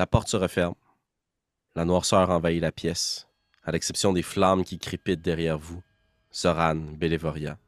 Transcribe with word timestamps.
La 0.00 0.06
porte 0.06 0.28
se 0.28 0.38
referme. 0.38 0.76
La 1.76 1.84
noirceur 1.84 2.30
envahit 2.30 2.62
la 2.62 2.72
pièce, 2.72 3.28
à 3.64 3.70
l'exception 3.70 4.14
des 4.14 4.22
flammes 4.22 4.64
qui 4.64 4.78
crépitent 4.78 5.20
derrière 5.20 5.58
vous. 5.58 5.82
Zoran, 6.34 6.76
Bélévoria. 6.96 7.58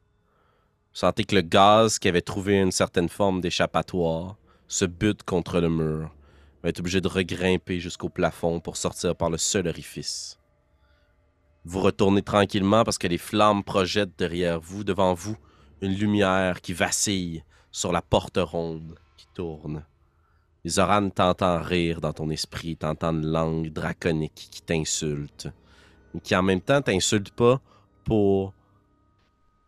Vous 0.93 0.97
sentez 0.97 1.25
que 1.25 1.35
le 1.35 1.41
gaz 1.41 1.99
qui 1.99 2.07
avait 2.07 2.23
trouvé 2.23 2.59
une 2.59 2.71
certaine 2.71 3.07
forme 3.07 3.39
d'échappatoire 3.39 4.35
se 4.67 4.85
bute 4.85 5.21
contre 5.21 5.59
le 5.59 5.69
mur, 5.69 6.09
va 6.63 6.69
être 6.69 6.79
obligé 6.79 7.01
de 7.01 7.07
regrimper 7.07 7.79
jusqu'au 7.79 8.09
plafond 8.09 8.59
pour 8.59 8.77
sortir 8.77 9.15
par 9.15 9.29
le 9.29 9.37
seul 9.37 9.67
orifice. 9.67 10.39
Vous 11.65 11.81
retournez 11.81 12.23
tranquillement 12.23 12.83
parce 12.83 12.97
que 12.97 13.05
les 13.05 13.19
flammes 13.19 13.63
projettent 13.63 14.17
derrière 14.17 14.59
vous, 14.59 14.83
devant 14.83 15.13
vous, 15.13 15.37
une 15.81 15.93
lumière 15.93 16.61
qui 16.61 16.73
vacille 16.73 17.43
sur 17.71 17.91
la 17.91 18.01
porte 18.01 18.39
ronde 18.41 18.97
qui 19.17 19.27
tourne. 19.35 19.85
Zoran 20.67 21.09
t'entendent 21.09 21.63
rire 21.63 21.99
dans 21.99 22.13
ton 22.13 22.29
esprit, 22.29 22.77
t'entendent 22.77 23.23
une 23.23 23.31
langue 23.31 23.69
draconique 23.69 24.47
qui 24.49 24.61
t'insulte, 24.61 25.49
mais 26.13 26.21
qui 26.21 26.35
en 26.35 26.43
même 26.43 26.61
temps 26.61 26.81
t'insulte 26.81 27.31
pas 27.31 27.59
pour 28.05 28.53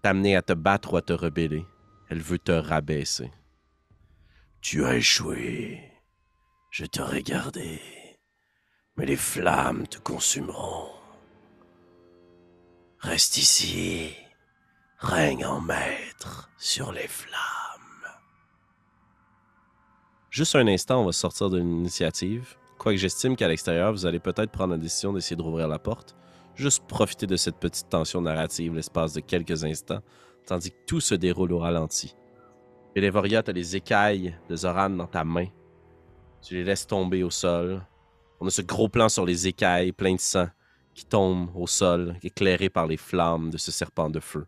t'amener 0.02 0.35
à 0.35 0.41
te 0.41 0.54
battre 0.54 0.94
ou 0.94 0.98
à 0.98 1.02
te 1.02 1.13
rebeller. 1.13 1.66
Elle 2.09 2.21
veut 2.21 2.40
te 2.40 2.52
rabaisser. 2.52 3.31
Tu 4.62 4.85
as 4.85 4.95
échoué. 4.95 5.81
Je 6.71 6.85
te 6.85 7.02
regardais. 7.02 7.82
Mais 8.98 9.05
les 9.05 9.18
flammes 9.18 9.88
te 9.88 9.98
consumeront. 9.98 10.90
Reste 12.99 13.38
ici. 13.38 14.13
Règne 14.99 15.46
en 15.46 15.59
maître 15.62 16.49
sur 16.57 16.91
les 16.91 17.07
flammes. 17.07 17.65
Juste 20.36 20.58
un 20.58 20.68
instant, 20.68 21.02
on 21.02 21.05
va 21.05 21.14
sortir 21.14 21.50
de 21.50 21.60
l'initiative. 21.60 22.58
Quoique 22.78 22.98
j'estime 22.98 23.38
qu'à 23.38 23.48
l'extérieur, 23.48 23.94
vous 23.94 24.05
allez 24.05 24.20
peut-être 24.20 24.52
prendre 24.52 24.74
la 24.74 24.78
décision 24.78 25.14
d'essayer 25.14 25.38
de 25.38 25.41
rouvrir 25.41 25.70
la 25.70 25.80
porte. 25.80 26.14
Juste 26.55 26.86
profiter 26.88 27.26
de 27.26 27.38
cette 27.38 27.55
petite 27.55 27.88
tension 27.88 28.20
narrative 28.20 28.76
l'espace 28.76 29.13
de 29.13 29.22
quelques 29.22 29.63
instants, 29.63 30.02
tandis 30.46 30.72
que 30.72 30.86
tout 30.88 31.00
se 31.00 31.16
déroule 31.16 31.54
au 31.54 31.60
ralenti. 31.60 32.18
Bélévoria, 32.94 33.44
t'as 33.44 33.54
les 33.54 33.78
écailles 33.78 34.36
de 34.50 34.58
Zoran 34.58 34.90
dans 34.90 35.08
ta 35.08 35.24
main. 35.24 35.48
Tu 36.41 36.56
les 36.56 36.66
laisses 36.66 36.86
tomber 36.86 37.24
au 37.24 37.30
sol. 37.30 37.82
On 38.41 38.48
a 38.48 38.50
ce 38.50 38.62
gros 38.62 38.90
plan 38.90 39.08
sur 39.08 39.26
les 39.26 39.48
écailles, 39.48 39.94
plein 39.94 40.16
de 40.16 40.20
sang, 40.20 40.50
qui 40.94 41.06
tombe 41.06 41.48
au 41.56 41.66
sol, 41.66 42.18
éclairé 42.24 42.68
par 42.70 42.88
les 42.88 42.98
flammes 42.98 43.52
de 43.52 43.58
ce 43.58 43.72
serpent 43.72 44.10
de 44.10 44.20
feu. 44.20 44.46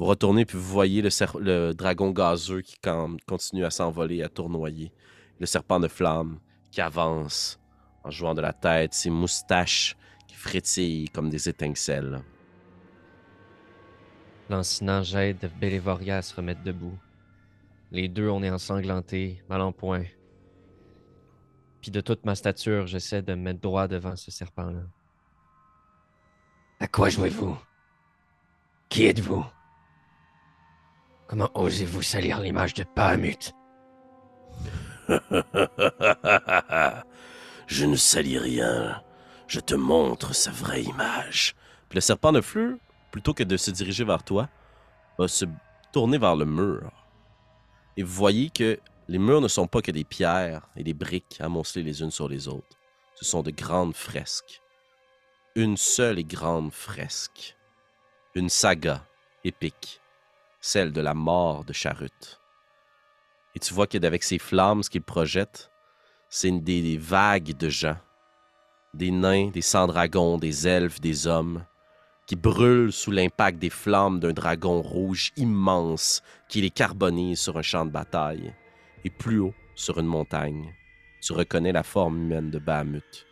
Vous 0.00 0.06
retournez 0.06 0.46
puis 0.46 0.56
vous 0.56 0.64
voyez 0.64 1.02
le, 1.02 1.72
dragon 1.72 2.10
gazeux 2.10 2.62
qui 2.62 2.78
com- 2.78 3.18
continue 3.28 3.66
à 3.66 3.70
s'envoler, 3.70 4.22
à 4.22 4.30
tournoyer. 4.30 4.90
Le 5.38 5.44
serpent 5.44 5.78
de 5.78 5.88
flamme 5.88 6.38
qui 6.70 6.80
avance 6.80 7.60
en 8.02 8.10
jouant 8.10 8.32
de 8.32 8.40
la 8.40 8.54
tête, 8.54 8.94
ses 8.94 9.10
moustaches 9.10 9.98
qui 10.26 10.36
frétillent 10.36 11.10
comme 11.10 11.28
des 11.28 11.50
étincelles. 11.50 12.22
Lancinant 14.48 15.02
j'aide 15.02 15.50
Bélévoria 15.60 16.16
à 16.16 16.22
se 16.22 16.34
remettre 16.34 16.62
debout. 16.62 16.98
Les 17.90 18.08
deux, 18.08 18.30
on 18.30 18.42
est 18.42 18.48
ensanglantés, 18.50 19.42
mal 19.50 19.60
en 19.60 19.70
point. 19.70 20.04
Puis 21.82 21.90
de 21.90 22.00
toute 22.00 22.24
ma 22.24 22.34
stature, 22.34 22.86
j'essaie 22.86 23.20
de 23.20 23.34
me 23.34 23.42
mettre 23.42 23.60
droit 23.60 23.86
devant 23.86 24.16
ce 24.16 24.30
serpent-là. 24.30 24.80
À 26.78 26.88
quoi 26.88 27.10
jouez-vous? 27.10 27.58
Qui 28.88 29.04
êtes-vous? 29.04 29.44
Comment 31.30 31.50
osez-vous 31.54 32.02
salir 32.02 32.40
l'image 32.40 32.74
de 32.74 32.84
Bahamut? 32.96 33.52
Je 37.68 37.86
ne 37.86 37.94
salis 37.94 38.40
rien. 38.40 39.00
Je 39.46 39.60
te 39.60 39.76
montre 39.76 40.34
sa 40.34 40.50
vraie 40.50 40.82
image. 40.82 41.54
Puis 41.88 41.98
le 41.98 42.00
serpent 42.00 42.32
de 42.32 42.40
feu, 42.40 42.80
plutôt 43.12 43.32
que 43.32 43.44
de 43.44 43.56
se 43.56 43.70
diriger 43.70 44.02
vers 44.02 44.24
toi, 44.24 44.48
va 45.18 45.28
se 45.28 45.44
tourner 45.92 46.18
vers 46.18 46.34
le 46.34 46.46
mur. 46.46 46.90
Et 47.96 48.02
vous 48.02 48.12
voyez 48.12 48.50
que 48.50 48.80
les 49.06 49.20
murs 49.20 49.40
ne 49.40 49.46
sont 49.46 49.68
pas 49.68 49.82
que 49.82 49.92
des 49.92 50.02
pierres 50.02 50.68
et 50.74 50.82
des 50.82 50.94
briques 50.94 51.36
amoncelées 51.38 51.84
les 51.84 52.02
unes 52.02 52.10
sur 52.10 52.26
les 52.28 52.48
autres. 52.48 52.76
Ce 53.14 53.24
sont 53.24 53.44
de 53.44 53.52
grandes 53.52 53.94
fresques. 53.94 54.62
Une 55.54 55.76
seule 55.76 56.18
et 56.18 56.24
grande 56.24 56.72
fresque. 56.72 57.56
Une 58.34 58.48
saga 58.48 59.06
épique. 59.44 59.99
Celle 60.60 60.92
de 60.92 61.00
la 61.00 61.14
mort 61.14 61.64
de 61.64 61.72
Charut. 61.72 62.40
Et 63.54 63.58
tu 63.58 63.72
vois 63.72 63.86
qu'avec 63.86 64.22
ces 64.22 64.38
flammes, 64.38 64.82
ce 64.82 64.90
qu'il 64.90 65.02
projette, 65.02 65.70
c'est 66.28 66.50
des, 66.50 66.82
des 66.82 66.98
vagues 66.98 67.56
de 67.56 67.68
gens. 67.68 67.96
Des 68.92 69.10
nains, 69.10 69.48
des 69.48 69.62
sans-dragons, 69.62 70.36
des 70.36 70.68
elfes, 70.68 71.00
des 71.00 71.26
hommes, 71.26 71.64
qui 72.26 72.36
brûlent 72.36 72.92
sous 72.92 73.10
l'impact 73.10 73.58
des 73.58 73.70
flammes 73.70 74.20
d'un 74.20 74.32
dragon 74.32 74.82
rouge 74.82 75.32
immense 75.36 76.22
qui 76.48 76.60
les 76.60 76.70
carbonise 76.70 77.40
sur 77.40 77.56
un 77.56 77.62
champ 77.62 77.84
de 77.84 77.90
bataille. 77.90 78.54
Et 79.04 79.10
plus 79.10 79.40
haut, 79.40 79.54
sur 79.74 79.98
une 79.98 80.06
montagne, 80.06 80.74
tu 81.22 81.32
reconnais 81.32 81.72
la 81.72 81.82
forme 81.82 82.18
humaine 82.18 82.50
de 82.50 82.58
Bahamut, 82.58 83.26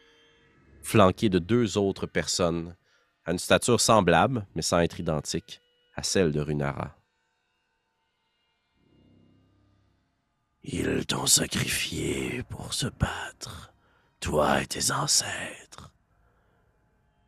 flanqué 0.83 1.29
de 1.29 1.39
deux 1.39 1.79
autres 1.79 2.07
personnes, 2.07 2.75
à 3.25 3.33
une 3.33 3.39
stature 3.39 3.81
semblable, 3.81 4.47
mais 4.55 4.63
sans 4.63 4.81
être 4.81 4.99
identique, 4.99 5.61
à 5.95 6.03
celle 6.03 6.33
de 6.33 6.41
Runara. 6.41 6.98
Ils 10.71 11.07
t'ont 11.07 11.25
sacrifié 11.25 12.43
pour 12.43 12.75
se 12.75 12.89
battre, 12.89 13.73
toi 14.21 14.61
et 14.61 14.67
tes 14.67 14.93
ancêtres. 14.93 15.91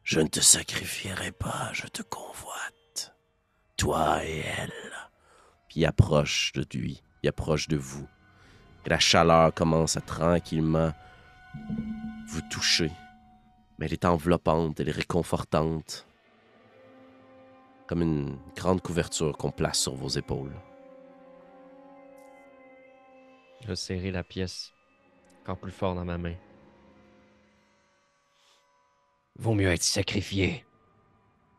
Je 0.04 0.20
ne 0.20 0.26
te 0.26 0.40
sacrifierai 0.40 1.32
pas, 1.32 1.70
je 1.72 1.86
te 1.86 2.02
convoite, 2.02 3.14
toi 3.78 4.22
et 4.26 4.40
elle. 4.40 4.92
Puis 5.70 5.86
approche 5.86 6.52
de 6.52 6.66
lui, 6.76 7.02
il 7.22 7.30
approche 7.30 7.66
de 7.68 7.78
vous. 7.78 8.06
Et 8.84 8.90
la 8.90 8.98
chaleur 8.98 9.54
commence 9.54 9.96
à 9.96 10.02
tranquillement 10.02 10.92
vous 12.28 12.42
toucher. 12.50 12.92
Mais 13.78 13.86
elle 13.86 13.94
est 13.94 14.04
enveloppante, 14.04 14.80
elle 14.80 14.90
est 14.90 14.92
réconfortante. 14.92 16.06
Comme 17.86 18.02
une 18.02 18.36
grande 18.54 18.82
couverture 18.82 19.38
qu'on 19.38 19.50
place 19.50 19.78
sur 19.78 19.94
vos 19.94 20.08
épaules. 20.10 20.52
Je 23.62 23.69
vais 23.69 23.76
serrer 23.76 24.10
la 24.10 24.25
pièce 24.25 24.72
encore 25.43 25.59
plus 25.59 25.72
fort 25.72 25.94
dans 25.94 26.04
ma 26.04 26.19
main. 26.19 26.34
Vaut 29.37 29.54
mieux 29.54 29.71
être 29.71 29.82
sacrifié 29.82 30.65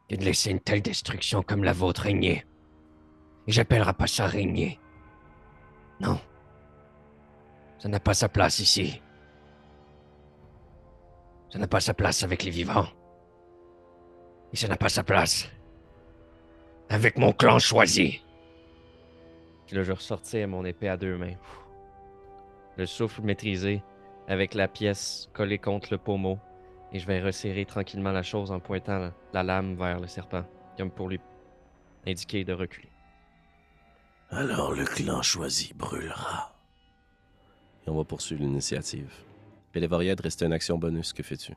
que 0.10 0.16
de 0.16 0.24
laisser 0.24 0.52
une 0.52 0.60
telle 0.60 0.82
destruction 0.82 1.42
comme 1.42 1.64
la 1.64 1.74
vôtre 1.74 2.04
régner. 2.04 2.46
Et 3.48 3.52
j'appellerai 3.52 3.94
pas 3.94 4.08
ça 4.08 4.28
régner. 4.28 4.80
Non. 6.00 6.20
Ça 7.80 7.90
n'a 7.90 8.00
pas 8.00 8.14
sa 8.14 8.30
place 8.30 8.60
ici. 8.60 9.02
Ça 11.50 11.60
n'a 11.60 11.68
pas 11.68 11.80
sa 11.80 11.94
place 11.94 12.24
avec 12.24 12.44
les 12.44 12.52
vivants. 12.52 12.88
Et 14.54 14.58
ça 14.58 14.68
n'a 14.68 14.78
pas 14.78 14.90
sa 14.90 15.04
place 15.04 15.50
avec 16.90 17.18
mon 17.18 17.32
clan 17.32 17.58
choisi. 17.58 18.22
Puis 19.66 19.78
là, 19.78 19.84
je 19.84 19.94
ressortis 19.94 20.46
mon 20.46 20.66
épée 20.66 20.90
à 20.90 20.98
deux 20.98 21.18
mains. 21.18 21.36
Le 22.82 22.88
souffle 22.88 23.22
maîtrisé, 23.22 23.84
avec 24.28 24.56
la 24.56 24.68
pièce 24.68 25.30
collée 25.34 25.60
contre 25.60 25.90
le 25.92 26.00
pommeau. 26.00 26.40
Et 26.92 26.98
je 26.98 27.06
vais 27.06 27.22
resserrer 27.22 27.64
tranquillement 27.64 28.12
la 28.12 28.24
chose 28.24 28.50
en 28.52 28.60
pointant 28.60 28.98
la, 28.98 29.14
la 29.34 29.44
lame 29.44 29.76
vers 29.76 30.00
le 30.00 30.08
serpent, 30.08 30.44
comme 30.80 30.90
pour 30.90 31.08
lui 31.08 31.20
indiquer 32.08 32.44
de 32.44 32.54
reculer. 32.54 32.90
Alors 34.32 34.72
le 34.74 34.84
clan 34.84 35.22
choisi 35.22 35.76
brûlera. 35.76 36.56
Et 37.86 37.90
on 37.92 37.96
va 37.98 38.04
poursuivre 38.04 38.42
l'initiative. 38.42 39.14
Pélévoriade, 39.74 40.20
restait 40.20 40.48
une 40.48 40.54
action 40.54 40.80
bonus. 40.80 41.14
Que 41.14 41.22
fais-tu? 41.22 41.54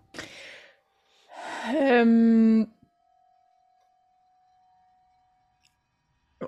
Euh, 1.75 2.67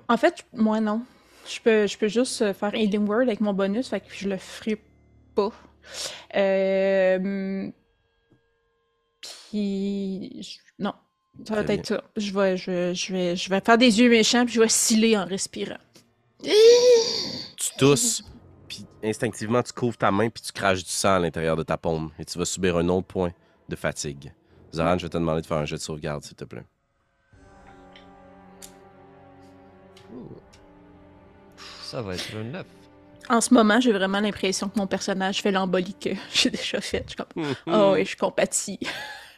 En 0.07 0.17
fait, 0.17 0.45
moi 0.53 0.79
non. 0.79 1.01
Je 1.49 1.59
peux, 1.61 1.87
je 1.87 1.97
peux 1.97 2.07
juste 2.07 2.41
euh, 2.41 2.53
faire 2.53 2.73
Healing 2.75 3.07
Word 3.07 3.21
avec 3.23 3.39
mon 3.41 3.53
bonus, 3.53 3.87
fait 3.89 3.99
que 4.01 4.07
je 4.13 4.27
le 4.27 4.37
ferai 4.37 4.81
pas. 5.35 5.51
Euh... 6.35 7.69
Puis. 9.21 10.41
je- 10.43 10.59
Non. 10.79 10.93
Ça 11.47 11.61
va 11.61 11.73
être 11.73 11.85
ça. 11.85 12.03
Je 12.17 12.33
vais, 12.33 12.57
je, 12.57 12.93
je 12.93 13.13
vais, 13.13 13.35
je 13.35 13.49
vais 13.49 13.61
faire 13.61 13.77
des 13.77 13.99
yeux 13.99 14.09
méchants, 14.09 14.43
puis 14.45 14.55
je 14.55 14.59
vais 14.61 14.67
sciller 14.69 15.17
en 15.17 15.25
respirant. 15.25 15.77
Tu 16.43 17.69
tousses, 17.77 18.23
puis 18.67 18.85
instinctivement, 19.03 19.61
tu 19.63 19.71
couvres 19.71 19.97
ta 19.97 20.11
main, 20.11 20.29
puis 20.29 20.41
tu 20.41 20.51
craches 20.51 20.83
du 20.83 20.89
sang 20.89 21.13
à 21.15 21.19
l'intérieur 21.19 21.55
de 21.55 21.63
ta 21.63 21.77
paume. 21.77 22.11
Et 22.19 22.25
tu 22.25 22.37
vas 22.39 22.45
subir 22.45 22.75
un 22.77 22.87
autre 22.89 23.07
point 23.07 23.31
de 23.69 23.75
fatigue. 23.75 24.33
Zoran, 24.73 24.97
je 24.97 25.05
vais 25.05 25.09
te 25.09 25.17
demander 25.17 25.41
de 25.41 25.45
faire 25.45 25.57
un 25.57 25.65
jet 25.65 25.75
de 25.77 25.81
sauvegarde, 25.81 26.23
s'il 26.23 26.35
te 26.35 26.43
plaît. 26.45 26.63
Ça 31.87 32.01
va 32.01 32.15
être 32.15 32.35
un 32.35 32.43
9. 32.43 32.65
En 33.29 33.39
ce 33.39 33.53
moment, 33.53 33.79
j'ai 33.79 33.93
vraiment 33.93 34.19
l'impression 34.19 34.67
que 34.67 34.77
mon 34.77 34.87
personnage 34.87 35.41
fait 35.41 35.51
l'embolie 35.51 35.93
que 35.93 36.09
j'ai 36.33 36.49
déjà 36.49 36.81
faite. 36.81 37.05
Je 37.05 37.13
suis 37.13 37.15
comme, 37.15 37.73
oh 37.73 37.93
oui, 37.93 38.03
je 38.03 38.17
compatis. 38.17 38.77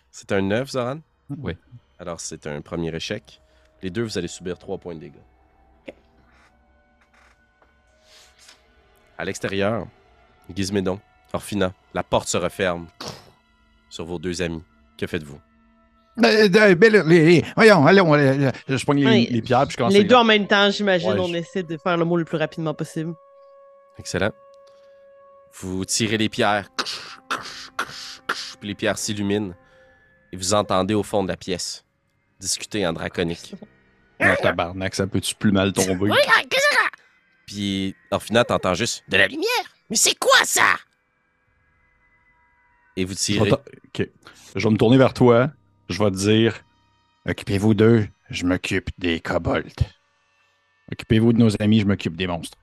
C'est 0.10 0.32
un 0.32 0.42
9, 0.42 0.68
Zoran? 0.72 1.00
Oui. 1.30 1.56
Alors, 2.00 2.20
c'est 2.20 2.48
un 2.48 2.60
premier 2.62 2.96
échec. 2.96 3.40
Les 3.84 3.92
deux, 3.92 4.02
vous 4.02 4.18
allez 4.18 4.28
subir 4.28 4.58
3 4.58 4.80
points 4.80 4.96
de 4.96 5.02
dégâts. 5.02 5.94
À 9.16 9.26
l'extérieur, 9.26 9.86
Gizmédon, 10.52 11.00
Orphina, 11.34 11.72
la 11.94 12.02
porte 12.02 12.30
se 12.30 12.38
referme 12.38 12.88
sur 13.92 14.06
vos 14.06 14.18
deux 14.18 14.42
amis. 14.42 14.64
Que 14.98 15.06
faites-vous? 15.06 15.40
Voyons, 17.56 17.86
allons, 17.88 18.14
allez, 18.14 18.50
je 18.68 18.86
pogne 18.86 19.00
les, 19.00 19.06
Oui. 19.06 19.28
les 19.32 19.42
pierres 19.42 19.64
puis 19.64 19.72
je 19.74 19.78
commence 19.78 19.94
Les 19.94 20.04
deux 20.04 20.16
en 20.16 20.24
même 20.24 20.48
temps, 20.48 20.70
j'imagine, 20.72 21.12
Ouais, 21.12 21.20
on 21.20 21.28
je- 21.28 21.36
essaie 21.38 21.64
de 21.64 21.78
faire 21.78 21.98
le 21.98 22.06
mot 22.06 22.18
le 22.18 22.26
plus 22.26 22.38
rapidement 22.38 22.74
possible. 22.74 23.14
Excellent. 23.98 24.32
Vous 25.54 25.84
tirez 25.86 26.18
les 26.18 26.30
pierres. 26.30 26.70
Puis 28.60 28.68
les 28.70 28.76
pierres 28.76 28.98
s'illuminent. 28.98 29.54
Et 30.32 30.38
vous 30.38 30.54
entendez 30.54 30.94
au 30.94 31.04
fond 31.04 31.24
de 31.24 31.28
la 31.28 31.38
pièce 31.38 31.84
discuter 32.40 32.86
en 32.88 32.94
draconique. 32.94 33.56
Ah, 34.20 34.36
tabarnak, 34.38 34.96
ça 34.96 35.08
peut-tu 35.08 35.34
plus 35.36 35.52
mal 35.52 35.74
tomber? 35.74 36.12
Puis 37.48 37.96
Orphina, 38.12 38.44
t'entends 38.44 38.74
juste 38.76 39.04
de 39.10 39.18
la 39.18 39.28
lumière. 39.28 39.48
Mais 39.90 39.96
c'est 39.96 40.18
quoi 40.18 40.38
ça? 40.44 40.76
Et 42.96 43.06
vous 43.06 43.14
Je 43.14 43.18
tirez. 43.18 43.52
ok. 43.52 44.08
Je 44.56 44.64
vais 44.64 44.70
me 44.72 44.78
tourner 44.78 44.98
vers 44.98 45.14
toi. 45.14 45.50
Je 45.90 45.98
vais 46.04 46.12
te 46.12 46.16
dire 46.18 46.60
Occupez-vous 47.28 47.74
d'eux, 47.74 48.08
je 48.30 48.46
m'occupe 48.46 48.90
des 48.98 49.20
kobolds. 49.20 49.84
Occupez-vous 50.92 51.34
de 51.34 51.38
nos 51.40 51.62
amis, 51.62 51.82
je 51.82 51.86
m'occupe 51.86 52.16
des 52.16 52.28
monstres. 52.28 52.58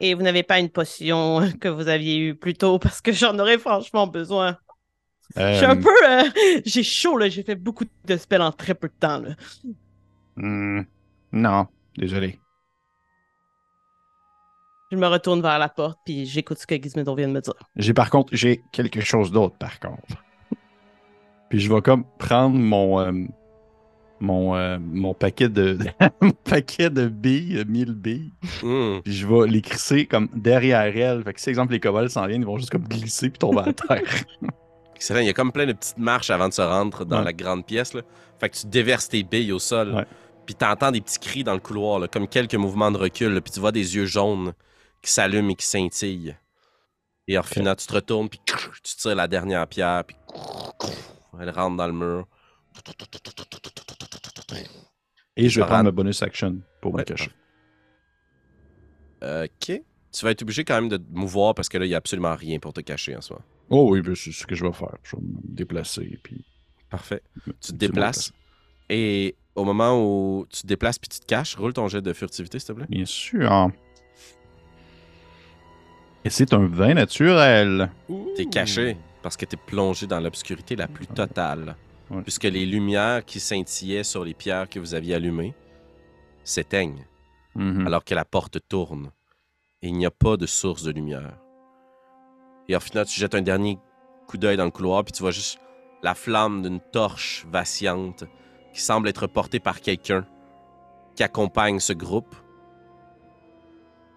Et 0.00 0.14
vous 0.14 0.22
n'avez 0.22 0.42
pas 0.42 0.58
une 0.58 0.68
potion 0.68 1.50
que 1.60 1.68
vous 1.68 1.88
aviez 1.88 2.18
eue 2.18 2.34
plus 2.34 2.54
tôt 2.54 2.78
parce 2.78 3.00
que 3.00 3.12
j'en 3.12 3.38
aurais 3.38 3.58
franchement 3.58 4.06
besoin. 4.06 4.58
Je 5.36 5.54
suis 5.56 5.64
un 5.64 5.76
Euh, 5.78 5.82
peu. 5.82 5.90
euh, 6.08 6.60
j'ai 6.66 6.82
chaud, 6.82 7.16
là. 7.16 7.28
J'ai 7.28 7.42
fait 7.42 7.54
beaucoup 7.54 7.84
de 8.04 8.16
spells 8.16 8.42
en 8.42 8.52
très 8.52 8.74
peu 8.74 8.88
de 8.88 8.94
temps, 8.98 9.18
là. 9.18 9.30
hmm, 10.36 10.82
non, 11.32 11.66
désolé. 11.96 12.38
Je 14.90 14.96
me 14.98 15.06
retourne 15.06 15.40
vers 15.40 15.58
la 15.58 15.70
porte, 15.70 15.98
puis 16.04 16.26
j'écoute 16.26 16.58
ce 16.58 16.66
que 16.66 16.74
Gizmedon 16.74 17.14
vient 17.14 17.28
de 17.28 17.32
me 17.32 17.40
dire. 17.40 17.54
J'ai 17.76 17.94
par 17.94 18.10
contre, 18.10 18.28
j'ai 18.36 18.60
quelque 18.72 19.00
chose 19.00 19.32
d'autre 19.32 19.56
par 19.56 19.80
contre. 19.80 20.22
Puis 21.52 21.60
je 21.60 21.70
vais 21.70 21.82
comme 21.82 22.04
prendre 22.18 22.56
mon 22.58 22.98
euh, 22.98 23.12
mon, 24.20 24.56
euh, 24.56 24.78
mon 24.80 25.12
paquet 25.12 25.50
de 25.50 25.76
mon 26.22 26.30
paquet 26.30 26.88
de 26.88 27.08
billes, 27.08 27.58
euh, 27.58 27.64
1000 27.66 27.92
billes, 27.92 28.32
Hmm. 28.62 29.00
puis 29.04 29.12
je 29.12 29.26
vais 29.26 29.46
les 29.48 29.60
crisser 29.60 30.06
comme 30.06 30.28
derrière 30.34 30.96
elle. 30.96 31.22
Fait 31.24 31.34
que 31.34 31.40
si 31.42 31.50
exemple 31.50 31.72
les 31.74 31.80
kobolds 31.80 32.08
s'en 32.08 32.26
viennent, 32.26 32.40
ils 32.40 32.46
vont 32.46 32.56
juste 32.56 32.70
comme 32.70 32.88
glisser 32.88 33.28
puis 33.28 33.38
tomber 33.38 33.60
à 33.66 33.72
terre. 33.74 34.00
Excellent. 34.96 35.20
Il 35.20 35.26
y 35.26 35.28
a 35.28 35.34
comme 35.34 35.52
plein 35.52 35.66
de 35.66 35.74
petites 35.74 35.98
marches 35.98 36.30
avant 36.30 36.48
de 36.48 36.54
se 36.54 36.62
rendre 36.62 37.04
dans 37.04 37.18
Ouais. 37.18 37.24
la 37.24 37.32
grande 37.34 37.66
pièce. 37.66 37.92
Là. 37.92 38.00
Fait 38.40 38.48
que 38.48 38.56
tu 38.56 38.66
déverses 38.68 39.10
tes 39.10 39.22
billes 39.22 39.52
au 39.52 39.58
sol. 39.58 39.92
Ouais. 39.94 40.06
Puis 40.46 40.54
t'entends 40.54 40.90
des 40.90 41.02
petits 41.02 41.18
cris 41.18 41.44
dans 41.44 41.52
le 41.54 41.60
couloir, 41.60 41.98
là, 41.98 42.08
comme 42.08 42.26
quelques 42.28 42.54
mouvements 42.54 42.90
de 42.92 42.96
recul. 42.98 43.34
là, 43.34 43.40
Puis 43.42 43.52
tu 43.52 43.60
vois 43.60 43.72
des 43.72 43.94
yeux 43.96 44.06
jaunes 44.06 44.54
qui 45.02 45.10
s'allument 45.12 45.50
et 45.50 45.54
qui 45.56 45.66
scintillent. 45.66 46.34
Et 47.28 47.36
Orphina, 47.36 47.74
tu 47.76 47.86
te 47.86 47.92
retournes, 47.92 48.28
puis 48.30 48.40
tu 48.46 48.96
tires 48.96 49.14
la 49.16 49.28
dernière 49.28 49.66
pierre, 49.66 50.04
puis 50.04 50.16
elle 51.40 51.50
rentre 51.50 51.76
dans 51.76 51.86
le 51.86 51.92
mur. 51.92 52.26
Et 55.36 55.48
je 55.48 55.60
vais 55.60 55.66
prendre 55.66 55.84
ma 55.84 55.90
bonus 55.90 56.22
action 56.22 56.60
pour 56.80 56.94
Ouais, 56.94 57.00
me 57.00 57.04
cacher. 57.04 57.30
Ok. 59.22 59.80
Tu 60.12 60.24
vas 60.24 60.30
être 60.30 60.42
obligé 60.42 60.64
quand 60.64 60.74
même 60.74 60.90
de 60.90 60.98
te 60.98 61.10
mouvoir 61.10 61.54
parce 61.54 61.68
que 61.68 61.78
là, 61.78 61.86
il 61.86 61.88
n'y 61.88 61.94
a 61.94 61.98
absolument 61.98 62.34
rien 62.34 62.58
pour 62.58 62.72
te 62.72 62.80
cacher 62.80 63.16
en 63.16 63.22
soi. 63.22 63.40
Oh 63.70 63.88
oui, 63.90 64.02
ben, 64.02 64.14
c'est 64.14 64.32
ce 64.32 64.46
que 64.46 64.54
je 64.54 64.64
vais 64.64 64.72
faire. 64.72 64.96
Je 65.02 65.16
vais 65.16 65.22
me 65.22 65.38
déplacer 65.44 66.18
puis 66.22 66.44
Parfait. 66.90 67.22
Tu 67.46 67.72
te 67.72 67.76
déplaces. 67.76 68.32
Et 68.90 69.34
au 69.54 69.64
moment 69.64 69.98
où 69.98 70.46
tu 70.50 70.62
te 70.62 70.66
déplaces 70.66 70.98
puis 70.98 71.08
tu 71.08 71.20
te 71.20 71.24
caches, 71.24 71.56
roule 71.56 71.72
ton 71.72 71.88
jet 71.88 72.02
de 72.02 72.12
furtivité, 72.12 72.58
s'il 72.58 72.68
te 72.68 72.72
plaît. 72.72 72.86
Bien 72.90 73.06
sûr. 73.06 73.70
Et 76.24 76.30
c'est 76.30 76.52
un 76.52 76.66
vin 76.66 76.92
naturel. 76.94 77.90
T'es 78.36 78.44
caché 78.44 78.98
parce 79.22 79.36
que 79.36 79.44
t'es 79.46 79.56
plongé 79.56 80.06
dans 80.06 80.20
l'obscurité 80.20 80.76
la 80.76 80.88
plus 80.88 81.06
totale. 81.06 81.76
Ouais. 82.10 82.22
Puisque 82.22 82.44
les 82.44 82.66
lumières 82.66 83.24
qui 83.24 83.40
scintillaient 83.40 84.04
sur 84.04 84.24
les 84.24 84.34
pierres 84.34 84.68
que 84.68 84.78
vous 84.78 84.94
aviez 84.94 85.14
allumées 85.14 85.54
s'éteignent 86.44 87.06
Mhm. 87.54 87.86
alors 87.86 88.04
que 88.04 88.14
la 88.14 88.24
porte 88.24 88.58
tourne. 88.68 89.10
Et 89.82 89.88
il 89.88 89.94
n'y 89.94 90.06
a 90.06 90.10
pas 90.10 90.36
de 90.36 90.46
source 90.46 90.82
de 90.84 90.90
lumière. 90.92 91.38
Et 92.68 92.74
au 92.76 92.80
final, 92.80 93.04
tu 93.06 93.18
jettes 93.20 93.34
un 93.34 93.42
dernier 93.42 93.78
coup 94.26 94.38
d'œil 94.38 94.56
dans 94.56 94.64
le 94.64 94.70
couloir, 94.70 95.04
puis 95.04 95.12
tu 95.12 95.22
vois 95.22 95.32
juste 95.32 95.58
la 96.02 96.14
flamme 96.14 96.62
d'une 96.62 96.80
torche 96.80 97.44
vacillante 97.50 98.24
qui 98.72 98.80
semble 98.80 99.08
être 99.08 99.26
portée 99.26 99.60
par 99.60 99.80
quelqu'un 99.80 100.26
qui 101.14 101.22
accompagne 101.22 101.78
ce 101.78 101.92
groupe 101.92 102.34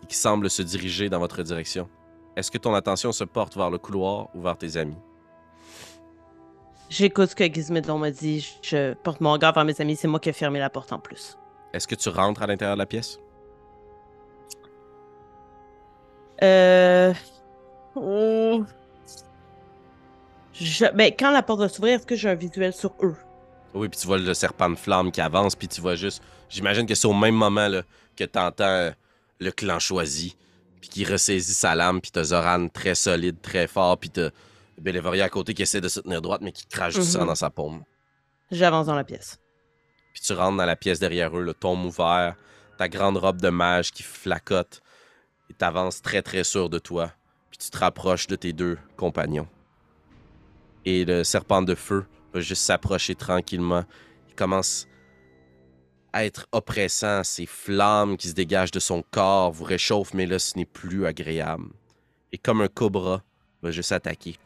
et 0.03 0.05
qui 0.07 0.15
semble 0.15 0.49
se 0.49 0.61
diriger 0.61 1.09
dans 1.09 1.19
votre 1.19 1.43
direction. 1.43 1.89
Est-ce 2.35 2.51
que 2.51 2.57
ton 2.57 2.73
attention 2.73 3.11
se 3.11 3.23
porte 3.23 3.55
vers 3.55 3.69
le 3.69 3.77
couloir 3.77 4.27
ou 4.35 4.41
vers 4.41 4.57
tes 4.57 4.77
amis? 4.77 4.97
J'écoute 6.89 7.29
ce 7.31 7.35
que 7.35 7.45
Gizmedon 7.51 7.97
m'a 7.97 8.11
dit. 8.11 8.57
Je 8.61 8.93
porte 8.93 9.21
mon 9.21 9.31
regard 9.31 9.53
vers 9.53 9.65
mes 9.65 9.79
amis. 9.81 9.95
C'est 9.95 10.07
moi 10.07 10.19
qui 10.19 10.29
ai 10.29 10.33
fermé 10.33 10.59
la 10.59 10.69
porte 10.69 10.91
en 10.93 10.99
plus. 10.99 11.37
Est-ce 11.73 11.87
que 11.87 11.95
tu 11.95 12.09
rentres 12.09 12.41
à 12.41 12.47
l'intérieur 12.47 12.75
de 12.75 12.79
la 12.79 12.85
pièce? 12.85 13.19
Euh. 16.43 17.13
Oh. 17.95 18.63
Je... 20.53 20.85
Ben, 20.93 21.11
quand 21.17 21.31
la 21.31 21.41
porte 21.41 21.59
va 21.61 21.69
s'ouvrir, 21.69 21.95
est-ce 21.95 22.05
que 22.05 22.15
j'ai 22.15 22.29
un 22.29 22.35
visuel 22.35 22.73
sur 22.73 22.93
eux? 23.01 23.15
Oui, 23.73 23.89
puis 23.89 23.99
tu 23.99 24.07
vois 24.07 24.17
le 24.17 24.33
serpent 24.33 24.69
de 24.69 24.75
flamme 24.75 25.11
qui 25.11 25.21
avance, 25.21 25.55
puis 25.55 25.67
tu 25.67 25.81
vois 25.81 25.95
juste. 25.95 26.21
J'imagine 26.49 26.85
que 26.85 26.95
c'est 26.95 27.07
au 27.07 27.13
même 27.13 27.35
moment 27.35 27.67
là, 27.67 27.81
que 28.15 28.23
tu 28.23 28.39
entends 28.39 28.91
le 29.39 29.51
clan 29.51 29.79
choisi, 29.79 30.37
puis 30.87 31.03
qui 31.03 31.11
ressaisit 31.11 31.53
sa 31.53 31.73
lame, 31.73 31.99
puis 31.99 32.11
t'as 32.11 32.25
Zoran 32.25 32.67
très 32.69 32.93
solide, 32.95 33.41
très 33.41 33.67
fort, 33.67 33.97
puis 33.97 34.09
t'as 34.09 34.29
Bélévoria 34.79 35.25
à 35.25 35.29
côté 35.29 35.53
qui 35.53 35.61
essaie 35.63 35.79
de 35.81 35.87
se 35.87 35.99
tenir 36.01 36.21
droite, 36.21 36.41
mais 36.41 36.51
qui 36.51 36.65
crache 36.67 36.95
du 36.95 37.01
sang 37.03 37.21
Mhm. 37.21 37.27
dans 37.27 37.35
sa 37.35 37.49
paume. 37.49 37.83
J'avance 38.51 38.85
dans 38.87 38.93
la 38.95 39.03
pièce. 39.05 39.39
Puis 40.13 40.21
tu 40.21 40.33
rentres 40.33 40.57
dans 40.57 40.65
la 40.65 40.75
pièce 40.75 40.99
derrière 40.99 41.35
eux, 41.37 41.41
le 41.43 41.53
tombe 41.53 41.83
ouvert, 41.85 42.35
ta 42.77 42.87
grande 42.89 43.17
robe 43.17 43.39
de 43.41 43.49
mage 43.49 43.91
qui 43.91 44.03
flacote, 44.03 44.81
et 45.49 45.53
t'avances 45.53 46.01
très 46.01 46.21
très 46.21 46.43
sûr 46.43 46.69
de 46.69 46.77
toi, 46.77 47.11
puis 47.49 47.57
tu 47.57 47.69
te 47.71 47.77
rapproches 47.77 48.27
de 48.27 48.35
tes 48.35 48.51
deux 48.53 48.77
compagnons. 48.97 49.47
Et 50.85 51.05
le 51.05 51.23
serpent 51.23 51.61
de 51.61 51.73
feu 51.73 52.05
va 52.33 52.41
juste 52.41 52.61
s'approcher 52.63 53.15
tranquillement. 53.15 53.85
Il 54.29 54.35
commence 54.35 54.87
être 56.23 56.47
oppressant, 56.51 57.23
ces 57.23 57.45
flammes 57.45 58.15
qui 58.17 58.29
se 58.29 58.33
dégagent 58.33 58.71
de 58.71 58.79
son 58.79 59.03
corps 59.11 59.51
vous 59.51 59.65
réchauffent, 59.65 60.13
mais 60.13 60.25
là 60.25 60.39
ce 60.39 60.57
n'est 60.57 60.65
plus 60.65 61.05
agréable. 61.05 61.69
Et 62.31 62.37
comme 62.37 62.61
un 62.61 62.67
cobra, 62.67 63.23
va 63.61 63.71
juste 63.71 63.91
attaquer. 63.91 64.37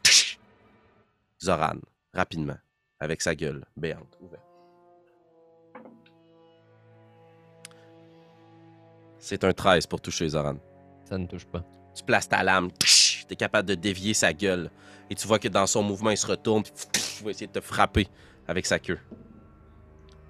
Zoran, 1.44 1.78
rapidement, 2.14 2.58
avec 3.00 3.22
sa 3.22 3.36
gueule 3.36 3.66
béante 3.78 4.18
ouverte. 4.22 4.44
C'est 9.20 9.44
un 9.44 9.54
13 9.54 9.86
pour 9.88 10.02
toucher 10.02 10.30
Zoran. 10.30 10.56
Ça 11.08 11.18
ne 11.18 11.28
touche 11.28 11.46
pas. 11.46 11.64
Tu 11.94 12.04
places 12.04 12.30
ta 12.30 12.44
lame, 12.44 12.72
tu 12.80 13.26
es 13.30 13.36
capable 13.36 13.68
de 13.68 13.76
dévier 13.76 14.14
sa 14.14 14.34
gueule. 14.34 14.72
Et 15.10 15.16
tu 15.16 15.28
vois 15.28 15.40
que 15.40 15.48
dans 15.48 15.68
son 15.68 15.84
mouvement, 15.84 16.12
il 16.12 16.18
se 16.18 16.28
retourne, 16.28 16.64
puis 16.64 16.72
il 17.20 17.26
va 17.26 17.32
essayer 17.32 17.48
de 17.48 17.52
te 17.52 17.62
frapper 17.62 18.08
avec 18.48 18.66
sa 18.66 18.80
queue. 18.80 19.00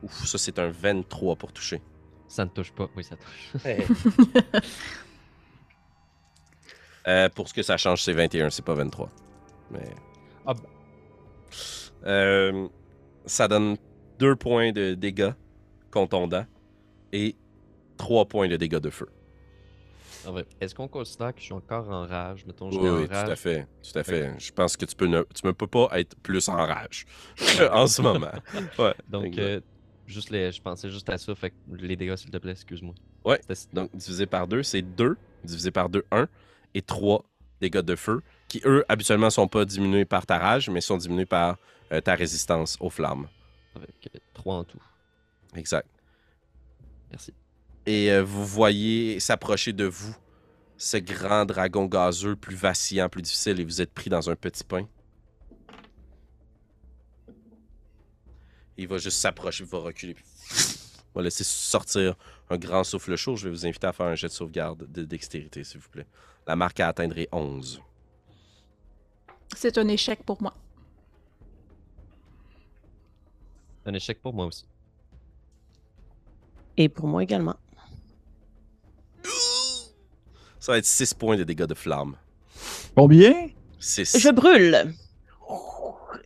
Ouf, 0.03 0.25
ça 0.25 0.37
c'est 0.37 0.59
un 0.59 0.69
23 0.69 1.35
pour 1.35 1.51
toucher. 1.51 1.81
Ça 2.27 2.45
ne 2.45 2.49
touche 2.49 2.71
pas. 2.71 2.87
Oui, 2.95 3.03
ça 3.03 3.15
touche. 3.15 3.63
Euh, 7.07 7.29
pour 7.29 7.47
ce 7.47 7.53
que 7.53 7.63
ça 7.63 7.77
change, 7.77 8.03
c'est 8.03 8.13
21, 8.13 8.49
c'est 8.49 8.63
pas 8.63 8.75
23. 8.75 9.09
Mais. 9.71 9.89
Ah 10.45 10.53
ben. 10.53 10.61
Euh, 12.05 12.67
ça 13.25 13.47
donne 13.47 13.77
2 14.19 14.35
points 14.35 14.71
de 14.71 14.93
dégâts 14.93 15.31
contondants 15.91 16.45
et 17.11 17.35
3 17.97 18.25
points 18.25 18.47
de 18.47 18.57
dégâts 18.57 18.77
de 18.77 18.89
feu. 18.89 19.07
Vrai, 20.25 20.45
Est-ce 20.59 20.75
qu'on 20.75 20.87
considère 20.87 21.33
que 21.33 21.39
je 21.39 21.45
suis 21.45 21.53
encore 21.53 21.89
en 21.89 22.05
rage? 22.05 22.45
Mettons, 22.45 22.69
je 22.69 22.77
Oui, 22.77 22.89
en 22.89 22.97
oui, 22.97 23.07
tout 23.07 23.13
à 23.13 23.35
fait. 23.35 23.65
Tout 23.81 23.97
à 23.97 24.03
fait. 24.03 24.33
Je 24.37 24.51
pense 24.51 24.75
que 24.75 24.85
tu 24.85 24.95
peux 24.95 25.07
ne, 25.07 25.23
tu 25.33 25.47
ne 25.47 25.51
peux 25.51 25.67
pas 25.67 25.87
être 25.93 26.15
plus 26.17 26.47
en 26.49 26.57
rage 26.57 27.05
en 27.71 27.87
ce 27.87 28.01
moment. 28.01 28.31
Ouais. 28.77 28.93
Donc, 29.07 29.37
euh, 29.37 29.61
juste 30.09 30.29
les, 30.29 30.51
je 30.51 30.61
pensais 30.61 30.89
juste 30.89 31.09
à 31.09 31.17
ça. 31.17 31.33
Fait 31.35 31.51
que 31.51 31.55
les 31.75 31.95
dégâts, 31.95 32.15
s'il 32.15 32.31
te 32.31 32.37
plaît, 32.37 32.51
excuse-moi. 32.51 32.93
Ouais. 33.25 33.39
Donc, 33.73 33.95
divisé 33.95 34.25
par 34.25 34.47
2, 34.47 34.63
c'est 34.63 34.81
2. 34.81 35.17
Divisé 35.43 35.71
par 35.71 35.89
2, 35.89 36.03
1. 36.11 36.27
Et 36.75 36.81
3 36.81 37.23
dégâts 37.61 37.79
de 37.79 37.95
feu, 37.95 38.21
qui 38.47 38.61
eux, 38.65 38.85
habituellement, 38.87 39.29
sont 39.29 39.47
pas 39.47 39.65
diminués 39.65 40.05
par 40.05 40.25
ta 40.25 40.37
rage, 40.37 40.69
mais 40.69 40.81
sont 40.81 40.97
diminués 40.97 41.25
par 41.25 41.57
euh, 41.91 42.01
ta 42.01 42.15
résistance 42.15 42.77
aux 42.79 42.89
flammes. 42.89 43.27
Avec 43.75 44.09
3 44.33 44.55
en 44.55 44.63
tout. 44.63 44.81
Exact. 45.55 45.87
Merci. 47.11 47.33
Et 47.85 48.11
euh, 48.11 48.23
vous 48.23 48.45
voyez 48.45 49.19
s'approcher 49.19 49.73
de 49.73 49.85
vous 49.85 50.15
ce 50.77 50.97
grand 50.97 51.45
dragon 51.45 51.85
gazeux, 51.85 52.35
plus 52.35 52.55
vacillant, 52.55 53.09
plus 53.09 53.21
difficile, 53.21 53.59
et 53.59 53.63
vous 53.63 53.81
êtes 53.81 53.93
pris 53.93 54.09
dans 54.09 54.29
un 54.29 54.35
petit 54.35 54.63
pain. 54.63 54.87
Il 58.79 58.87
va 58.87 58.97
juste 58.97 59.19
s'approcher, 59.19 59.65
il 59.65 59.69
va 59.69 59.79
reculer, 59.79 60.13
puis 60.13 60.23
il 60.25 61.13
va 61.13 61.21
laisser 61.21 61.43
sortir 61.43 62.15
un 62.49 62.57
grand 62.57 62.85
souffle 62.85 63.13
chaud. 63.17 63.35
Je 63.35 63.49
vais 63.49 63.49
vous 63.49 63.65
inviter 63.65 63.87
à 63.87 63.91
faire 63.91 64.05
un 64.05 64.15
jet 64.15 64.27
de 64.27 64.31
sauvegarde 64.31 64.89
de 64.89 65.03
dextérité, 65.03 65.65
s'il 65.65 65.81
vous 65.81 65.89
plaît. 65.89 66.07
La 66.47 66.55
marque 66.55 66.79
à 66.79 66.87
atteindre 66.87 67.17
est 67.17 67.27
11. 67.33 67.81
C'est 69.53 69.77
un 69.77 69.87
échec 69.89 70.23
pour 70.23 70.41
moi. 70.41 70.53
Un 73.85 73.93
échec 73.95 74.21
pour 74.21 74.33
moi 74.33 74.45
aussi. 74.45 74.65
Et 76.77 76.87
pour 76.87 77.05
moi 77.05 77.21
également. 77.21 77.57
Ça 80.57 80.71
va 80.71 80.77
être 80.77 80.85
6 80.85 81.15
points 81.15 81.35
de 81.35 81.43
dégâts 81.43 81.65
de 81.65 81.73
flamme. 81.73 82.15
Combien? 82.95 83.49
6. 83.77 84.19
Je 84.19 84.29
brûle. 84.29 84.95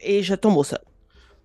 Et 0.01 0.21
je 0.21 0.35
tombe 0.35 0.57
au 0.57 0.63
sol. 0.63 0.77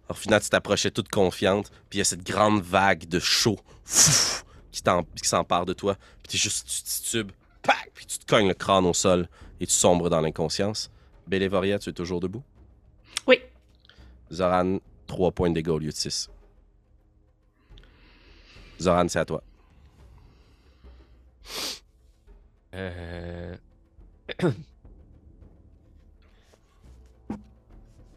Alors, 0.09 0.19
finalement, 0.19 0.43
tu 0.43 0.49
t'approchais 0.49 0.91
toute 0.91 1.11
confiante, 1.11 1.71
puis 1.91 1.97
il 1.97 1.99
y 1.99 2.01
a 2.01 2.05
cette 2.05 2.25
grande 2.25 2.63
vague 2.63 3.07
de 3.07 3.19
chaud 3.19 3.59
fouf, 3.85 4.45
qui 4.73 5.29
s'empare 5.29 5.67
de 5.67 5.75
toi, 5.75 5.97
puis 6.23 6.33
t'es 6.33 6.39
juste, 6.39 6.67
tu 6.67 6.83
titubes, 6.83 7.33
pac, 7.63 7.91
puis 7.95 8.07
tu 8.07 8.19
te 8.19 8.25
cognes 8.25 8.49
le 8.49 8.55
crâne 8.55 8.87
au 8.87 8.95
sol 8.95 9.29
et 9.61 9.67
tu 9.67 9.73
sombres 9.75 10.09
dans 10.09 10.23
l'inconscience. 10.23 10.91
Bélévoria, 11.27 11.79
tu 11.79 11.91
es 11.91 11.93
toujours 11.93 12.21
debout? 12.21 12.43
Oui. 13.27 13.43
Zoran, 14.33 14.79
3 15.07 15.33
points 15.33 15.51
de 15.51 15.55
dégâts 15.55 15.69
au 15.69 15.79
lieu 15.79 15.91
de 15.91 15.97
6. 15.97 16.31
Zoran, 18.81 19.09
c'est 19.09 19.19
à 19.19 19.27
toi. 19.27 19.43
Euh... 22.73 23.57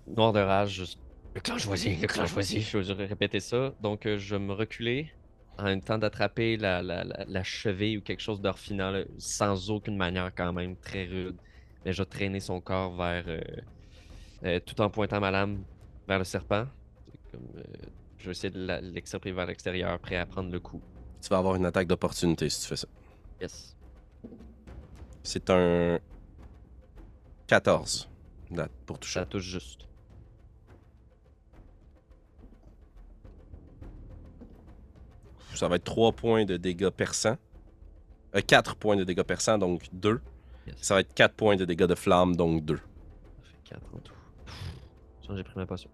Noir 0.08 0.32
de 0.32 0.40
rage, 0.40 0.70
juste. 0.70 0.98
Le 1.34 1.40
clan 1.42 1.58
choisi, 1.58 1.96
le 1.96 2.08
clan 2.08 2.26
choisi. 2.28 2.62
Je 2.62 2.78
vais 2.94 3.06
répéter 3.06 3.40
ça. 3.40 3.74
Donc, 3.82 4.06
euh, 4.06 4.18
je 4.18 4.36
vais 4.36 4.42
me 4.42 4.54
reculer 4.54 5.12
en 5.58 5.64
même 5.66 5.82
temps 5.82 5.98
d'attraper 5.98 6.58
la, 6.58 6.82
la, 6.82 7.04
la, 7.04 7.26
la 7.26 7.44
cheville 7.44 7.98
ou 7.98 8.02
quelque 8.02 8.22
chose 8.22 8.42
d'orphelinant, 8.42 8.92
là, 8.92 9.04
sans 9.18 9.70
aucune 9.70 9.96
manière 9.98 10.32
quand 10.36 10.52
même, 10.54 10.76
très 10.78 11.06
rude. 11.06 11.38
Mais 11.86 11.94
je 11.94 12.02
vais 12.02 12.06
traîner 12.10 12.40
son 12.40 12.62
corps 12.62 12.96
vers. 12.96 13.24
euh, 13.28 13.42
euh, 14.44 14.60
tout 14.60 14.80
en 14.82 14.90
pointant 14.90 15.20
ma 15.20 15.32
lame 15.32 15.64
vers 16.08 16.18
le 16.18 16.24
serpent. 16.26 16.66
Comme, 17.32 17.48
euh, 17.58 17.64
je 18.18 18.26
vais 18.26 18.32
essayer 18.32 18.50
de 18.52 18.80
l'extirper 18.94 19.32
vers 19.32 19.46
l'extérieur, 19.46 19.98
prêt 20.00 20.16
à 20.18 20.26
prendre 20.26 20.52
le 20.52 20.60
coup. 20.60 20.82
Tu 21.22 21.30
vas 21.30 21.38
avoir 21.38 21.56
une 21.56 21.66
attaque 21.66 21.88
d'opportunité 21.88 22.50
si 22.50 22.62
tu 22.62 22.68
fais 22.68 22.76
ça. 22.76 22.88
Yes. 23.40 23.76
C'est 25.24 25.50
un 25.52 26.00
14 27.48 28.10
là, 28.52 28.68
pour 28.86 29.00
toucher. 29.00 29.20
Ça 29.20 29.26
touche 29.26 29.44
juste. 29.44 29.88
Ça 35.56 35.68
va 35.68 35.76
être 35.76 35.84
3 35.84 36.12
points 36.14 36.46
de 36.46 36.58
dégâts 36.58 36.90
perçants. 36.90 37.38
Euh, 38.36 38.42
4 38.46 38.76
points 38.76 38.96
de 38.96 39.04
dégâts 39.04 39.24
perçants, 39.24 39.58
donc 39.58 39.84
2. 39.94 40.20
Yes. 40.68 40.76
Ça 40.82 40.94
va 40.96 41.02
être 41.02 41.14
4 41.14 41.34
points 41.36 41.56
de 41.56 41.66
dégâts 41.66 41.86
de 41.86 41.96
flamme, 41.96 42.36
donc 42.36 42.64
2. 42.64 42.76
Ça 42.78 42.82
fait 43.44 43.76
4 43.76 43.82
en 43.96 43.98
tout. 44.00 44.14
J'ai 45.36 45.44
pris 45.44 45.54
ma 45.56 45.66
potion. 45.66 45.90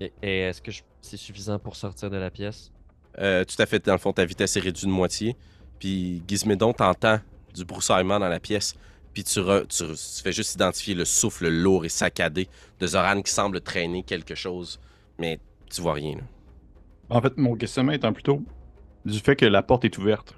Et, 0.00 0.12
et 0.22 0.40
est-ce 0.40 0.60
que 0.60 0.70
je- 0.70 0.82
c'est 1.00 1.16
suffisant 1.16 1.58
pour 1.58 1.76
sortir 1.76 2.10
de 2.10 2.16
la 2.16 2.30
pièce? 2.30 2.70
Euh, 3.18 3.44
tout 3.44 3.60
à 3.60 3.64
fait, 3.66 3.84
dans 3.86 3.92
le 3.92 3.98
fond, 3.98 4.12
ta 4.12 4.24
vitesse 4.26 4.56
est 4.56 4.60
réduite 4.60 4.84
de 4.86 4.90
moitié. 4.90 5.36
Puis 5.78 6.22
Gizmédon, 6.28 6.72
t'entends 6.74 7.20
du 7.54 7.64
broussaillement 7.64 8.18
dans 8.18 8.28
la 8.28 8.40
pièce. 8.40 8.74
Puis 9.14 9.24
tu, 9.24 9.40
re- 9.40 9.66
tu, 9.66 9.84
tu 9.86 10.22
fais 10.22 10.32
juste 10.32 10.54
identifier 10.54 10.94
le 10.94 11.06
souffle 11.06 11.48
lourd 11.48 11.86
et 11.86 11.88
saccadé 11.88 12.48
de 12.78 12.86
Zoran 12.86 13.22
qui 13.22 13.32
semble 13.32 13.60
traîner 13.62 14.02
quelque 14.02 14.34
chose. 14.34 14.78
Mais 15.18 15.40
tu 15.70 15.80
vois 15.80 15.94
rien. 15.94 16.16
là. 16.16 16.22
En 17.10 17.20
fait, 17.20 17.36
mon 17.36 17.54
questionnement 17.56 17.92
étant 17.92 18.12
plutôt 18.12 18.42
du 19.04 19.18
fait 19.18 19.36
que 19.36 19.46
la 19.46 19.62
porte 19.62 19.84
est 19.84 19.96
ouverte. 19.98 20.34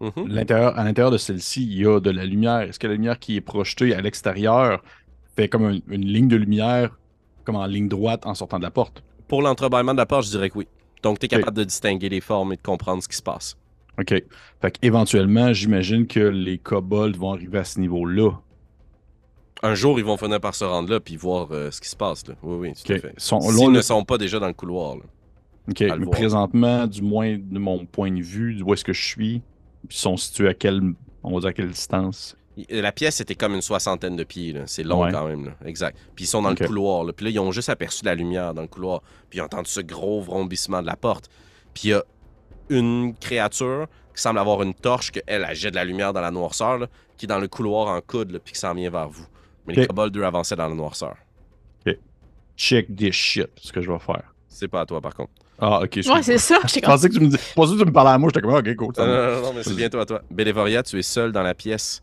Mhm. 0.00 0.28
L'intérieur, 0.28 0.78
à 0.78 0.84
l'intérieur 0.84 1.10
de 1.10 1.16
celle-ci, 1.16 1.62
il 1.64 1.78
y 1.78 1.86
a 1.86 2.00
de 2.00 2.10
la 2.10 2.24
lumière. 2.26 2.60
Est-ce 2.60 2.78
que 2.78 2.86
la 2.86 2.92
lumière 2.94 3.18
qui 3.18 3.36
est 3.36 3.40
projetée 3.40 3.94
à 3.94 4.00
l'extérieur 4.02 4.82
fait 5.36 5.48
comme 5.48 5.64
un- 5.64 5.78
une 5.88 6.04
ligne 6.04 6.28
de 6.28 6.36
lumière, 6.36 6.98
comme 7.44 7.56
en 7.56 7.64
ligne 7.66 7.88
droite 7.88 8.26
en 8.26 8.34
sortant 8.34 8.58
de 8.58 8.64
la 8.64 8.70
porte? 8.70 9.02
Pour 9.28 9.40
l'entrebâillement 9.40 9.92
de 9.94 9.98
la 9.98 10.06
porte, 10.06 10.26
je 10.26 10.30
dirais 10.30 10.50
que 10.50 10.58
oui. 10.58 10.68
Donc, 11.02 11.18
tu 11.18 11.26
es 11.26 11.28
capable 11.28 11.56
de 11.56 11.64
distinguer 11.64 12.08
les 12.10 12.20
formes 12.20 12.52
et 12.52 12.56
de 12.56 12.62
comprendre 12.62 13.02
ce 13.02 13.08
qui 13.08 13.16
se 13.16 13.22
passe. 13.22 13.56
OK. 13.98 14.12
Fait 14.60 14.70
qu'éventuellement, 14.78 15.52
j'imagine 15.54 16.06
que 16.06 16.20
les 16.20 16.58
kobolds 16.58 17.16
vont 17.16 17.32
arriver 17.32 17.58
à 17.58 17.64
ce 17.64 17.80
niveau-là. 17.80 18.32
Un 19.62 19.74
jour, 19.74 19.98
ils 19.98 20.04
vont 20.04 20.18
finir 20.18 20.40
par 20.40 20.54
se 20.54 20.64
rendre 20.64 20.90
là 20.90 21.00
puis 21.00 21.16
voir 21.16 21.48
euh, 21.52 21.70
ce 21.70 21.80
qui 21.80 21.88
se 21.88 21.96
passe. 21.96 22.26
Là. 22.28 22.34
Oui, 22.42 22.56
oui, 22.68 22.72
tout 22.74 22.92
OK. 22.92 22.98
à 22.98 23.00
fait. 23.00 23.14
Ils 23.16 23.20
sont 23.22 23.40
S'ils 23.40 23.72
ne 23.72 23.80
sont 23.80 24.04
pas 24.04 24.18
déjà 24.18 24.38
dans 24.38 24.48
le 24.48 24.52
couloir. 24.52 24.96
là. 24.96 25.02
OK. 25.68 25.80
Mais 25.80 25.88
voir. 25.96 26.10
présentement, 26.10 26.86
du 26.86 27.02
moins 27.02 27.36
de 27.38 27.58
mon 27.58 27.86
point 27.86 28.10
de 28.10 28.22
vue, 28.22 28.62
où 28.62 28.72
est-ce 28.74 28.84
que 28.84 28.92
je 28.92 29.04
suis, 29.04 29.42
ils 29.90 29.96
sont 29.96 30.16
situés 30.16 30.48
à 30.48 30.54
quelle, 30.54 30.80
on 31.22 31.32
va 31.34 31.40
dire 31.40 31.48
à 31.48 31.52
quelle 31.52 31.70
distance? 31.70 32.36
La 32.70 32.90
pièce 32.92 33.20
était 33.20 33.34
comme 33.34 33.54
une 33.54 33.60
soixantaine 33.60 34.16
de 34.16 34.24
pieds. 34.24 34.52
là. 34.52 34.62
C'est 34.66 34.82
long 34.82 35.02
Ouais. 35.04 35.12
quand 35.12 35.26
même. 35.26 35.44
là. 35.44 35.52
Exact. 35.66 35.98
Puis 36.14 36.24
ils 36.24 36.28
sont 36.28 36.40
dans 36.40 36.50
le 36.50 36.56
couloir. 36.56 37.04
Là. 37.04 37.12
Puis 37.12 37.24
là, 37.26 37.30
ils 37.30 37.38
ont 37.38 37.52
juste 37.52 37.68
aperçu 37.68 38.04
la 38.04 38.14
lumière 38.14 38.54
dans 38.54 38.62
le 38.62 38.68
couloir. 38.68 39.02
Puis 39.28 39.38
ils 39.38 39.42
ont 39.42 39.44
entendu 39.44 39.68
ce 39.70 39.80
gros 39.80 40.22
vrombissement 40.22 40.80
de 40.80 40.86
la 40.86 40.96
porte. 40.96 41.28
Puis 41.74 41.88
il 41.88 41.90
y 41.90 41.92
a 41.94 42.02
une 42.70 43.14
créature 43.14 43.86
qui 44.14 44.22
semble 44.22 44.38
avoir 44.38 44.62
une 44.62 44.72
torche, 44.72 45.10
qu'elle, 45.10 45.22
elle 45.26 45.54
jette 45.54 45.72
de 45.72 45.76
la 45.76 45.84
lumière 45.84 46.14
dans 46.14 46.22
la 46.22 46.30
noirceur, 46.30 46.78
là, 46.78 46.86
qui 47.18 47.26
est 47.26 47.28
dans 47.28 47.38
le 47.38 47.48
couloir 47.48 47.88
en 47.88 48.00
coude, 48.00 48.30
là, 48.30 48.38
puis 48.38 48.54
qui 48.54 48.58
s'en 48.60 48.72
vient 48.72 48.88
vers 48.90 49.08
vous. 49.10 49.26
Mais 49.66 49.74
les 49.74 49.86
kobolds, 49.86 50.16
eux, 50.16 50.24
avançaient 50.24 50.56
dans 50.56 50.68
la 50.68 50.74
noirceur. 50.74 51.16
Check 52.56 52.96
this 52.96 53.12
shit, 53.14 53.50
ce 53.56 53.70
que 53.70 53.82
je 53.82 53.92
vais 53.92 53.98
faire. 53.98 54.32
C'est 54.48 54.68
pas 54.68 54.80
à 54.80 54.86
toi, 54.86 55.02
par 55.02 55.14
contre. 55.14 55.32
Ah, 55.58 55.76
ok. 55.76 55.80
Ouais, 55.80 55.86
excuse-moi. 55.86 56.22
c'est 56.22 56.38
ça. 56.38 56.58
Je 56.66 56.80
pensais 56.80 57.08
que 57.08 57.14
tu 57.14 57.20
me 57.20 57.28
dis. 57.28 57.36
Je 57.36 57.54
pensais 57.54 57.74
que 57.74 57.78
tu 57.80 57.84
me 57.86 57.92
parlais 57.92 58.10
à 58.10 58.18
moi, 58.18 58.28
j'étais 58.28 58.42
comme, 58.42 58.54
ah, 58.54 58.58
ok, 58.58 58.76
cool. 58.76 58.92
Non, 58.98 59.06
non, 59.06 59.40
non, 59.42 59.52
mais 59.54 59.62
c'est 59.62 59.74
bientôt 59.74 59.98
à 60.00 60.06
toi. 60.06 60.20
Bélévoria, 60.30 60.82
tu 60.82 60.98
es 60.98 61.02
seul 61.02 61.32
dans 61.32 61.42
la 61.42 61.54
pièce 61.54 62.02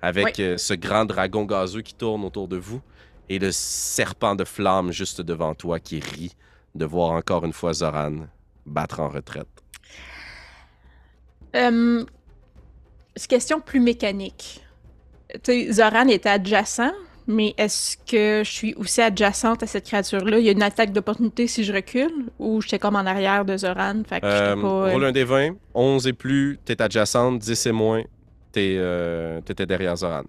avec 0.00 0.26
Oui. 0.38 0.44
euh, 0.44 0.56
ce 0.56 0.74
grand 0.74 1.04
dragon 1.04 1.44
gazeux 1.44 1.82
qui 1.82 1.94
tourne 1.94 2.24
autour 2.24 2.48
de 2.48 2.56
vous 2.56 2.80
et 3.28 3.38
le 3.38 3.52
serpent 3.52 4.34
de 4.34 4.44
flamme 4.44 4.90
juste 4.92 5.20
devant 5.22 5.54
toi 5.54 5.80
qui 5.80 6.00
rit 6.00 6.32
de 6.74 6.84
voir 6.84 7.10
encore 7.12 7.44
une 7.44 7.52
fois 7.54 7.72
Zoran 7.72 8.26
battre 8.66 9.00
en 9.00 9.08
retraite. 9.08 9.46
Euh, 11.56 12.04
c'est 13.16 13.24
une 13.24 13.28
question 13.38 13.60
plus 13.60 13.80
mécanique. 13.80 14.62
Tu 15.42 15.66
sais, 15.66 15.72
Zoran 15.72 16.08
était 16.08 16.28
adjacent, 16.28 16.92
mais 17.26 17.54
est-ce 17.56 17.96
que 17.96 18.42
je 18.44 18.50
suis 18.50 18.74
aussi 18.74 19.00
adjacente 19.00 19.62
à 19.62 19.66
cette 19.66 19.84
créature-là? 19.86 20.38
Il 20.38 20.44
y 20.44 20.48
a 20.48 20.52
une 20.52 20.62
attaque 20.62 20.92
d'opportunité 20.92 21.46
si 21.46 21.64
je 21.64 21.72
recule? 21.72 22.12
Ou 22.38 22.60
j'étais 22.60 22.78
comme 22.78 22.96
en 22.96 23.06
arrière 23.06 23.44
de 23.44 23.56
Zoran? 23.56 24.02
Fait 24.08 24.20
que 24.20 24.26
Euh, 24.26 24.54
pas, 24.60 24.66
euh, 24.88 24.92
roule 24.92 25.04
un 25.06 25.12
des 25.12 25.24
20, 25.24 25.56
11 25.74 26.06
et 26.06 26.12
plus, 26.12 26.58
t'es 26.64 26.80
adjacente, 26.82 27.38
10 27.38 27.66
et 27.66 27.72
moins, 27.72 28.02
t'es, 28.52 28.76
euh, 28.78 29.40
t'étais 29.40 29.66
derrière 29.66 29.96
Zoran. 29.96 30.24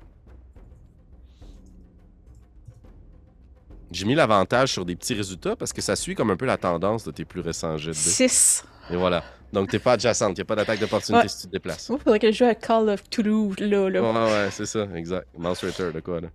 J'ai 3.91 4.05
mis 4.05 4.15
l'avantage 4.15 4.71
sur 4.73 4.83
des 4.85 4.95
petits 4.95 5.13
résultats 5.13 5.55
parce 5.55 5.71
que 5.71 5.81
ça 5.81 5.95
suit 5.95 6.15
comme 6.15 6.29
un 6.31 6.35
peu 6.35 6.45
la 6.45 6.57
tendance 6.57 7.03
de 7.05 7.11
tes 7.11 7.23
plus 7.23 7.41
récents 7.41 7.77
jets 7.77 7.91
de 7.91 7.95
dés. 7.95 7.99
6. 8.27 8.65
Et 8.91 8.95
voilà. 8.95 9.23
Donc 9.53 9.69
t'es 9.69 9.79
pas 9.79 9.93
adjacente, 9.93 10.31
il 10.31 10.35
n'y 10.35 10.41
a 10.41 10.45
pas 10.45 10.55
d'attaque 10.55 10.79
d'opportunité 10.79 11.23
Ouais. 11.23 11.29
si 11.29 11.41
tu 11.41 11.47
te 11.47 11.51
déplaces. 11.51 11.89
Il 11.93 11.97
faudrait 11.99 12.19
que 12.19 12.31
je 12.31 12.37
joue 12.39 12.45
à 12.45 12.55
Call 12.55 12.89
of 12.89 13.09
Toulouse, 13.09 13.55
là. 13.59 13.89
là. 13.89 14.01
Ouais, 14.01 14.31
ouais, 14.31 14.47
c'est 14.51 14.65
ça, 14.65 14.85
exact. 14.95 15.27
Mouse 15.37 15.59
Ritter, 15.63 15.91
de 15.93 15.99
quoi, 16.01 16.19
là? 16.19 16.27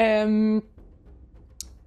Euh, 0.00 0.60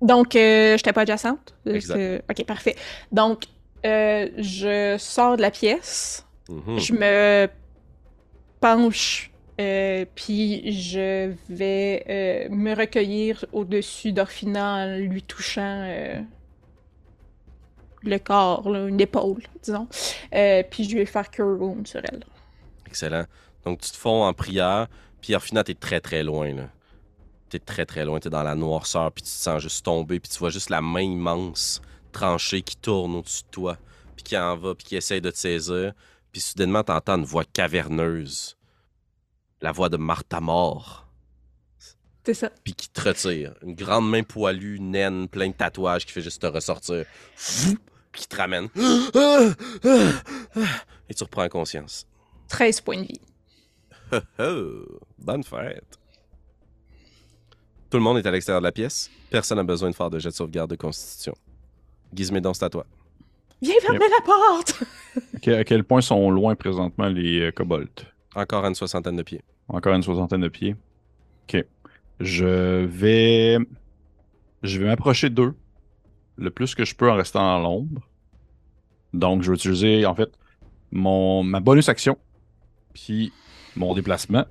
donc, 0.01 0.35
euh, 0.35 0.77
j'étais 0.77 0.93
pas 0.93 1.01
adjacente? 1.01 1.55
Exact. 1.65 1.97
Euh, 1.97 2.19
Ok, 2.29 2.45
parfait. 2.45 2.75
Donc, 3.11 3.45
euh, 3.85 4.29
je 4.37 4.95
sors 4.99 5.37
de 5.37 5.41
la 5.41 5.51
pièce, 5.51 6.25
Mhm. 6.49 6.79
je 6.79 6.93
me 6.93 7.47
penche, 8.59 9.31
puis 10.15 10.71
je 10.71 11.31
vais 11.49 12.47
me 12.51 12.75
recueillir 12.75 13.43
au-dessus 13.53 14.11
d'Orphina 14.13 14.85
en 14.85 14.97
lui 14.97 15.21
touchant 15.23 15.83
le 18.03 18.17
corps, 18.19 18.69
là, 18.69 18.87
une 18.87 19.01
épaule, 19.01 19.41
disons. 19.63 19.87
Puis 20.31 20.83
je 20.89 20.97
vais 20.97 21.05
faire 21.05 21.29
Cure 21.29 21.59
Wound 21.59 21.87
sur 21.87 22.01
elle. 22.11 22.23
Excellent. 22.85 23.25
Donc 23.65 23.81
tu 23.81 23.91
te 23.91 23.97
fonds 23.97 24.23
en 24.23 24.33
prière, 24.33 24.87
puis 25.21 25.35
Orphina, 25.35 25.63
t'es 25.63 25.73
très 25.73 25.99
très 25.99 26.23
loin, 26.23 26.53
là. 26.53 26.69
T'es 27.49 27.59
très 27.59 27.85
très 27.85 28.03
loin, 28.03 28.19
t'es 28.19 28.29
dans 28.29 28.43
la 28.43 28.55
noirceur, 28.55 29.11
puis 29.11 29.23
tu 29.23 29.29
te 29.29 29.35
sens 29.35 29.61
juste 29.61 29.85
tomber, 29.85 30.19
puis 30.19 30.29
tu 30.29 30.37
vois 30.39 30.49
juste 30.49 30.69
la 30.69 30.81
main 30.81 31.01
immense, 31.01 31.81
tranchée, 32.11 32.61
qui 32.61 32.75
tourne 32.75 33.15
au-dessus 33.15 33.43
de 33.43 33.49
toi, 33.51 33.77
puis 34.15 34.23
qui 34.23 34.37
en 34.37 34.57
va, 34.57 34.75
puis 34.75 34.85
qui 34.85 34.95
essaye 34.97 35.21
de 35.21 35.31
te 35.31 35.37
saisir. 35.37 35.93
Puis 36.31 36.41
soudainement, 36.41 36.83
t'entends 36.83 37.17
une 37.17 37.25
voix 37.25 37.45
caverneuse. 37.45 38.57
La 39.61 39.71
voix 39.71 39.89
de 39.89 39.97
Martha 39.97 40.39
Mort. 40.41 41.07
C'est 42.25 42.33
ça. 42.33 42.49
puis 42.61 42.73
qui 42.73 42.89
te 42.89 42.99
retire. 42.99 43.53
Une 43.61 43.73
grande 43.73 44.09
main 44.09 44.21
poilue, 44.21 44.81
naine, 44.81 45.29
plein 45.29 45.47
de 45.47 45.53
tatouages 45.53 46.05
qui 46.05 46.11
fait 46.11 46.21
juste 46.21 46.41
te 46.41 46.47
ressortir. 46.47 47.05
Puis 48.11 48.21
qui 48.21 48.27
te 48.27 48.35
ramène. 48.35 48.67
Et 51.09 51.13
tu 51.13 51.23
reprends 51.23 51.47
conscience. 51.47 52.05
13 52.49 52.81
points 52.81 52.97
de 53.01 53.07
vie. 53.07 53.21
Oh, 54.39 54.99
bonne 55.17 55.43
fête. 55.43 55.97
Tout 57.89 57.97
le 57.97 58.03
monde 58.03 58.17
est 58.17 58.25
à 58.25 58.31
l'extérieur 58.31 58.61
de 58.61 58.65
la 58.65 58.71
pièce. 58.71 59.09
Personne 59.29 59.57
n'a 59.57 59.63
besoin 59.63 59.89
de 59.89 59.95
faire 59.95 60.09
de 60.09 60.19
jet 60.19 60.29
de 60.29 60.33
sauvegarde 60.33 60.69
de 60.69 60.75
constitution. 60.75 61.33
Gizmédon, 62.13 62.53
c'est 62.53 62.65
à 62.65 62.69
toi. 62.69 62.85
Viens 63.61 63.73
fermer 63.81 63.99
la 64.09 64.23
porte! 64.25 64.83
Ok, 65.35 65.47
à 65.47 65.63
quel 65.63 65.83
point 65.83 66.01
sont 66.01 66.29
loin 66.29 66.55
présentement 66.55 67.07
les 67.07 67.41
euh, 67.41 67.51
kobolds 67.51 67.87
Encore 68.35 68.65
à 68.65 68.67
une 68.67 68.75
soixantaine 68.75 69.15
de 69.15 69.23
pieds. 69.23 69.41
Encore 69.67 69.93
une 69.93 70.03
soixantaine 70.03 70.41
de 70.41 70.47
pieds. 70.49 70.75
Ok. 71.43 71.63
Je 72.19 72.85
vais. 72.85 73.57
Je 74.63 74.79
vais 74.79 74.85
m'approcher 74.85 75.29
d'eux 75.29 75.53
le 76.35 76.51
plus 76.51 76.75
que 76.75 76.85
je 76.85 76.93
peux 76.95 77.09
en 77.09 77.15
restant 77.15 77.39
dans 77.41 77.59
l'ombre. 77.59 78.01
Donc, 79.13 79.41
je 79.41 79.49
vais 79.51 79.55
utiliser, 79.55 80.05
en 80.05 80.13
fait, 80.13 80.29
mon, 80.91 81.41
ma 81.43 81.59
bonus 81.59 81.89
action, 81.89 82.17
puis 82.93 83.31
mon 83.75 83.93
déplacement. 83.95 84.45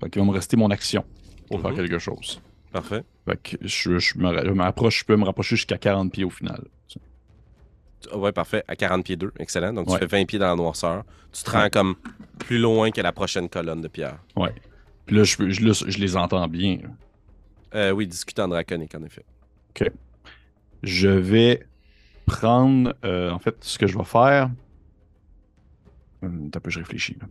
Fait 0.00 0.10
qu'il 0.10 0.20
va 0.20 0.26
me 0.28 0.32
rester 0.32 0.56
mon 0.56 0.70
action 0.70 1.04
pour 1.48 1.60
faire 1.60 1.70
Mhm. 1.70 1.76
quelque 1.76 1.98
chose. 1.98 2.40
Parfait. 2.72 3.04
Fait 3.26 3.36
que 3.42 3.56
je, 3.60 3.98
je 3.98 4.18
me 4.18 4.44
je 4.46 4.50
m'approche, 4.50 5.00
je 5.00 5.04
peux 5.04 5.16
me 5.16 5.24
rapprocher 5.24 5.56
jusqu'à 5.56 5.78
40 5.78 6.10
pieds 6.12 6.24
au 6.24 6.30
final. 6.30 6.64
Ah 8.10 8.16
Ouais, 8.18 8.32
parfait. 8.32 8.64
À 8.66 8.74
40 8.74 9.04
pieds 9.04 9.16
2. 9.16 9.32
Excellent. 9.38 9.72
Donc, 9.72 9.86
tu 9.86 9.92
Ouais. 9.92 9.98
fais 10.00 10.06
20 10.06 10.24
pieds 10.24 10.38
dans 10.38 10.48
la 10.48 10.56
noirceur. 10.56 11.04
Tu 11.32 11.42
te 11.44 11.50
rends 11.50 11.62
Ouais. 11.64 11.70
comme 11.70 11.94
plus 12.38 12.58
loin 12.58 12.90
que 12.90 13.00
la 13.00 13.12
prochaine 13.12 13.48
colonne 13.48 13.80
de 13.80 13.88
pierre. 13.88 14.18
Puis 15.06 15.16
là, 15.16 15.22
je, 15.24 15.50
je, 15.50 15.64
là, 15.64 15.72
je 15.72 15.98
les 15.98 16.16
entends 16.16 16.48
bien. 16.48 16.78
Euh, 17.74 17.90
oui, 17.92 18.06
discuter 18.06 18.42
en 18.42 18.48
draconique, 18.48 18.94
en 18.94 19.02
effet. 19.04 19.24
Je 20.82 21.08
vais 21.08 21.64
prendre. 22.26 22.94
euh, 23.04 23.30
en 23.30 23.38
fait, 23.38 23.56
ce 23.62 23.78
que 23.78 23.86
je 23.86 23.96
vais 23.96 24.04
faire. 24.04 24.50
Hum, 26.22 26.50
T'as 26.50 26.60
peu, 26.60 26.70
je 26.70 26.78
réfléchis. 26.80 27.16
là. 27.20 27.26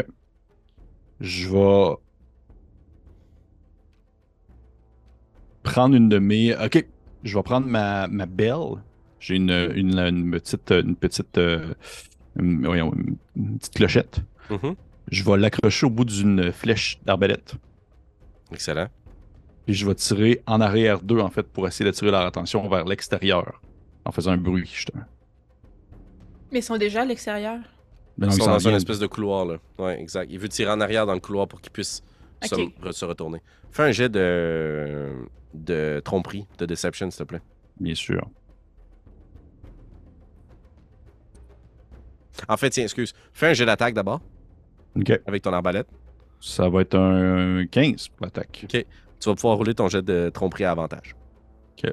Ok. 0.00 0.06
Je 1.20 1.48
vais. 1.48 1.94
Prendre 5.62 5.94
une 5.94 6.08
de 6.08 6.18
mes. 6.18 6.54
Ok. 6.56 6.84
Je 7.22 7.36
vais 7.36 7.42
prendre 7.42 7.66
ma, 7.66 8.08
ma 8.08 8.26
belle. 8.26 8.82
J'ai 9.18 9.36
une, 9.36 9.50
une, 9.74 9.98
une 9.98 10.30
petite. 10.30 10.70
Une 10.70 10.96
petite. 10.96 11.36
euh, 11.38 11.74
une- 12.38 13.16
petite 13.58 13.74
clochette. 13.74 14.20
Mhm. 14.50 14.74
Je 15.10 15.24
vais 15.24 15.36
l'accrocher 15.36 15.86
au 15.86 15.90
bout 15.90 16.04
d'une 16.04 16.52
flèche 16.52 16.98
d'arbalète. 17.04 17.54
Excellent. 18.52 18.88
Puis 19.66 19.74
je 19.74 19.86
vais 19.86 19.94
tirer 19.94 20.40
en 20.46 20.60
arrière 20.60 21.00
d'eux, 21.00 21.20
en 21.20 21.28
fait, 21.30 21.42
pour 21.42 21.66
essayer 21.68 21.84
d'attirer 21.84 22.10
leur 22.10 22.22
attention 22.24 22.66
vers 22.68 22.84
l'extérieur. 22.84 23.60
En 24.04 24.12
faisant 24.12 24.32
un 24.32 24.36
bruit, 24.38 24.66
justement. 24.72 25.02
Mais 26.52 26.60
ils 26.60 26.62
sont 26.62 26.78
déjà 26.78 27.02
à 27.02 27.04
l'extérieur? 27.04 27.58
Mais 28.18 28.26
Ils 28.26 28.32
sont 28.32 28.46
dans 28.46 28.58
une 28.58 28.74
espèce 28.74 28.98
de 28.98 29.06
couloir, 29.06 29.44
là. 29.44 29.56
Ouais, 29.78 30.00
exact. 30.00 30.28
Il 30.32 30.38
veut 30.38 30.48
tirer 30.48 30.70
en 30.70 30.80
arrière 30.80 31.06
dans 31.06 31.14
le 31.14 31.20
couloir 31.20 31.46
pour 31.48 31.60
qu'il 31.60 31.70
puisse 31.72 32.02
se, 32.42 32.54
Ok. 32.54 32.72
re- 32.82 32.92
se 32.92 33.04
retourner. 33.04 33.40
Fais 33.70 33.82
un 33.84 33.92
jet 33.92 34.08
de, 34.08 35.10
de 35.54 36.00
tromperie, 36.04 36.46
de 36.58 36.66
deception, 36.66 37.10
s'il 37.10 37.18
te 37.18 37.24
plaît. 37.24 37.42
Bien 37.78 37.94
sûr. 37.94 38.28
En 42.48 42.56
fait, 42.56 42.70
tiens, 42.70 42.84
excuse. 42.84 43.12
Fais 43.32 43.48
un 43.48 43.52
jet 43.52 43.66
d'attaque 43.66 43.94
d'abord, 43.94 44.20
Ok. 44.96 45.12
avec 45.26 45.42
ton 45.42 45.52
arbalète. 45.52 45.86
Ça 46.40 46.68
va 46.68 46.80
être 46.82 46.96
un 46.98 47.66
15 47.66 48.08
pour 48.08 48.26
l'attaque. 48.26 48.64
Tu 48.68 49.28
vas 49.28 49.34
pouvoir 49.34 49.56
rouler 49.58 49.74
ton 49.74 49.88
jet 49.88 50.02
de 50.02 50.30
tromperie 50.30 50.64
à 50.64 50.70
avantage. 50.70 51.14
Ok. 51.76 51.92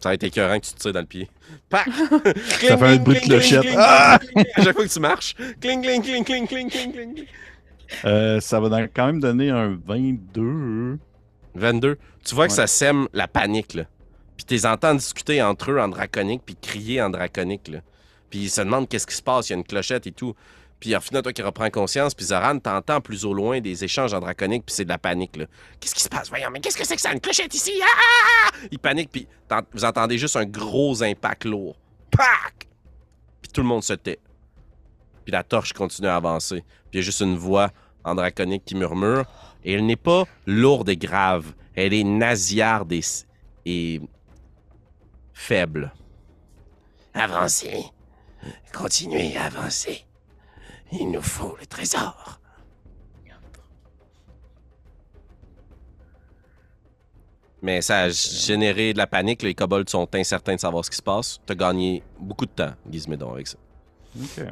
Ça 0.00 0.08
va 0.08 0.14
être 0.14 0.24
écœurant 0.24 0.58
que 0.58 0.66
tu 0.66 0.72
te 0.72 0.78
tires 0.80 0.92
dans 0.92 1.00
le 1.00 1.06
pied. 1.06 1.30
Pac! 1.68 1.86
Ça 2.60 2.76
fait 2.76 2.82
un 2.82 2.96
bruit 2.96 3.20
de 3.20 3.20
clochette. 3.20 3.64
Ah! 3.76 4.18
À 4.56 4.62
chaque 4.62 4.74
fois 4.74 4.84
que 4.84 4.92
tu 4.92 4.98
marches. 4.98 5.36
Cling, 5.60 5.80
cling, 5.80 6.02
cling, 6.02 6.24
cling, 6.24 6.46
cling, 6.48 6.68
cling, 6.68 6.92
cling. 6.92 7.26
Euh, 8.04 8.40
ça 8.40 8.60
va 8.60 8.86
quand 8.88 9.06
même 9.06 9.20
donner 9.20 9.50
un 9.50 9.78
22. 9.84 10.98
22. 11.54 11.98
Tu 12.24 12.34
vois 12.34 12.46
que 12.46 12.52
Ouais. 12.52 12.56
ça 12.56 12.66
sème 12.66 13.08
la 13.12 13.28
panique, 13.28 13.74
là. 13.74 13.84
Puis 14.36 14.44
t'es 14.46 14.66
entends 14.66 14.94
discuter 14.94 15.42
entre 15.42 15.70
eux 15.72 15.80
en 15.80 15.88
draconique, 15.88 16.42
puis 16.44 16.56
crier 16.60 17.02
en 17.02 17.10
draconique, 17.10 17.68
là. 17.68 17.78
Puis 18.30 18.40
ils 18.44 18.50
se 18.50 18.60
demandent 18.62 18.88
qu'est-ce 18.88 19.06
qui 19.06 19.14
se 19.14 19.22
passe, 19.22 19.48
il 19.48 19.52
y 19.52 19.54
a 19.54 19.58
une 19.58 19.64
clochette 19.64 20.06
et 20.06 20.12
tout. 20.12 20.34
Puis 20.80 20.96
en 20.96 21.00
final, 21.00 21.22
toi 21.22 21.32
qui 21.32 21.42
reprends 21.42 21.70
conscience, 21.70 22.12
puis 22.14 22.24
Zoran, 22.26 22.58
t'entends 22.58 23.00
plus 23.00 23.24
au 23.24 23.32
loin 23.34 23.60
des 23.60 23.84
échanges 23.84 24.14
en 24.14 24.20
draconique, 24.20 24.64
puis 24.66 24.74
c'est 24.74 24.84
de 24.84 24.88
la 24.88 24.98
panique, 24.98 25.36
là. 25.36 25.44
Qu'est-ce 25.78 25.94
qui 25.94 26.02
se 26.02 26.08
passe? 26.08 26.28
Voyons, 26.28 26.48
mais 26.50 26.58
qu'est-ce 26.60 26.76
que 26.76 26.84
c'est 26.86 26.96
que 26.96 27.02
ça, 27.02 27.12
une 27.12 27.20
clochette 27.20 27.54
ici? 27.54 27.72
Ah! 27.84 28.50
Ils 28.70 28.78
paniquent, 28.78 29.10
puis 29.12 29.28
t'en- 29.46 29.60
vous 29.72 29.84
entendez 29.84 30.18
juste 30.18 30.34
un 30.36 30.44
gros 30.46 31.02
impact 31.02 31.44
lourd. 31.44 31.76
Pac! 32.10 32.66
Puis 33.42 33.52
tout 33.52 33.60
le 33.60 33.66
monde 33.68 33.84
se 33.84 33.92
tait. 33.92 34.18
Puis 35.24 35.30
la 35.32 35.44
torche 35.44 35.72
continue 35.72 36.08
à 36.08 36.16
avancer. 36.16 36.64
Puis 36.90 36.94
il 36.94 36.96
y 36.96 36.98
a 37.00 37.02
juste 37.02 37.20
une 37.20 37.36
voix 37.36 37.70
en 38.04 38.14
draconique 38.14 38.64
qui 38.64 38.74
murmure. 38.74 39.24
Et 39.64 39.74
elle 39.74 39.86
n'est 39.86 39.96
pas 39.96 40.24
lourde 40.46 40.88
et 40.88 40.96
grave. 40.96 41.52
Elle 41.74 41.94
est 41.94 42.04
nasillarde 42.04 42.92
et, 43.64 44.00
faible. 45.32 45.92
Avancez. 47.14 47.84
Continuez 48.72 49.36
à 49.36 49.44
avancer. 49.44 50.04
Il 50.90 51.10
nous 51.10 51.22
faut 51.22 51.56
le 51.58 51.66
trésor. 51.66 52.40
Mais 57.62 57.80
ça 57.80 58.00
a 58.00 58.08
généré 58.08 58.92
de 58.92 58.98
la 58.98 59.06
panique. 59.06 59.42
Les 59.42 59.54
kobolds 59.54 59.88
sont 59.88 60.12
incertains 60.14 60.56
de 60.56 60.60
savoir 60.60 60.84
ce 60.84 60.90
qui 60.90 60.96
se 60.96 61.02
passe. 61.02 61.40
T'as 61.46 61.54
gagné 61.54 62.02
beaucoup 62.18 62.44
de 62.44 62.50
temps, 62.50 62.72
Gizmédon, 62.90 63.32
avec 63.32 63.46
ça. 63.46 63.56
Ok. 64.20 64.44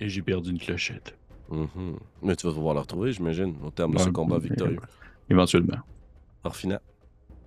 Et 0.00 0.08
j'ai 0.08 0.22
perdu 0.22 0.50
une 0.50 0.58
clochette. 0.58 1.17
Mhm. 1.50 1.96
Mais 2.22 2.36
tu 2.36 2.46
vas 2.46 2.52
pouvoir 2.52 2.74
le 2.74 2.80
retrouver, 2.80 3.12
j'imagine, 3.12 3.56
au 3.64 3.70
terme 3.70 3.94
de 3.94 3.98
ce 3.98 4.10
combat 4.10 4.38
victorieux. 4.38 4.80
Éventuellement. 5.30 5.78
Orphina, 6.44 6.80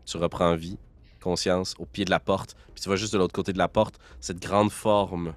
tu 0.05 0.17
reprends 0.17 0.55
vie, 0.55 0.77
conscience, 1.21 1.75
au 1.79 1.85
pied 1.85 2.05
de 2.05 2.09
la 2.09 2.19
porte. 2.19 2.55
Puis 2.73 2.81
tu 2.81 2.89
vois 2.89 2.95
juste 2.95 3.13
de 3.13 3.17
l'autre 3.17 3.33
côté 3.33 3.53
de 3.53 3.57
la 3.57 3.67
porte 3.67 3.99
cette 4.19 4.41
grande 4.41 4.71
forme 4.71 5.33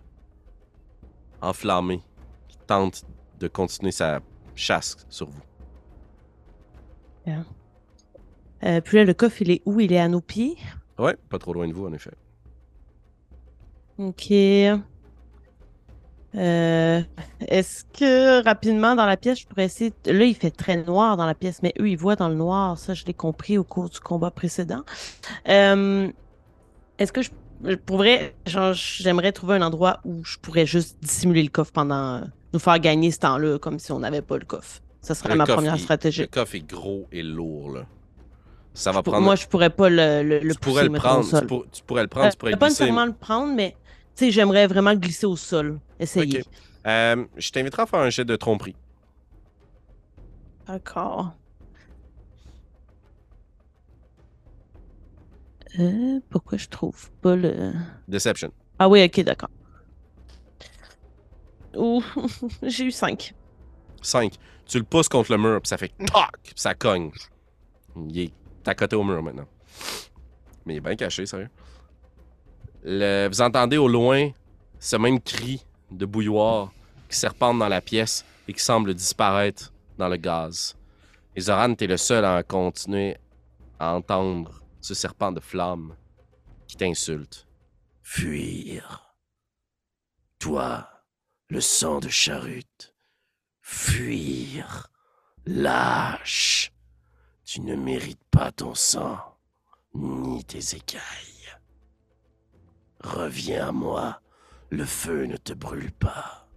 enflammée 1.40 2.02
qui 2.48 2.56
tente 2.66 3.04
de 3.38 3.48
continuer 3.48 3.92
sa 3.92 4.20
chasse 4.54 5.06
sur 5.08 5.28
vous. 5.28 5.42
Euh, 8.62 8.80
puis 8.80 8.96
là, 8.96 9.04
le 9.04 9.14
coffre, 9.14 9.42
il 9.42 9.50
est 9.50 9.62
où? 9.66 9.80
Il 9.80 9.92
est 9.92 9.98
à 9.98 10.08
nos 10.08 10.20
pieds? 10.20 10.56
Ouais, 10.98 11.16
pas 11.28 11.38
trop 11.38 11.52
loin 11.52 11.68
de 11.68 11.72
vous, 11.72 11.86
en 11.86 11.92
effet. 11.92 12.12
Ok. 13.98 14.32
Euh, 16.36 17.00
Est-ce 17.46 17.84
que 17.98 18.42
rapidement 18.44 18.94
dans 18.96 19.06
la 19.06 19.16
pièce, 19.16 19.40
je 19.40 19.46
pourrais 19.46 19.64
essayer. 19.66 19.92
Là, 20.06 20.24
il 20.24 20.34
fait 20.34 20.50
très 20.50 20.76
noir 20.82 21.16
dans 21.16 21.26
la 21.26 21.34
pièce, 21.34 21.60
mais 21.62 21.72
eux, 21.80 21.88
ils 21.88 21.96
voient 21.96 22.16
dans 22.16 22.28
le 22.28 22.34
noir. 22.34 22.76
Ça, 22.78 22.94
je 22.94 23.04
l'ai 23.04 23.14
compris 23.14 23.56
au 23.58 23.64
cours 23.64 23.88
du 23.88 24.00
combat 24.00 24.30
précédent. 24.30 24.82
Euh, 25.48 26.08
Est-ce 26.98 27.12
que 27.12 27.22
je. 27.22 27.30
Pour 27.86 27.98
vrai, 27.98 28.34
genre, 28.46 28.72
j'aimerais 28.74 29.32
trouver 29.32 29.54
un 29.54 29.62
endroit 29.62 30.00
où 30.04 30.24
je 30.24 30.36
pourrais 30.38 30.66
juste 30.66 30.98
dissimuler 31.00 31.42
le 31.42 31.48
coffre 31.50 31.72
pendant. 31.72 32.16
euh, 32.16 32.20
nous 32.52 32.60
faire 32.60 32.78
gagner 32.78 33.10
ce 33.10 33.18
temps-là, 33.18 33.58
comme 33.58 33.80
si 33.80 33.90
on 33.90 33.98
n'avait 33.98 34.22
pas 34.22 34.36
le 34.38 34.44
coffre. 34.44 34.80
Ça 35.00 35.14
serait 35.16 35.30
Le 35.30 35.34
ma 35.36 35.44
première 35.44 35.76
stratégie. 35.78 36.20
Le 36.22 36.26
coffre 36.28 36.54
est 36.54 36.60
gros 36.60 37.06
et 37.10 37.22
lourd, 37.22 37.72
là. 37.72 37.80
Ça 38.74 38.92
va 38.92 39.02
Pour- 39.02 39.12
prendre... 39.12 39.24
Moi, 39.24 39.34
je 39.34 39.46
pourrais 39.48 39.70
pas 39.70 39.88
le, 39.88 40.22
le, 40.22 40.38
le 40.38 40.54
tu 40.54 40.60
pourrais 40.60 40.86
pousser, 40.88 40.98
prendre, 41.00 41.40
tu, 41.40 41.46
pour- 41.46 41.64
tu 41.70 41.82
pourrais 41.82 42.02
le 42.02 42.08
prendre, 42.08 42.30
tu 42.30 42.36
pourrais 42.36 42.52
le 42.52 42.56
pas 42.58 42.66
glisser. 42.68 42.84
nécessairement 42.84 43.06
le 43.06 43.12
prendre, 43.12 43.52
mais 43.54 43.76
sais, 44.14 44.30
j'aimerais 44.30 44.66
vraiment 44.66 44.94
glisser 44.94 45.26
au 45.26 45.36
sol. 45.36 45.80
Essayer. 45.98 46.44
Euh, 46.86 47.24
je 47.36 47.50
t'inviterai 47.50 47.82
à 47.82 47.86
faire 47.86 48.00
un 48.00 48.10
jet 48.10 48.24
de 48.24 48.36
tromperie. 48.36 48.76
D'accord. 50.66 51.32
Euh, 55.78 56.20
pourquoi 56.30 56.58
je 56.58 56.68
trouve 56.68 57.10
pas 57.20 57.34
le. 57.34 57.72
Deception. 58.06 58.52
Ah 58.78 58.88
oui, 58.88 59.02
ok, 59.04 59.20
d'accord. 59.24 59.50
Ouh, 61.76 62.02
j'ai 62.62 62.84
eu 62.84 62.90
5. 62.92 63.34
5. 64.00 64.34
Tu 64.66 64.78
le 64.78 64.84
pousses 64.84 65.08
contre 65.08 65.32
le 65.32 65.38
mur, 65.38 65.60
puis 65.60 65.68
ça 65.68 65.76
fait 65.76 65.92
toc, 65.98 66.30
puis 66.42 66.52
ça 66.56 66.74
cogne. 66.74 67.10
Il 67.96 68.18
est 68.20 68.32
à 68.66 68.74
côté 68.74 68.96
au 68.96 69.02
mur 69.02 69.22
maintenant. 69.22 69.46
Mais 70.64 70.74
il 70.74 70.76
est 70.78 70.80
bien 70.80 70.96
caché, 70.96 71.26
sérieux. 71.26 71.50
Vous 72.84 73.40
entendez 73.40 73.78
au 73.78 73.88
loin 73.88 74.30
ce 74.78 74.96
même 74.96 75.20
cri 75.20 75.64
de 75.90 76.04
bouilloire 76.04 76.70
qui 77.08 77.16
serpente 77.16 77.58
dans 77.58 77.68
la 77.68 77.80
pièce 77.80 78.24
et 78.46 78.52
qui 78.52 78.62
semble 78.62 78.94
disparaître 78.94 79.72
dans 79.96 80.08
le 80.08 80.16
gaz. 80.16 80.76
Et 81.34 81.40
Zoran, 81.40 81.74
t'es 81.74 81.86
le 81.86 81.96
seul 81.96 82.24
à 82.24 82.42
continuer 82.42 83.16
à 83.78 83.94
entendre 83.94 84.62
ce 84.80 84.92
serpent 84.94 85.32
de 85.32 85.40
flamme 85.40 85.96
qui 86.66 86.76
t'insulte. 86.76 87.46
Fuir. 88.02 89.16
Toi, 90.38 90.86
le 91.48 91.60
sang 91.60 92.00
de 92.00 92.08
charrute. 92.08 92.94
Fuir. 93.62 94.88
Lâche. 95.46 96.70
Tu 97.44 97.60
ne 97.62 97.76
mérites 97.76 98.24
pas 98.30 98.52
ton 98.52 98.74
sang, 98.74 99.18
ni 99.94 100.44
tes 100.44 100.76
écailles. 100.76 101.33
Reviens 103.04 103.68
à 103.68 103.72
moi. 103.72 104.20
Le 104.70 104.84
feu 104.84 105.26
ne 105.26 105.36
te 105.36 105.52
brûle 105.52 105.92
pas. 105.92 106.48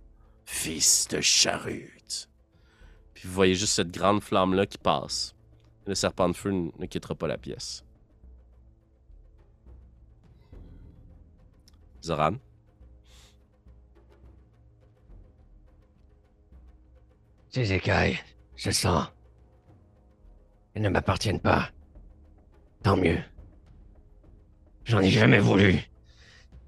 fils 0.46 1.10
de 1.10 1.20
charrute. 1.20 2.30
Puis 3.14 3.28
vous 3.28 3.34
voyez 3.34 3.54
juste 3.54 3.74
cette 3.74 3.92
grande 3.92 4.24
flamme-là 4.24 4.66
qui 4.66 4.78
passe. 4.78 5.36
Le 5.86 5.94
serpent 5.94 6.30
de 6.30 6.36
feu 6.36 6.52
ne 6.52 6.72
ne 6.80 6.86
quittera 6.86 7.16
pas 7.16 7.28
la 7.28 7.38
pièce. 7.38 7.84
Zoran, 12.02 12.38
Ces 17.50 17.74
écailles, 17.74 18.20
je 18.56 18.72
sens. 18.72 19.08
Elles 20.74 20.84
ne 20.84 20.90
m'appartiennent 20.90 21.40
pas. 21.40 21.72
Tant 22.84 22.96
mieux. 22.96 23.20
J'en 24.86 25.00
ai 25.00 25.10
jamais 25.10 25.40
voulu. 25.40 25.82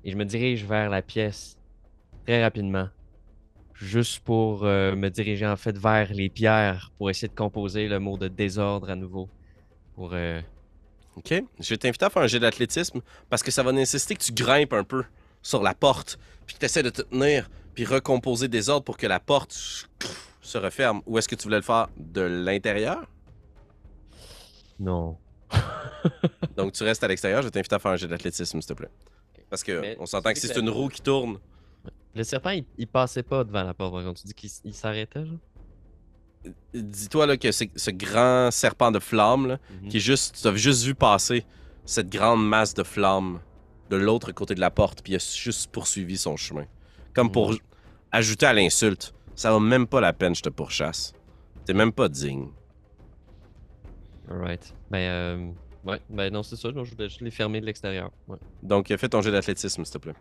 Et 0.09 0.11
je 0.11 0.17
me 0.17 0.25
dirige 0.25 0.65
vers 0.65 0.89
la 0.89 1.03
pièce 1.03 1.55
très 2.25 2.41
rapidement. 2.41 2.89
Juste 3.75 4.21
pour 4.21 4.63
euh, 4.63 4.95
me 4.95 5.09
diriger 5.09 5.45
en 5.45 5.55
fait 5.55 5.77
vers 5.77 6.11
les 6.11 6.29
pierres 6.29 6.91
pour 6.97 7.11
essayer 7.11 7.27
de 7.27 7.35
composer 7.35 7.87
le 7.87 7.99
mot 7.99 8.17
de 8.17 8.27
désordre 8.27 8.89
à 8.89 8.95
nouveau. 8.95 9.29
Pour. 9.93 10.15
euh, 10.15 10.41
ok? 11.15 11.43
Je 11.59 11.69
vais 11.69 11.77
t'inviter 11.77 12.05
à 12.05 12.09
faire 12.09 12.23
un 12.23 12.27
jet 12.27 12.39
d'athlétisme 12.39 13.01
parce 13.29 13.43
que 13.43 13.51
ça 13.51 13.61
va 13.61 13.71
nécessiter 13.71 14.15
que 14.15 14.23
tu 14.23 14.31
grimpes 14.31 14.73
un 14.73 14.83
peu 14.83 15.03
sur 15.43 15.61
la 15.61 15.75
porte, 15.75 16.17
puis 16.47 16.55
que 16.55 16.59
tu 16.59 16.65
essaies 16.65 16.81
de 16.81 16.89
te 16.89 17.03
tenir, 17.03 17.47
puis 17.75 17.85
recomposer 17.85 18.47
des 18.47 18.67
ordres 18.69 18.85
pour 18.85 18.97
que 18.97 19.05
la 19.05 19.19
porte 19.19 19.51
se 20.41 20.57
referme. 20.57 21.03
Ou 21.05 21.19
est-ce 21.19 21.27
que 21.27 21.35
tu 21.35 21.43
voulais 21.43 21.57
le 21.57 21.61
faire 21.61 21.87
de 21.97 22.21
l'intérieur? 22.21 23.05
Non. 24.79 25.17
Donc 26.57 26.73
tu 26.73 26.83
restes 26.83 27.03
à 27.03 27.07
l'extérieur, 27.07 27.43
je 27.43 27.47
vais 27.47 27.51
t'inviter 27.51 27.75
à 27.75 27.79
faire 27.79 27.91
un 27.91 27.95
jet 27.95 28.07
d'athlétisme, 28.07 28.59
s'il 28.59 28.67
te 28.67 28.73
plaît. 28.73 28.89
Parce 29.49 29.63
que 29.63 29.79
Mais 29.79 29.97
on 29.99 30.05
s'entend 30.05 30.31
que 30.33 30.39
si 30.39 30.47
c'est 30.47 30.59
une 30.59 30.69
roue 30.69 30.89
qui 30.89 31.01
tourne, 31.01 31.39
Le 32.15 32.23
serpent, 32.23 32.51
il, 32.51 32.65
il 32.77 32.87
passait 32.87 33.23
pas 33.23 33.43
devant 33.43 33.63
la 33.63 33.73
porte. 33.73 33.93
par 33.93 34.03
contre. 34.03 34.21
Tu 34.21 34.27
dis 34.27 34.33
qu'il 34.33 34.73
s'arrêtait, 34.73 35.25
genre? 35.25 35.37
dis-toi 36.73 37.25
là 37.25 37.35
que 37.37 37.51
c'est 37.51 37.69
ce 37.75 37.91
grand 37.91 38.49
serpent 38.51 38.91
de 38.91 38.99
flamme 38.99 39.47
là, 39.47 39.59
Mhm. 39.81 39.89
qui 39.89 39.97
est 39.97 39.99
juste, 39.99 40.39
tu 40.41 40.47
as 40.47 40.55
juste 40.55 40.83
vu 40.85 40.95
passer 40.95 41.45
cette 41.85 42.09
grande 42.09 42.47
masse 42.47 42.73
de 42.73 42.83
flammes 42.83 43.41
de 43.89 43.97
l'autre 43.97 44.31
côté 44.31 44.55
de 44.55 44.61
la 44.61 44.71
porte, 44.71 45.01
puis 45.03 45.13
il 45.13 45.15
a 45.17 45.19
juste 45.19 45.69
poursuivi 45.71 46.17
son 46.17 46.37
chemin. 46.37 46.65
Comme 47.13 47.29
pour 47.31 47.55
ajouter 48.11 48.45
à 48.45 48.53
l'insulte, 48.53 49.13
ça 49.35 49.51
vaut 49.51 49.59
même 49.59 49.85
pas 49.87 49.99
la 49.99 50.13
peine, 50.13 50.33
je 50.33 50.41
te 50.41 50.49
pourchasse. 50.49 51.13
T'es 51.65 51.73
même 51.73 51.91
pas 51.91 52.07
digne. 52.07 52.47
Alright. 54.29 54.73
Ben, 54.91 54.97
euh, 54.99 55.51
ouais, 55.85 55.99
ben 56.09 56.31
non, 56.31 56.43
c'est 56.43 56.55
ça. 56.55 56.71
non, 56.71 56.83
je 56.83 56.91
voulais 56.91 57.09
juste 57.09 57.21
les 57.21 57.31
fermer 57.31 57.61
de 57.61 57.65
l'extérieur. 57.65 58.11
Ouais. 58.27 58.37
Donc, 58.63 58.91
euh, 58.91 58.97
fais 58.97 59.09
ton 59.09 59.21
jet 59.21 59.31
d'athlétisme, 59.31 59.83
s'il 59.83 59.93
te 59.93 59.97
plaît. 59.97 60.13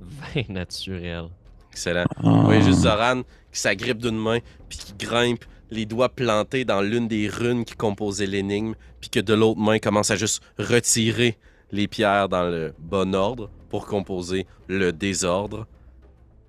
Vin 0.00 0.42
naturel. 0.48 1.28
Excellent. 1.70 2.04
Ah. 2.16 2.22
Vous 2.22 2.44
voyez 2.44 2.62
juste 2.62 2.80
Zoran 2.80 3.22
qui 3.52 3.60
s'agrippe 3.60 3.98
d'une 3.98 4.18
main, 4.18 4.38
puis 4.68 4.78
qui 4.78 4.94
grimpe, 4.94 5.44
les 5.70 5.86
doigts 5.86 6.08
plantés 6.08 6.64
dans 6.64 6.80
l'une 6.80 7.08
des 7.08 7.28
runes 7.28 7.64
qui 7.64 7.74
composaient 7.74 8.26
l'énigme, 8.26 8.74
puis 9.00 9.10
que 9.10 9.20
de 9.20 9.34
l'autre 9.34 9.60
main 9.60 9.78
commence 9.78 10.10
à 10.10 10.16
juste 10.16 10.42
retirer 10.58 11.36
les 11.72 11.88
pierres 11.88 12.28
dans 12.28 12.44
le 12.44 12.74
bon 12.78 13.14
ordre 13.14 13.50
pour 13.68 13.86
composer 13.86 14.46
le 14.68 14.92
désordre. 14.92 15.66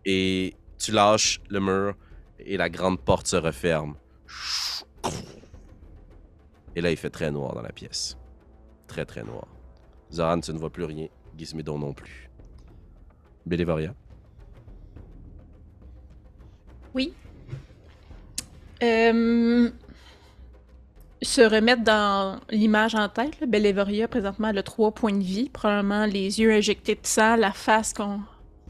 Et 0.06 0.54
tu 0.78 0.91
lâches 0.91 1.41
le 1.50 1.60
mur 1.60 1.96
et 2.39 2.58
la 2.58 2.70
grande 2.70 3.00
porte 3.00 3.26
se 3.28 3.36
referme. 3.36 3.96
Et 6.76 6.82
là, 6.82 6.92
il 6.92 6.98
fait 6.98 7.10
très 7.10 7.32
noir 7.32 7.54
dans 7.54 7.62
la 7.62 7.72
pièce. 7.72 8.18
Très, 8.88 9.06
très 9.06 9.24
noir. 9.24 9.48
Zoran, 10.12 10.40
tu 10.40 10.54
ne 10.54 10.58
vois 10.58 10.70
plus 10.70 10.84
rien. 10.84 11.08
Gizmédon 11.38 11.80
non 11.80 11.94
plus. 11.94 12.30
Bélévoria. 13.46 13.94
Oui. 16.94 17.14
Euh, 18.84 19.70
se 21.22 21.42
remettre 21.42 21.84
dans 21.84 22.40
l'image 22.50 22.96
en 22.96 23.10
tête, 23.10 23.40
là, 23.40 23.48
Bellevoria, 23.48 24.08
présentement, 24.08 24.50
elle 24.50 24.58
a 24.58 24.64
trois 24.64 24.92
points 24.92 25.14
de 25.14 25.24
vie. 25.24 25.50
Probablement 25.50 26.06
les 26.06 26.40
yeux 26.40 26.52
injectés 26.52 26.96
de 26.96 27.06
sang, 27.06 27.36
la 27.36 27.52
face 27.52 27.94
qu'on 27.94 28.22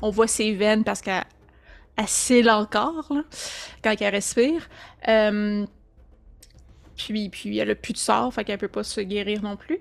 on 0.01 0.09
voit 0.09 0.27
ses 0.27 0.53
veines 0.53 0.83
parce 0.83 1.01
qu'elle 1.01 1.23
elle 1.97 2.07
cille 2.07 2.49
encore 2.49 3.11
quand 3.83 3.95
elle 3.99 4.13
respire. 4.13 4.67
Euh, 5.07 5.65
puis, 6.95 7.29
puis 7.29 7.57
elle 7.57 7.71
a 7.71 7.75
plus 7.75 7.93
de 7.93 7.97
sort, 7.97 8.33
fait 8.33 8.43
qu'elle 8.43 8.57
peut 8.57 8.67
pas 8.67 8.83
se 8.83 9.01
guérir 9.01 9.41
non 9.41 9.57
plus. 9.57 9.79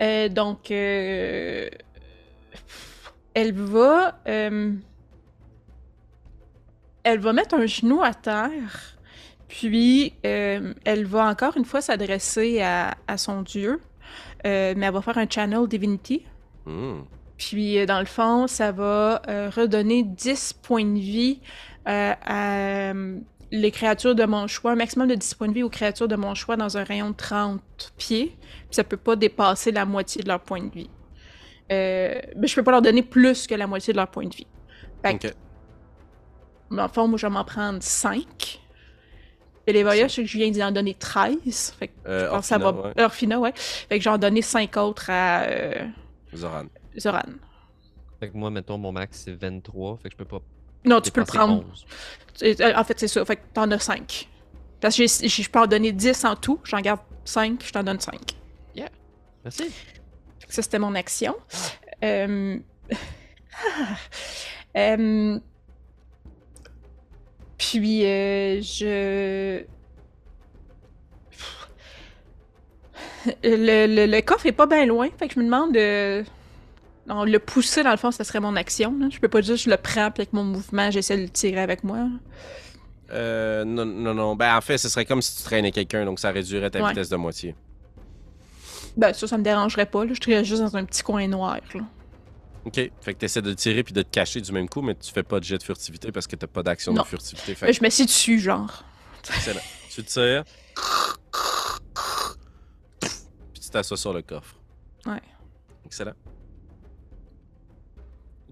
Euh, 0.00 0.28
donc, 0.28 0.70
euh, 0.70 1.68
elle 3.34 3.52
va... 3.52 4.20
euh, 4.28 4.72
elle 7.04 7.20
va 7.20 7.32
mettre 7.32 7.54
un 7.54 7.66
genou 7.66 8.02
à 8.02 8.14
terre, 8.14 8.96
puis 9.46 10.12
elle 10.22 11.04
va 11.04 11.26
encore 11.26 11.56
une 11.56 11.64
fois 11.64 11.80
s'adresser 11.80 12.60
à, 12.62 12.96
à 13.06 13.16
son 13.16 13.42
dieu, 13.42 13.80
mais 14.44 14.74
elle 14.82 14.92
va 14.92 15.02
faire 15.02 15.18
un 15.18 15.28
channel 15.28 15.68
divinity. 15.68 16.24
Hmm. 16.64 17.02
Puis, 17.38 17.86
dans 17.86 18.00
le 18.00 18.06
fond, 18.06 18.48
ça 18.48 18.72
va 18.72 19.22
redonner 19.54 20.02
10 20.02 20.54
points 20.54 20.84
de 20.84 20.98
vie 20.98 21.40
à 21.84 22.92
les 23.52 23.70
créatures 23.70 24.14
de 24.14 24.24
mon 24.24 24.46
choix, 24.46 24.72
un 24.72 24.76
maximum 24.76 25.08
de 25.08 25.14
10 25.14 25.34
points 25.34 25.48
de 25.48 25.52
vie 25.54 25.62
aux 25.62 25.70
créatures 25.70 26.08
de 26.08 26.16
mon 26.16 26.34
choix 26.34 26.56
dans 26.56 26.76
un 26.76 26.84
rayon 26.84 27.10
de 27.10 27.16
30 27.16 27.60
pieds. 27.96 28.36
Puis 28.40 28.66
ça 28.72 28.84
peut 28.84 28.96
pas 28.96 29.16
dépasser 29.16 29.70
la 29.72 29.84
moitié 29.84 30.22
de 30.22 30.28
leur 30.28 30.40
point 30.40 30.62
de 30.64 30.70
vie. 30.72 30.90
Euh, 31.72 32.20
mais 32.36 32.46
je 32.46 32.54
peux 32.54 32.62
pas 32.62 32.70
leur 32.72 32.82
donner 32.82 33.02
plus 33.02 33.46
que 33.46 33.54
la 33.54 33.66
moitié 33.66 33.92
de 33.92 33.98
leur 33.98 34.08
point 34.08 34.26
de 34.26 34.34
vie. 34.34 34.46
Fait 35.04 35.18
que, 35.18 35.26
Ok. 35.28 35.34
dans 36.70 36.82
le 36.84 36.88
fond, 36.88 37.08
moi, 37.08 37.18
je 37.18 37.26
vais 37.26 37.32
m'en 37.32 37.44
prendre 37.44 37.82
5. 37.82 38.60
Et 39.68 39.72
les 39.72 39.82
voyages, 39.82 40.10
je 40.10 40.14
sais 40.16 40.22
que 40.22 40.28
je 40.28 40.38
viens 40.38 40.50
d'en 40.50 40.70
donner 40.72 40.94
13. 40.94 41.74
Fait 41.78 41.88
que 41.88 41.92
Euh, 42.06 42.24
je 42.26 42.30
pense 42.30 42.40
que 42.40 42.46
ça 42.46 42.58
va. 42.58 42.70
ouais. 42.72 43.02
Orphina, 43.02 43.38
ouais. 43.40 43.52
Fait 43.56 43.98
que 43.98 44.02
j'en 44.04 44.16
donné 44.18 44.42
5 44.42 44.76
autres 44.76 45.10
à 45.10 45.42
euh, 45.42 45.86
Zoran. 46.34 46.66
Zoran. 46.98 47.22
Fait 48.20 48.30
que 48.30 48.36
moi, 48.36 48.50
mettons, 48.50 48.78
mon 48.78 48.92
max, 48.92 49.22
c'est 49.24 49.32
23. 49.32 49.98
Fait 49.98 50.08
que 50.08 50.12
je 50.14 50.16
peux 50.16 50.24
pas. 50.24 50.40
Non, 50.86 51.00
tu 51.00 51.10
peux 51.10 51.20
le 51.20 51.26
prendre. 51.26 51.64
11. 51.70 51.86
C'est- 52.34 52.60
euh, 52.60 52.72
En 52.76 52.84
fait, 52.84 52.98
c'est 52.98 53.08
ça. 53.08 53.24
Fait 53.24 53.36
que 53.36 53.42
t'en 53.52 53.70
as 53.70 53.78
5. 53.80 54.28
Parce 54.80 54.96
que 54.96 55.06
je 55.06 55.50
peux 55.50 55.58
en 55.58 55.66
donner 55.66 55.92
10 55.92 56.24
en 56.24 56.36
tout. 56.36 56.60
J'en 56.64 56.80
garde 56.80 57.00
5, 57.24 57.62
je 57.64 57.72
t'en 57.72 57.82
donne 57.82 58.00
5. 58.00 58.20
Merci. 59.44 59.70
Ça, 60.48 60.60
c'était 60.62 60.78
mon 60.80 60.94
action. 60.96 61.36
Euh... 62.02 62.58
euh, 64.76 65.38
Puis, 67.58 68.04
euh, 68.04 68.60
je... 68.60 69.62
Le, 73.44 73.86
le- 73.86 74.06
le 74.06 74.20
coffre 74.20 74.46
est 74.46 74.52
pas 74.52 74.66
bien 74.66 74.86
loin, 74.86 75.08
fait 75.18 75.26
que 75.28 75.34
je 75.34 75.40
me 75.40 75.44
demande 75.44 75.72
de... 75.72 76.24
Non, 77.08 77.24
le 77.24 77.38
pousser, 77.38 77.82
dans 77.84 77.90
le 77.92 77.96
fond, 77.96 78.10
ça 78.10 78.24
serait 78.24 78.40
mon 78.40 78.56
action. 78.56 78.96
là. 78.98 79.08
Je 79.10 79.18
peux 79.20 79.28
pas 79.28 79.40
juste 79.40 79.64
je 79.64 79.70
le 79.70 79.76
prends, 79.76 80.10
puis 80.10 80.22
avec 80.22 80.32
mon 80.32 80.42
mouvement, 80.44 80.90
j'essaie 80.90 81.16
de 81.16 81.22
le 81.22 81.28
tirer 81.28 81.60
avec 81.60 81.84
moi. 81.84 82.08
Euh, 83.12 83.64
non, 83.64 83.84
non, 83.84 84.12
non. 84.14 84.34
Ben, 84.34 84.56
en 84.56 84.60
fait, 84.60 84.78
ce 84.78 84.88
serait 84.88 85.04
comme 85.04 85.22
si 85.22 85.36
tu 85.36 85.42
traînais 85.44 85.70
quelqu'un, 85.70 86.04
donc 86.04 86.18
ça 86.18 86.30
réduirait 86.32 86.70
ta 86.70 86.82
Ouais. 86.82 86.88
vitesse 86.90 87.08
de 87.08 87.16
moitié. 87.16 87.54
Ben, 88.96 89.12
ça, 89.12 89.26
ça 89.28 89.38
me 89.38 89.44
dérangerait 89.44 89.86
pas. 89.86 90.04
Là. 90.04 90.12
Je 90.14 90.20
serais 90.20 90.44
juste 90.44 90.62
dans 90.62 90.76
un 90.76 90.84
petit 90.84 91.02
coin 91.02 91.26
noir. 91.28 91.58
Là. 91.74 91.80
Ok. 92.64 92.74
Fait 93.00 93.14
que 93.14 93.18
t'essaies 93.18 93.42
de 93.42 93.52
tirer 93.52 93.84
puis 93.84 93.92
de 93.94 94.02
te 94.02 94.10
cacher 94.10 94.40
du 94.40 94.50
même 94.50 94.68
coup, 94.68 94.82
mais 94.82 94.96
tu 94.96 95.12
fais 95.12 95.22
pas 95.22 95.38
de 95.38 95.44
jet 95.44 95.58
de 95.58 95.62
furtivité 95.62 96.10
parce 96.10 96.26
que 96.26 96.34
t'as 96.34 96.48
pas 96.48 96.64
d'action 96.64 96.92
de 96.92 97.02
furtivité. 97.04 97.54
Fait 97.54 97.66
Ben, 97.66 97.72
je 97.72 97.80
m'assieds 97.82 98.06
dessus, 98.06 98.40
genre. 98.40 98.82
excellent. 99.28 99.60
tu 99.90 100.02
tires. 100.02 100.42
Puis 103.00 103.60
tu 103.62 103.70
t'assois 103.70 103.96
sur 103.96 104.12
le 104.12 104.22
coffre. 104.22 104.56
Ouais. 105.06 105.20
Excellent. 105.84 106.14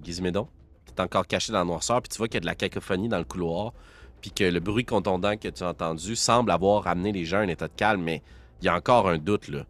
Gizmédon, 0.05 0.49
t'es 0.85 1.01
encore 1.01 1.27
caché 1.27 1.53
dans 1.53 1.61
la 1.61 1.64
noirceur, 1.64 2.03
puis 2.03 2.09
tu 2.09 2.19
vois 2.19 2.29
qu'il 2.29 2.37
y 2.37 2.38
a 2.38 2.40
de 2.40 2.47
la 2.47 2.55
cacophonie 2.55 3.09
dans 3.09 3.19
le 3.19 3.25
couloir, 3.25 3.73
puis 4.21 4.31
que 4.31 4.45
le 4.45 4.61
bruit 4.61 4.85
contondant 4.85 5.37
que 5.37 5.49
tu 5.49 5.62
as 5.62 5.69
entendu 5.69 6.17
semble 6.17 6.51
avoir 6.51 6.87
amené 6.87 7.12
les 7.12 7.25
gens 7.25 7.38
à 7.38 7.40
un 7.40 7.49
état 7.49 7.69
de 7.69 7.75
calme, 7.75 8.03
mais 8.03 8.23
il 8.61 8.67
y 8.67 8.69
a 8.69 8.75
encore 8.75 9.09
un 9.09 9.19
doute, 9.19 9.49
là. 9.49 9.67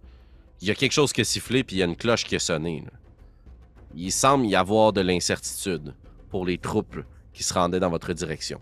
Il 0.61 0.69
y 0.69 0.71
a 0.71 0.75
quelque 0.75 0.93
chose 0.93 1.13
qui 1.13 1.21
a 1.21 1.25
sifflé, 1.25 1.65
puis 1.65 1.77
il 1.77 1.79
y 1.81 1.83
a 1.83 1.87
une 1.87 1.97
cloche 1.97 2.25
qui 2.25 2.37
a 2.37 2.39
sonné. 2.39 2.85
Il 3.95 4.13
semble 4.13 4.47
y 4.47 4.55
avoir 4.55 4.93
de 4.93 5.01
l'incertitude 5.01 5.95
pour 6.31 6.47
les 6.47 6.59
troupes 6.59 6.99
qui 7.33 7.43
se 7.43 7.53
rendaient 7.53 7.81
dans 7.81 7.91
votre 7.91 8.13
direction. 8.13 8.61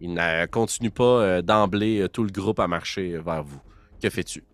Il 0.00 0.14
ne 0.14 0.46
continue 0.46 0.90
pas 0.90 1.04
euh, 1.04 1.42
d'emblée 1.42 2.00
euh, 2.00 2.08
tout 2.08 2.22
le 2.22 2.30
groupe 2.30 2.60
à 2.60 2.66
marcher 2.66 3.14
euh, 3.14 3.20
vers 3.20 3.42
vous. 3.42 3.60
Que 4.00 4.10
fais-tu? 4.10 4.44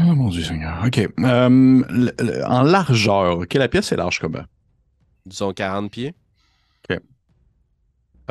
Oh 0.00 0.14
mon 0.14 0.28
Dieu 0.28 0.42
Seigneur. 0.44 0.82
OK. 0.86 0.98
Euh, 0.98 1.08
le- 1.88 2.12
le- 2.20 2.44
en 2.46 2.62
largeur, 2.62 3.38
OK, 3.38 3.54
la 3.54 3.68
pièce 3.68 3.90
est 3.92 3.96
large 3.96 4.18
comment? 4.20 4.44
Disons 5.26 5.52
40 5.52 5.90
pieds? 5.90 6.14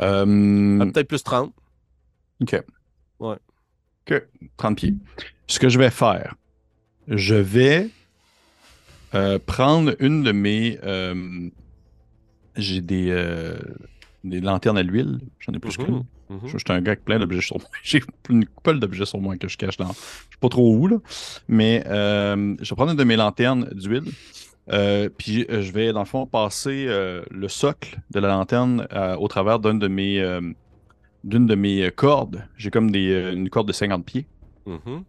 Euh, 0.00 0.78
Ah, 0.80 0.86
Peut-être 0.86 1.08
plus 1.08 1.22
30. 1.24 1.52
OK. 2.40 2.62
Ouais. 3.18 3.36
OK. 4.08 4.22
30 4.56 4.76
pieds. 4.76 4.94
Ce 5.48 5.58
que 5.58 5.68
je 5.68 5.76
vais 5.78 5.90
faire, 5.90 6.36
je 7.08 7.34
vais 7.34 7.90
euh, 9.14 9.38
prendre 9.44 9.96
une 9.98 10.22
de 10.22 10.30
mes. 10.32 10.78
j'ai 12.56 12.80
des, 12.80 13.54
des 14.24 14.40
lanternes 14.40 14.78
à 14.78 14.82
l'huile. 14.84 15.18
J'en 15.40 15.52
ai 15.52 15.58
plus 15.58 15.76
qu'une. 15.76 16.04
Mhm. 16.30 16.40
Je 16.44 16.48
je 16.52 16.58
suis 16.58 16.64
un 16.72 16.80
gars 16.80 16.92
avec 16.92 17.04
plein 17.04 17.18
d'objets 17.18 17.40
sur 17.40 17.58
moi. 17.58 17.68
J'ai 17.82 18.02
une 18.28 18.44
couple 18.46 18.78
d'objets 18.78 19.06
sur 19.06 19.20
moi 19.20 19.36
que 19.36 19.48
je 19.48 19.56
cache 19.56 19.76
dans. 19.76 19.88
Je 19.88 19.92
sais 19.92 20.38
pas 20.40 20.48
trop 20.48 20.74
où, 20.74 20.86
là. 20.86 20.96
Mais 21.48 21.82
euh, 21.86 22.56
je 22.60 22.70
vais 22.70 22.76
prendre 22.76 22.90
une 22.92 22.96
de 22.98 23.04
mes 23.04 23.16
lanternes 23.16 23.68
d'huile. 23.72 24.04
euh, 24.72 25.08
puis 25.16 25.46
euh, 25.50 25.62
je 25.62 25.72
vais, 25.72 25.92
dans 25.92 26.00
le 26.00 26.06
fond, 26.06 26.26
passer 26.26 26.86
euh, 26.88 27.22
le 27.30 27.48
socle 27.48 27.98
de 28.10 28.20
la 28.20 28.28
lanterne 28.28 28.86
au 29.18 29.28
travers 29.28 29.58
d'une 29.58 29.78
de 29.78 29.88
mes, 29.88 30.22
d'une 31.24 31.46
de 31.46 31.54
mes 31.54 31.90
cordes. 31.90 32.44
J'ai 32.56 32.70
comme 32.70 32.90
des, 32.90 33.32
une 33.34 33.48
corde 33.48 33.68
de 33.68 33.72
50 33.72 34.04
pieds. 34.04 34.26
Mhm. 34.66 35.04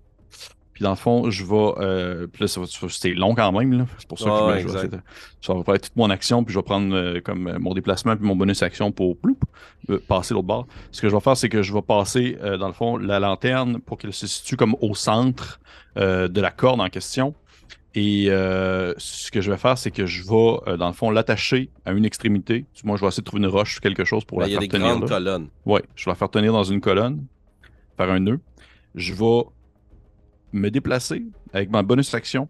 Puis 0.80 0.86
dans 0.86 0.92
le 0.92 0.96
fond, 0.96 1.30
je 1.30 1.44
vais. 1.44 1.74
Euh, 1.84 2.28
puis 2.32 2.46
là, 2.46 2.48
c'est 2.90 3.12
long 3.14 3.36
quand 3.36 3.52
même. 3.52 3.78
là. 3.80 3.86
C'est 3.98 4.08
pour 4.08 4.18
ça 4.18 4.30
que 4.30 4.60
je 4.62 4.64
me- 4.66 4.72
je, 4.74 4.88
vais 4.88 4.98
ça 5.42 5.54
va 5.54 5.64
faire 5.64 5.82
toute 5.82 5.96
mon 5.98 6.10
action. 6.10 6.46
Puis 6.46 6.54
je 6.54 6.60
vais 6.60 6.64
prendre 6.64 6.96
euh, 6.96 7.20
comme 7.20 7.48
euh, 7.48 7.60
mon 7.60 7.74
déplacement 7.74 8.16
puis 8.16 8.26
mon 8.26 8.38
bonus 8.38 8.64
action 8.64 8.94
pour 8.94 9.18
ploup, 9.18 9.38
euh, 9.90 10.00
passer 10.08 10.34
l'autre 10.34 10.48
bord. 10.48 10.68
Ce 10.92 11.02
que 11.02 11.10
je 11.10 11.14
vais 11.14 11.20
faire, 11.20 11.36
c'est 11.36 11.50
que 11.50 11.62
je 11.64 11.74
vais 11.74 11.82
passer, 11.82 12.38
dans 12.60 12.68
le 12.68 12.74
fond, 12.74 12.96
la 12.96 13.20
lanterne 13.20 13.80
pour 13.82 13.98
qu'elle 13.98 14.14
se 14.14 14.26
situe 14.26 14.56
comme 14.56 14.78
au 14.80 14.96
centre 14.96 15.60
de 15.98 16.40
la 16.42 16.52
corde 16.52 16.80
en 16.80 16.88
question. 16.88 17.36
Et 17.96 18.28
euh, 18.30 18.94
ce 18.98 19.32
que 19.32 19.42
je 19.42 19.52
vais 19.52 19.58
faire, 19.58 19.78
c'est 19.78 19.92
que 19.92 20.06
je 20.06 20.24
vais, 20.24 20.58
euh, 20.68 20.78
dans 20.78 20.88
le 20.88 20.94
fond, 20.94 21.10
l'attacher 21.12 21.72
à 21.86 21.92
une 21.92 22.06
extrémité. 22.06 22.66
Moi, 22.86 22.96
je 22.96 23.02
vais 23.02 23.08
essayer 23.08 23.22
de 23.22 23.26
trouver 23.26 23.42
une 23.44 23.50
roche 23.50 23.78
ou 23.78 23.80
quelque 23.82 24.06
chose 24.06 24.24
pour 24.24 24.38
Ben, 24.38 24.44
la 24.44 24.48
Il 24.48 24.54
y 24.54 24.56
a 24.56 24.60
faire 24.60 24.70
des 24.70 24.78
tenir. 24.78 24.88
grandes 24.92 25.02
là. 25.02 25.08
colonnes. 25.10 25.48
Ouais, 25.66 25.82
je 25.96 26.06
vais 26.06 26.12
la 26.12 26.16
faire 26.16 26.30
tenir 26.30 26.54
dans 26.54 26.64
une 26.64 26.80
colonne, 26.80 27.26
faire 27.98 28.10
un 28.12 28.20
nœud. 28.20 28.40
Je 28.96 29.12
vais 29.14 29.42
me 30.54 30.70
déplacer 30.70 31.24
avec 31.54 31.70
ma 31.70 31.84
bonus 31.84 32.14
action, 32.14 32.48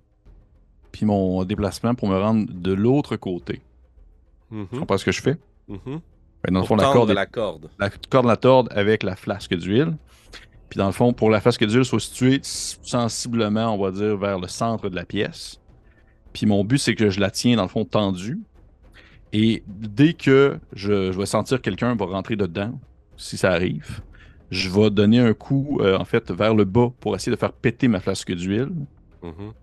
puis 0.92 1.06
mon 1.06 1.44
déplacement 1.44 1.96
pour 1.96 2.08
me 2.10 2.18
rendre 2.18 2.52
de 2.52 2.74
l'autre 2.74 3.16
côté. 3.16 3.62
Mhm, 4.52 4.68
Tu 4.72 4.80
comprends 4.80 4.98
ce 4.98 5.06
que 5.06 5.12
je 5.12 5.22
fais? 5.22 5.38
mhm. 5.68 6.00
Ben, 6.44 6.54
dans 6.54 6.62
le 6.62 6.66
fond, 6.66 6.76
la 6.78 6.94
corde, 6.94 7.12
la 7.12 7.26
corde. 7.26 7.70
la 7.78 7.90
corde 7.90 8.26
la 8.26 8.38
torde 8.38 8.70
avec 8.72 9.04
la 9.04 9.18
flasque 9.18 9.54
d'huile. 9.56 9.98
Puis 10.70 10.78
dans 10.78 10.86
le 10.86 10.94
fond, 10.94 11.12
pour 11.12 11.30
la 11.30 11.42
flasque 11.42 11.66
d'huile, 11.66 11.84
se 11.84 12.00
situer 12.00 12.40
sensiblement, 12.44 13.74
on 13.76 13.78
va 13.78 13.92
dire, 13.92 14.16
vers 14.18 14.40
le 14.40 14.48
centre 14.48 14.90
de 14.90 14.96
la 14.96 15.04
pièce. 15.04 15.60
Puis 16.32 16.46
mon 16.46 16.64
but, 16.64 16.78
c'est 16.78 16.96
que 16.96 17.10
je 17.10 17.20
la 17.20 17.30
tiens, 17.30 17.58
dans 17.58 17.64
le 17.64 17.68
fond, 17.70 17.84
tendue. 17.86 18.40
Et 19.34 19.64
dès 19.68 20.14
que 20.14 20.58
je, 20.74 21.12
je 21.12 21.18
vais 21.20 21.26
sentir 21.26 21.58
que 21.58 21.64
quelqu'un 21.64 21.94
va 21.96 22.06
rentrer 22.06 22.36
dedans, 22.36 22.80
si 23.18 23.36
ça 23.38 23.52
arrive, 23.52 24.02
je 24.52 24.70
vais 24.70 24.90
donner 24.90 25.20
un 25.20 25.34
coup, 25.34 25.80
euh, 25.82 25.98
en 25.98 26.06
fait, 26.06 26.32
vers 26.32 26.54
le 26.56 26.66
bas 26.66 26.92
pour 27.00 27.16
essayer 27.16 27.32
de 27.32 27.40
faire 27.40 27.54
péter 27.54 27.88
ma 27.88 28.00
flasque 28.00 28.34
d'huile. 28.34 28.70
Mhm. 29.22 29.54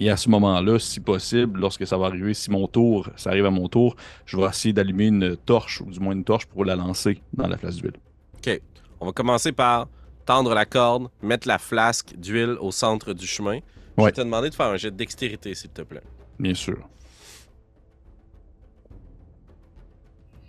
Et 0.00 0.10
à 0.10 0.16
ce 0.16 0.28
moment-là, 0.28 0.78
si 0.78 1.00
possible, 1.00 1.58
lorsque 1.58 1.84
ça 1.86 1.96
va 1.98 2.06
arriver, 2.06 2.32
si 2.34 2.50
mon 2.50 2.68
tour, 2.68 3.08
ça 3.16 3.30
arrive 3.30 3.46
à 3.46 3.50
mon 3.50 3.68
tour, 3.68 3.96
je 4.26 4.36
vais 4.36 4.44
essayer 4.46 4.72
d'allumer 4.72 5.06
une 5.06 5.36
torche, 5.36 5.80
ou 5.80 5.86
du 5.90 5.98
moins 5.98 6.12
une 6.12 6.24
torche 6.24 6.46
pour 6.46 6.64
la 6.64 6.76
lancer 6.76 7.20
dans 7.32 7.48
la 7.48 7.56
flasque 7.58 7.78
d'huile. 7.80 7.96
OK. 8.36 8.60
On 9.00 9.06
va 9.06 9.12
commencer 9.12 9.50
par 9.52 9.88
tendre 10.24 10.54
la 10.54 10.66
corde, 10.66 11.08
mettre 11.22 11.48
la 11.48 11.58
flasque 11.58 12.14
d'huile 12.16 12.56
au 12.60 12.70
centre 12.70 13.12
du 13.12 13.26
chemin. 13.26 13.58
Je 13.96 14.02
Ouais. 14.02 14.10
vais 14.10 14.12
te 14.12 14.20
demander 14.20 14.50
de 14.50 14.54
faire 14.54 14.66
un 14.66 14.76
jet 14.76 14.90
de 14.92 14.96
dextérité, 14.96 15.54
s'il 15.54 15.70
te 15.70 15.82
plaît. 15.82 16.02
Bien 16.38 16.54
sûr. 16.54 16.78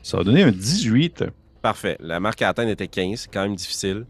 Ça 0.03 0.17
va 0.17 0.23
donner 0.23 0.43
un 0.43 0.51
18. 0.51 1.23
Parfait. 1.61 1.97
La 1.99 2.19
marque 2.19 2.41
à 2.41 2.49
atteindre 2.49 2.69
était 2.71 2.87
15. 2.87 3.21
C'est 3.21 3.31
quand 3.33 3.43
même 3.43 3.55
difficile. 3.55 4.05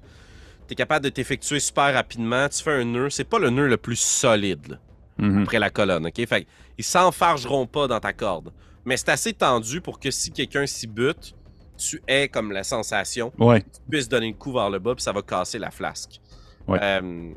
Tu 0.68 0.74
es 0.74 0.76
capable 0.76 1.06
de 1.06 1.10
t'effectuer 1.10 1.60
super 1.60 1.94
rapidement. 1.94 2.48
Tu 2.50 2.62
fais 2.64 2.72
un 2.74 2.86
nœud. 2.86 3.10
C'est 3.10 3.24
pas 3.24 3.40
le 3.40 3.50
nœud 3.50 3.68
le 3.68 3.78
plus 3.78 3.96
solide 4.00 4.68
là, 4.68 4.78
Mhm. 5.18 5.44
après 5.44 5.60
la 5.60 5.70
colonne. 5.70 6.06
OK? 6.08 6.26
Fait 6.28 6.46
ils 6.78 6.84
s'enfargeront 6.84 7.66
pas 7.68 7.88
dans 7.88 8.00
ta 8.00 8.14
corde. 8.14 8.54
Mais 8.86 8.96
c'est 8.98 9.10
assez 9.10 9.34
tendu 9.34 9.82
pour 9.82 10.00
que 10.00 10.12
si 10.12 10.32
quelqu'un 10.32 10.66
s'y 10.66 10.88
bute, 10.88 11.36
tu 11.78 12.02
aies 12.08 12.28
comme 12.30 12.52
la 12.52 12.64
sensation 12.64 13.32
Ouais, 13.38 13.62
tu 13.62 13.68
puisses 13.90 14.08
donner 14.10 14.28
le 14.32 14.38
coup 14.38 14.52
vers 14.54 14.70
le 14.70 14.80
bas, 14.80 14.96
puis 14.96 15.04
ça 15.04 15.12
va 15.12 15.22
casser 15.22 15.60
la 15.60 15.72
flasque. 15.72 16.20
Ouais. 16.68 16.80
Euh, 16.82 17.32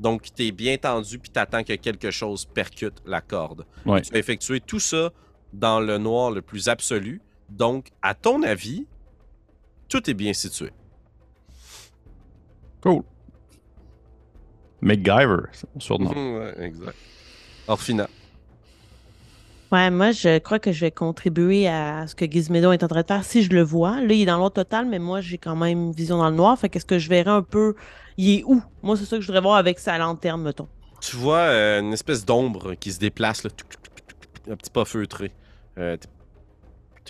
donc, 0.00 0.22
tu 0.34 0.46
es 0.46 0.52
bien 0.52 0.76
tendu, 0.78 1.18
puis 1.18 1.30
tu 1.30 1.38
attends 1.38 1.62
que 1.62 1.74
quelque 1.74 2.10
chose 2.10 2.44
percute 2.44 2.94
la 3.06 3.20
corde. 3.20 3.64
Ouais. 3.86 4.00
Tu 4.02 4.12
vas 4.12 4.18
effectuer 4.18 4.60
tout 4.60 4.80
ça 4.80 5.10
dans 5.52 5.78
le 5.80 5.98
noir 5.98 6.30
le 6.30 6.42
plus 6.42 6.68
absolu. 6.68 7.20
Donc, 7.48 7.88
à 8.02 8.14
ton 8.14 8.42
avis, 8.42 8.86
tout 9.92 10.08
est 10.08 10.14
bien 10.14 10.32
situé. 10.32 10.70
cool. 12.80 13.02
MacGyver, 14.80 15.42
c'est 15.52 15.68
mon 15.74 15.80
surnom. 15.80 16.38
ouais, 16.38 16.54
exact. 16.64 16.96
Orphina. 17.68 18.08
Ouais, 19.70 19.90
moi, 19.90 20.10
je 20.12 20.38
crois 20.38 20.58
que 20.58 20.72
je 20.72 20.80
vais 20.80 20.90
contribuer 20.90 21.68
à 21.68 22.06
ce 22.06 22.14
que 22.14 22.24
Gizmedo 22.24 22.72
est 22.72 22.82
en 22.82 22.88
train 22.88 23.02
de 23.02 23.06
faire 23.06 23.24
si 23.24 23.42
je 23.42 23.50
le 23.50 23.62
vois. 23.62 24.00
Là, 24.00 24.12
il 24.14 24.22
est 24.22 24.26
dans 24.26 24.38
noir 24.38 24.50
total, 24.50 24.86
mais 24.86 24.98
moi, 24.98 25.20
j'ai 25.20 25.38
quand 25.38 25.56
même 25.56 25.92
vision 25.92 26.18
dans 26.18 26.30
le 26.30 26.36
noir. 26.36 26.58
Fait 26.58 26.68
qu'est-ce 26.70 26.86
que 26.86 26.98
je 26.98 27.08
verrai 27.08 27.30
un 27.30 27.42
peu. 27.42 27.74
Il 28.16 28.38
est 28.38 28.44
où? 28.44 28.62
Moi, 28.82 28.96
c'est 28.96 29.04
ça 29.04 29.16
que 29.16 29.22
je 29.22 29.26
voudrais 29.26 29.42
voir 29.42 29.56
avec 29.56 29.78
sa 29.78 29.96
lanterne, 29.98 30.42
mettons. 30.42 30.68
Tu 31.00 31.16
vois 31.16 31.38
euh, 31.38 31.80
une 31.80 31.92
espèce 31.92 32.24
d'ombre 32.24 32.74
qui 32.74 32.92
se 32.92 32.98
déplace, 32.98 33.44
là, 33.44 33.50
un 34.50 34.56
petit 34.56 34.70
pas 34.70 34.84
feutré. 34.84 35.32
Euh, 35.78 35.96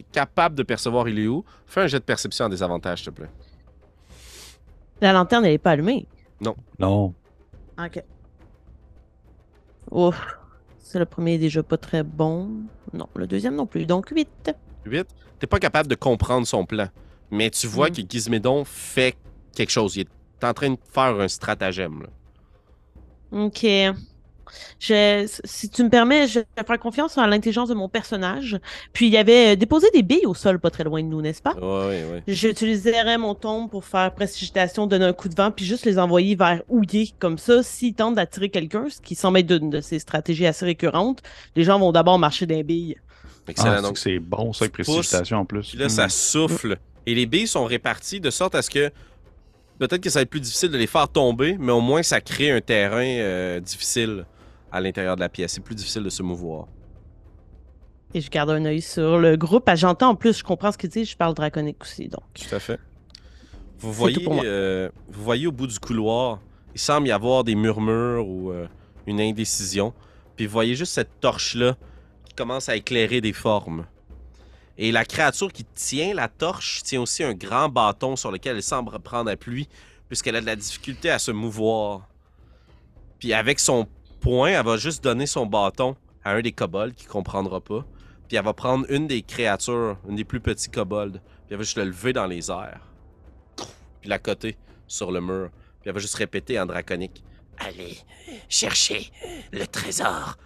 es 0.00 0.04
capable 0.12 0.54
de 0.54 0.62
percevoir 0.62 1.08
il 1.08 1.18
est 1.18 1.26
où? 1.26 1.44
Fais 1.66 1.82
un 1.82 1.86
jet 1.86 1.98
de 1.98 2.04
perception 2.04 2.46
en 2.46 2.48
désavantage, 2.48 2.98
s'il 3.02 3.12
te 3.12 3.16
plaît. 3.16 3.30
La 5.00 5.12
lanterne, 5.12 5.44
elle 5.44 5.52
est 5.52 5.58
pas 5.58 5.72
allumée. 5.72 6.06
Non. 6.78 7.14
Ok. 7.78 8.02
Ouf. 9.90 10.38
C'est 10.78 10.98
le 10.98 11.06
premier 11.06 11.38
déjà 11.38 11.62
pas 11.62 11.76
très 11.78 12.02
bon. 12.02 12.50
Non, 12.92 13.08
le 13.16 13.26
deuxième 13.26 13.54
non 13.54 13.66
plus. 13.66 13.86
Donc 13.86 14.08
8. 14.10 14.52
8. 14.84 15.06
T'es 15.38 15.46
pas 15.46 15.58
capable 15.58 15.88
de 15.88 15.94
comprendre 15.94 16.46
son 16.46 16.64
plan. 16.66 16.88
Mais 17.30 17.50
tu 17.50 17.66
vois 17.66 17.88
Mm. 17.88 17.92
que 17.92 18.02
Gizmédon 18.08 18.64
fait 18.64 19.16
quelque 19.54 19.70
chose. 19.70 19.96
Il 19.96 20.02
est 20.02 20.44
en 20.44 20.52
train 20.52 20.70
de 20.70 20.78
faire 20.90 21.18
un 21.20 21.28
stratagème. 21.28 22.02
là. 22.02 23.44
Ok. 23.46 23.64
Je, 24.78 25.28
si 25.44 25.68
tu 25.68 25.84
me 25.84 25.88
permets, 25.88 26.26
je 26.26 26.40
vais 26.40 26.64
faire 26.66 26.78
confiance 26.78 27.16
à 27.18 27.26
l'intelligence 27.26 27.68
de 27.68 27.74
mon 27.74 27.88
personnage. 27.88 28.58
Puis 28.92 29.06
il 29.06 29.12
y 29.12 29.16
avait 29.16 29.52
euh, 29.52 29.56
déposé 29.56 29.88
des 29.92 30.02
billes 30.02 30.26
au 30.26 30.34
sol 30.34 30.58
pas 30.58 30.70
très 30.70 30.84
loin 30.84 31.02
de 31.02 31.08
nous, 31.08 31.20
n'est-ce 31.20 31.42
pas? 31.42 31.54
Ouais, 31.54 32.04
ouais. 32.10 32.22
J'utiliserais 32.26 33.18
mon 33.18 33.34
tombe 33.34 33.70
pour 33.70 33.84
faire 33.84 34.12
prestigitation, 34.14 34.86
donner 34.86 35.04
un 35.04 35.12
coup 35.12 35.28
de 35.28 35.34
vent, 35.34 35.50
puis 35.50 35.64
juste 35.64 35.84
les 35.84 35.98
envoyer 35.98 36.34
vers 36.34 36.62
Houillé. 36.68 37.12
Comme 37.18 37.38
ça, 37.38 37.62
s'ils 37.62 37.94
tentent 37.94 38.16
d'attirer 38.16 38.48
quelqu'un, 38.48 38.86
ce 38.90 39.00
qui 39.00 39.14
semble 39.14 39.38
être 39.38 39.50
une 39.50 39.70
de 39.70 39.80
ces 39.80 39.98
stratégies 39.98 40.46
assez 40.46 40.64
récurrentes, 40.64 41.22
les 41.56 41.64
gens 41.64 41.78
vont 41.78 41.92
d'abord 41.92 42.18
marcher 42.18 42.46
d'un 42.46 42.62
billes. 42.62 42.96
Excellent. 43.48 43.74
Ah, 43.78 43.82
Donc, 43.82 43.98
c'est 43.98 44.18
bon, 44.18 44.52
ça, 44.52 44.64
avec 44.64 44.72
précipitation 44.72 45.38
en 45.38 45.44
plus. 45.44 45.70
Puis 45.70 45.78
là, 45.78 45.88
ça 45.88 46.08
souffle. 46.08 46.78
Et 47.06 47.14
les 47.14 47.26
billes 47.26 47.48
sont 47.48 47.64
réparties 47.64 48.20
de 48.20 48.30
sorte 48.30 48.54
à 48.54 48.62
ce 48.62 48.70
que 48.70 48.90
peut-être 49.78 50.00
que 50.00 50.10
ça 50.10 50.20
va 50.20 50.22
être 50.22 50.30
plus 50.30 50.40
difficile 50.40 50.70
de 50.70 50.78
les 50.78 50.86
faire 50.86 51.08
tomber, 51.08 51.56
mais 51.58 51.72
au 51.72 51.80
moins 51.80 52.02
ça 52.02 52.20
crée 52.20 52.52
un 52.52 52.60
terrain 52.60 53.04
euh, 53.04 53.58
difficile 53.58 54.24
à 54.72 54.80
l'intérieur 54.80 55.16
de 55.16 55.20
la 55.20 55.28
pièce. 55.28 55.52
C'est 55.52 55.60
plus 55.60 55.74
difficile 55.74 56.02
de 56.02 56.10
se 56.10 56.22
mouvoir. 56.22 56.66
Et 58.14 58.20
je 58.20 58.30
garde 58.30 58.50
un 58.50 58.64
œil 58.64 58.82
sur 58.82 59.18
le 59.18 59.36
groupe. 59.36 59.64
Ah, 59.66 59.76
J'entends 59.76 60.10
en 60.10 60.14
plus, 60.14 60.38
je 60.38 60.44
comprends 60.44 60.72
ce 60.72 60.78
qu'il 60.78 60.90
dit, 60.90 61.04
je 61.04 61.16
parle 61.16 61.34
draconique 61.34 61.82
aussi, 61.82 62.08
donc. 62.08 62.22
Tout 62.34 62.54
à 62.54 62.58
fait. 62.58 62.80
Vous 63.78 63.92
voyez, 63.92 64.26
euh, 64.28 64.90
vous 65.08 65.24
voyez 65.24 65.46
au 65.46 65.52
bout 65.52 65.66
du 65.66 65.78
couloir, 65.78 66.40
il 66.74 66.80
semble 66.80 67.08
y 67.08 67.10
avoir 67.10 67.42
des 67.42 67.54
murmures 67.54 68.26
ou 68.26 68.50
euh, 68.52 68.66
une 69.06 69.20
indécision. 69.20 69.92
Puis 70.36 70.46
vous 70.46 70.52
voyez 70.52 70.74
juste 70.74 70.92
cette 70.92 71.20
torche-là 71.20 71.76
qui 72.24 72.34
commence 72.34 72.68
à 72.68 72.76
éclairer 72.76 73.20
des 73.20 73.32
formes. 73.32 73.86
Et 74.78 74.92
la 74.92 75.04
créature 75.04 75.52
qui 75.52 75.64
tient 75.64 76.14
la 76.14 76.28
torche 76.28 76.82
tient 76.82 77.00
aussi 77.00 77.24
un 77.24 77.34
grand 77.34 77.68
bâton 77.68 78.16
sur 78.16 78.30
lequel 78.30 78.56
elle 78.56 78.62
semble 78.62 78.98
prendre 79.00 79.30
appui, 79.30 79.68
puisqu'elle 80.08 80.36
a 80.36 80.40
de 80.40 80.46
la 80.46 80.56
difficulté 80.56 81.10
à 81.10 81.18
se 81.18 81.30
mouvoir. 81.30 82.08
Puis 83.18 83.32
avec 83.32 83.58
son 83.58 83.86
poing, 84.22 84.50
elle 84.50 84.64
va 84.64 84.76
juste 84.76 85.02
donner 85.04 85.26
son 85.26 85.44
bâton 85.46 85.96
à 86.24 86.32
un 86.32 86.40
des 86.40 86.52
kobolds 86.52 86.94
qui 86.94 87.06
comprendra 87.06 87.60
pas. 87.60 87.84
Puis 88.28 88.36
elle 88.36 88.44
va 88.44 88.54
prendre 88.54 88.86
une 88.88 89.06
des 89.06 89.22
créatures, 89.22 89.98
une 90.08 90.16
des 90.16 90.24
plus 90.24 90.40
petits 90.40 90.70
kobolds, 90.70 91.20
puis 91.20 91.50
elle 91.50 91.56
va 91.58 91.64
juste 91.64 91.76
le 91.76 91.84
lever 91.84 92.12
dans 92.12 92.26
les 92.26 92.50
airs. 92.50 92.86
Puis 94.00 94.08
la 94.08 94.18
coter 94.18 94.56
sur 94.86 95.12
le 95.12 95.20
mur. 95.20 95.50
Puis 95.80 95.88
elle 95.88 95.92
va 95.92 96.00
juste 96.00 96.14
répéter 96.14 96.58
en 96.58 96.66
draconique 96.66 97.22
Allez, 97.58 97.98
cherchez 98.48 99.10
le 99.52 99.66
trésor. 99.66 100.36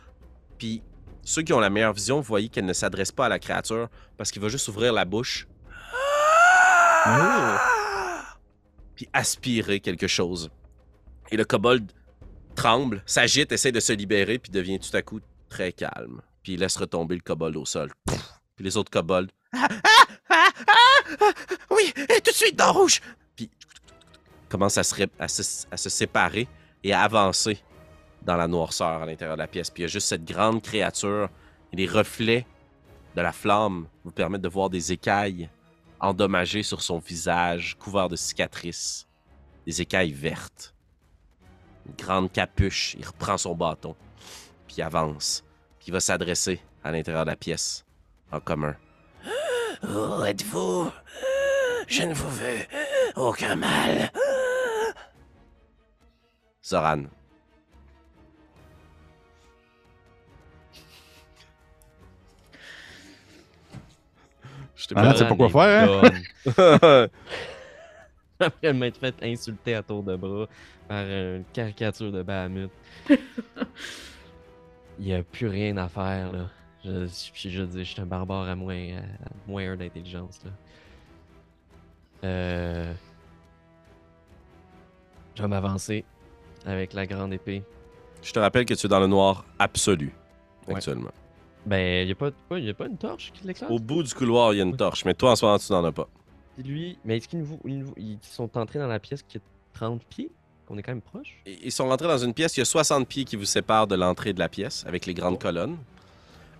Puis 0.59 0.83
ceux 1.23 1.43
qui 1.43 1.53
ont 1.53 1.61
la 1.61 1.71
meilleure 1.71 1.93
vision, 1.93 2.17
vous 2.17 2.23
voyez 2.23 2.49
qu'elle 2.49 2.65
ne 2.65 2.73
s'adresse 2.73 3.13
pas 3.13 3.27
à 3.27 3.29
la 3.29 3.39
créature 3.39 3.89
parce 4.17 4.31
qu'il 4.31 4.43
va 4.43 4.49
juste 4.49 4.67
ouvrir 4.69 4.93
la 4.93 5.05
bouche. 5.05 5.47
Puis 8.97 9.09
aspirer 9.13 9.81
quelque 9.81 10.09
chose. 10.09 10.51
Et 11.31 11.37
le 11.37 11.45
kobold 11.45 11.93
tremble, 12.57 13.03
s'agite, 13.07 13.53
essaie 13.53 13.71
de 13.73 13.81
se 13.81 13.93
libérer, 13.93 14.39
puis 14.39 14.51
devient 14.51 14.81
tout 14.81 14.95
à 14.97 15.03
coup 15.03 15.21
très 15.49 15.73
calme. 15.73 16.21
Puis 16.43 16.55
il 16.55 16.61
laisse 16.61 16.77
retomber 16.77 17.15
le 17.15 17.21
kobold 17.21 17.57
au 17.57 17.65
sol. 17.65 17.93
Puis 18.57 18.65
les 18.65 18.77
autres 18.77 18.91
kobolds. 18.91 19.31
Ah, 19.53 19.69
ah, 19.85 20.05
ah, 20.31 20.49
ah, 21.21 21.33
oui, 21.71 21.93
tout 21.97 22.31
de 22.31 22.35
suite 22.35 22.57
dans 22.57 22.73
rouge. 22.73 23.01
Puis 23.37 23.51
commence 24.49 24.79
à 24.79 24.83
se, 24.83 24.95
ré- 24.95 25.09
à 25.19 25.29
se- 25.29 25.67
à 25.71 25.77
se 25.77 25.89
séparer 25.89 26.49
et 26.83 26.93
à 26.93 27.03
avancer 27.03 27.59
dans 28.23 28.37
la 28.37 28.49
noirceur 28.49 29.03
à 29.03 29.07
l'intérieur 29.07 29.37
de 29.37 29.43
la 29.43 29.47
pièce. 29.49 29.71
Puis 29.71 29.83
il 29.83 29.85
y 29.85 29.89
a 29.89 29.89
juste 29.93 30.09
cette 30.09 30.25
grande 30.25 30.63
créature 30.63 31.29
et 31.73 31.77
les 31.77 31.87
reflets 31.87 32.47
de 33.15 33.21
la 33.23 33.33
flamme 33.33 33.87
vous 34.05 34.11
permettent 34.11 34.43
de 34.43 34.49
voir 34.49 34.69
des 34.71 34.93
écailles 34.93 35.49
endommagées 36.01 36.63
sur 36.63 36.83
son 36.83 36.99
visage, 36.99 37.77
couvert 37.79 38.09
de 38.09 38.17
cicatrices. 38.17 39.07
Des 39.67 39.81
écailles 39.81 40.13
vertes. 40.13 40.75
Une 41.87 41.95
grande 41.97 42.33
capuche. 42.33 42.95
Il 42.99 43.07
reprend 43.07 43.39
son 43.39 43.55
bâton. 43.55 43.95
Puis 44.67 44.77
il 44.79 44.83
avance. 44.83 45.45
Puis 45.79 45.89
il 45.89 45.93
va 45.93 46.01
s'adresser 46.01 46.61
à 46.83 46.91
l'intérieur 46.93 47.25
de 47.25 47.31
la 47.31 47.37
pièce. 47.37 47.85
En 48.33 48.41
commun. 48.41 48.75
Où 49.83 50.25
êtes-vous? 50.25 50.91
Je 51.87 52.03
ne 52.03 52.15
vous 52.15 52.31
veux 52.31 52.67
aucun 53.15 53.55
mal. 53.57 54.11
Zoran. 56.65 57.05
Je 64.75 64.87
t'ai 64.87 64.95
Ah, 64.97 65.13
tu 65.13 65.19
sais 65.19 65.29
pas 65.29 65.37
quoi 65.37 65.49
faire, 65.49 66.05
hein? 66.05 66.79
hein? 66.83 67.09
Après 68.41 68.73
m'être 68.73 68.99
fait 68.99 69.15
insulter 69.23 69.75
à 69.77 69.83
tour 69.83 70.03
de 70.03 70.17
bras 70.17 70.47
par 70.89 71.05
une 71.05 71.45
caricature 71.53 72.13
de 72.13 72.23
Bahamut. 72.23 72.71
Il 74.99 75.05
n'y 75.05 75.15
a 75.15 75.23
plus 75.23 75.47
rien 75.49 75.77
à 75.77 75.89
faire, 75.89 76.33
là. 76.33 76.49
Je, 76.85 77.07
je, 77.35 77.49
je 77.49 77.63
dis, 77.65 77.79
je 77.85 77.93
suis 77.93 78.01
un 78.01 78.07
barbare 78.07 78.49
à 78.49 78.55
moins, 78.55 78.77
à 78.99 79.03
moins 79.47 79.77
d'intelligence, 79.77 80.41
là. 80.45 80.51
Euh... 82.25 82.93
Je 85.35 85.43
vais 85.43 85.49
m'avancer 85.49 86.05
avec 86.65 86.93
la 86.95 87.07
grande 87.07 87.33
épée. 87.35 87.63
Je 88.23 88.33
te 88.33 88.39
rappelle 88.39 88.65
que 88.65 88.73
tu 88.75 88.87
es 88.87 88.89
dans 88.89 89.01
le 89.01 89.07
noir 89.07 89.45
absolu 89.59 90.13
Ouais. 90.67 90.75
actuellement. 90.77 91.11
Ben, 91.67 92.03
il 92.03 92.07
n'y 92.07 92.13
a, 92.13 92.15
pas, 92.15 92.31
y 92.59 92.71
a 92.71 92.75
pas 92.75 92.87
une 92.87 92.97
torche 92.97 93.31
qui 93.33 93.47
l'éclaire? 93.47 93.71
Au 93.71 93.79
bout 93.79 94.03
du 94.03 94.13
couloir, 94.15 94.53
il 94.55 94.57
y 94.57 94.61
a 94.61 94.65
une 94.65 94.77
torche, 94.77 95.05
mais 95.05 95.15
toi 95.15 95.33
en 95.33 95.37
ce 95.37 95.45
moment, 95.45 95.59
tu 95.59 95.71
n'en 95.73 95.85
as 95.85 95.93
pas. 95.93 96.09
Lui, 96.59 96.99
mais 97.05 97.19
est-ce 97.19 97.29
qu'ils 97.29 97.41
nous- 97.41 97.61
ils 97.65 97.79
nous- 97.81 97.95
ils 97.97 98.19
sont 98.23 98.57
entrés 98.57 98.79
dans 98.79 98.87
la 98.89 98.99
pièce 98.99 99.23
qui 99.23 99.37
est 99.37 99.43
30 99.75 100.03
pieds? 100.05 100.31
Qu'on 100.67 100.77
est 100.79 100.83
quand 100.83 100.93
même 100.93 101.01
proche? 101.01 101.41
Ils 101.47 101.71
sont 101.71 101.89
rentrés 101.89 102.09
dans 102.09 102.19
une 102.19 102.35
pièce, 102.35 102.57
il 102.57 102.61
y 102.61 102.63
a 102.63 102.67
60 102.67 103.07
pieds 103.07 103.25
qui 103.25 103.37
vous 103.37 103.45
séparent 103.45 103.87
de 103.87 103.95
l'entrée 103.95 104.33
de 104.33 104.39
la 104.41 104.49
pièce 104.49 104.85
avec 104.87 105.07
les 105.07 105.15
grandes 105.15 105.41
colonnes. 105.41 105.77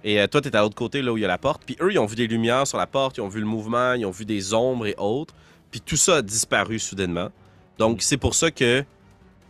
Et 0.05 0.21
euh, 0.21 0.29
toi, 0.29 0.41
tu 0.41 0.49
es 0.49 0.57
à 0.57 0.61
l'autre 0.61 0.77
côté, 0.77 1.03
là 1.03 1.13
où 1.13 1.17
il 1.17 1.23
y 1.23 1.25
a 1.25 1.29
la 1.29 1.39
porte. 1.39 1.63
Puis 1.67 1.77
eux, 1.81 1.93
ils 1.93 1.99
ont 1.99 2.07
vu 2.07 2.15
des 2.15 2.29
lumières 2.29 2.67
sur 2.67 2.79
la 2.79 2.87
porte, 2.87 3.17
ils 3.17 3.23
ont 3.23 3.29
vu 3.29 3.41
le 3.41 3.47
mouvement, 3.47 3.95
ils 3.95 4.07
ont 4.07 4.11
vu 4.13 4.25
des 4.25 4.55
ombres 4.55 4.87
et 4.87 4.95
autres. 4.97 5.35
Puis 5.71 5.81
tout 5.81 5.97
ça 5.97 6.17
a 6.17 6.23
disparu 6.23 6.79
soudainement. 6.79 7.31
Donc, 7.79 8.03
c'est 8.03 8.17
pour 8.17 8.35
ça 8.35 8.53
que 8.53 8.85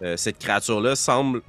euh, 0.02 0.16
cette 0.16 0.38
créature-là 0.38 0.96
semble 0.96 1.42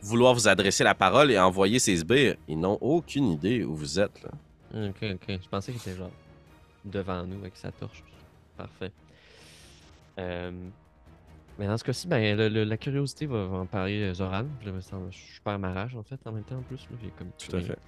vouloir 0.00 0.34
vous 0.34 0.46
adresser 0.48 0.84
la 0.84 0.94
parole 0.94 1.30
et 1.32 1.38
envoyer 1.38 1.78
ses 1.78 1.96
sbires. 1.96 2.36
Ils 2.48 2.58
n'ont 2.58 2.78
aucune 2.80 3.28
idée 3.28 3.64
où 3.64 3.74
vous 3.74 3.98
êtes. 3.98 4.22
Là. 4.22 4.88
Ok, 4.88 5.02
ok. 5.02 5.38
Je 5.42 5.48
pensais 5.48 5.72
qu'il 5.72 5.80
était 5.80 5.98
genre 5.98 6.10
devant 6.84 7.24
nous 7.24 7.40
avec 7.40 7.56
sa 7.56 7.72
torche. 7.72 8.02
Parfait. 8.56 8.92
Euh, 10.18 10.50
Mais 11.58 11.66
dans 11.66 11.76
ce 11.76 11.84
cas-ci, 11.84 12.08
ben, 12.08 12.36
le- 12.36 12.48
le- 12.48 12.64
la 12.64 12.76
curiosité 12.76 13.26
va, 13.26 13.46
va 13.46 13.58
en 13.58 13.66
parler 13.66 14.00
euh, 14.02 14.14
Zoran. 14.14 14.46
Je, 14.64 14.70
me 14.70 14.80
sens, 14.80 15.14
je 15.14 15.40
perds 15.42 15.58
ma 15.58 15.72
rage 15.72 15.94
en 15.96 16.02
fait 16.02 16.18
en 16.26 16.32
même 16.32 16.44
temps 16.44 16.56
en 16.58 16.62
plus. 16.62 16.86
là, 16.90 16.96
j'ai 17.02 17.10
comme 17.10 17.30
Tout 17.38 17.56
à 17.56 17.60
fait. 17.60 17.78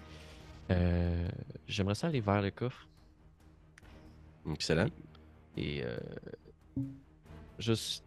Euh, 0.71 1.29
J'aimerais 1.67 1.95
ça 1.95 2.07
aller 2.09 2.21
vers 2.21 2.41
le 2.43 2.51
coffre 2.51 2.87
Excellent. 4.51 4.87
et 5.57 5.83
euh, 5.85 5.97
juste 7.59 8.05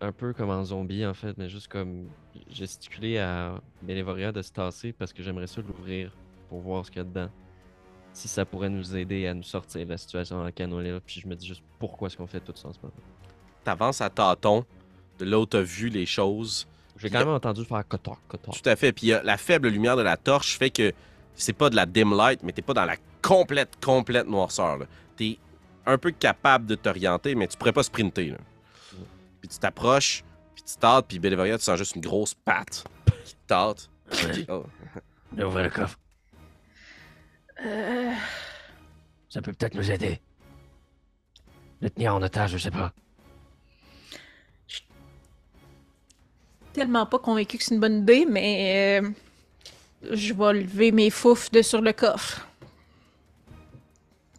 un 0.00 0.12
peu 0.12 0.32
comme 0.32 0.50
en 0.50 0.64
zombie 0.64 1.04
en 1.04 1.14
fait, 1.14 1.36
mais 1.36 1.48
juste 1.48 1.68
comme 1.68 2.08
gesticuler 2.50 3.18
à 3.18 3.60
Benevoria 3.82 4.32
de 4.32 4.40
se 4.42 4.50
tasser 4.52 4.92
parce 4.92 5.12
que 5.12 5.22
j'aimerais 5.22 5.46
ça 5.46 5.60
l'ouvrir 5.60 6.16
pour 6.48 6.60
voir 6.60 6.84
ce 6.86 6.90
qu'il 6.90 6.98
y 6.98 7.02
a 7.02 7.04
dedans. 7.04 7.28
Si 8.12 8.28
ça 8.28 8.44
pourrait 8.44 8.70
nous 8.70 8.96
aider 8.96 9.26
à 9.26 9.34
nous 9.34 9.42
sortir 9.42 9.84
de 9.84 9.90
la 9.90 9.96
situation 9.98 10.36
dans 10.38 10.44
laquelle 10.44 10.72
on 10.72 10.80
est 10.80 10.90
là. 10.90 11.00
Puis 11.00 11.20
je 11.20 11.28
me 11.28 11.36
dis 11.36 11.46
juste 11.46 11.62
pourquoi 11.78 12.08
est-ce 12.08 12.16
qu'on 12.16 12.26
fait 12.26 12.40
tout 12.40 12.52
ça 12.56 12.68
en 12.68 12.72
ce 12.72 12.78
moment. 12.80 12.92
T'avances 13.62 14.00
à 14.00 14.10
tâtons, 14.10 14.64
de 15.20 15.24
là 15.30 15.38
où 15.38 15.46
t'as 15.46 15.60
vu 15.62 15.88
les 15.88 16.06
choses. 16.06 16.66
J'ai 16.96 17.08
quand 17.10 17.20
a- 17.20 17.24
même 17.24 17.34
entendu 17.34 17.64
faire 17.64 17.86
cotor, 17.86 18.18
cotor. 18.28 18.54
Tout 18.54 18.68
à 18.68 18.76
fait. 18.76 18.92
Puis 18.92 19.12
euh, 19.12 19.20
la 19.22 19.36
faible 19.36 19.68
lumière 19.68 19.96
de 19.96 20.02
la 20.02 20.16
torche 20.16 20.58
fait 20.58 20.70
que 20.70 20.92
c'est 21.34 21.52
pas 21.52 21.70
de 21.70 21.76
la 21.76 21.86
dim 21.86 22.14
light, 22.16 22.42
mais 22.42 22.52
t'es 22.52 22.62
pas 22.62 22.74
dans 22.74 22.84
la 22.84 22.96
complète, 23.22 23.70
complète 23.82 24.26
noirceur. 24.26 24.78
T'es 25.16 25.38
un 25.86 25.96
peu 25.98 26.10
capable 26.10 26.66
de 26.66 26.74
t'orienter, 26.74 27.34
mais 27.34 27.46
tu 27.46 27.56
pourrais 27.56 27.72
pas 27.72 27.82
sprinter. 27.82 28.30
Là. 28.30 28.36
Puis 29.40 29.48
tu 29.48 29.58
t'approches, 29.58 30.22
puis 30.54 30.62
tu 30.62 30.76
tâtes, 30.76 31.06
puis 31.08 31.18
Bélévaria, 31.18 31.56
tu 31.58 31.64
sens 31.64 31.78
juste 31.78 31.96
une 31.96 32.02
grosse 32.02 32.34
patte 32.34 32.84
qui 33.24 33.34
te 33.34 33.38
tâte. 33.46 33.88
Ouais. 34.12 34.44
Oh. 34.48 34.64
Je 35.32 35.36
vais 35.36 35.44
ouvrir 35.44 35.64
le 35.64 35.70
coffre. 35.70 35.98
Euh, 37.64 38.12
Ça 39.28 39.40
peut 39.40 39.52
peut-être 39.52 39.74
nous 39.74 39.90
aider. 39.90 40.20
Le 41.80 41.88
tenir 41.90 42.14
en 42.14 42.22
otage, 42.22 42.50
je 42.52 42.58
sais 42.58 42.70
pas. 42.70 42.92
Tellement 46.72 47.06
pas 47.06 47.18
convaincu 47.18 47.58
que 47.58 47.64
c'est 47.64 47.74
une 47.74 47.80
bonne 47.80 47.98
idée, 48.00 48.26
mais 48.28 49.00
euh, 49.02 49.10
je 50.10 50.32
vais 50.32 50.60
lever 50.60 50.92
mes 50.92 51.10
foufs 51.10 51.50
de 51.50 51.62
sur 51.62 51.80
le 51.80 51.92
coffre. 51.92 52.46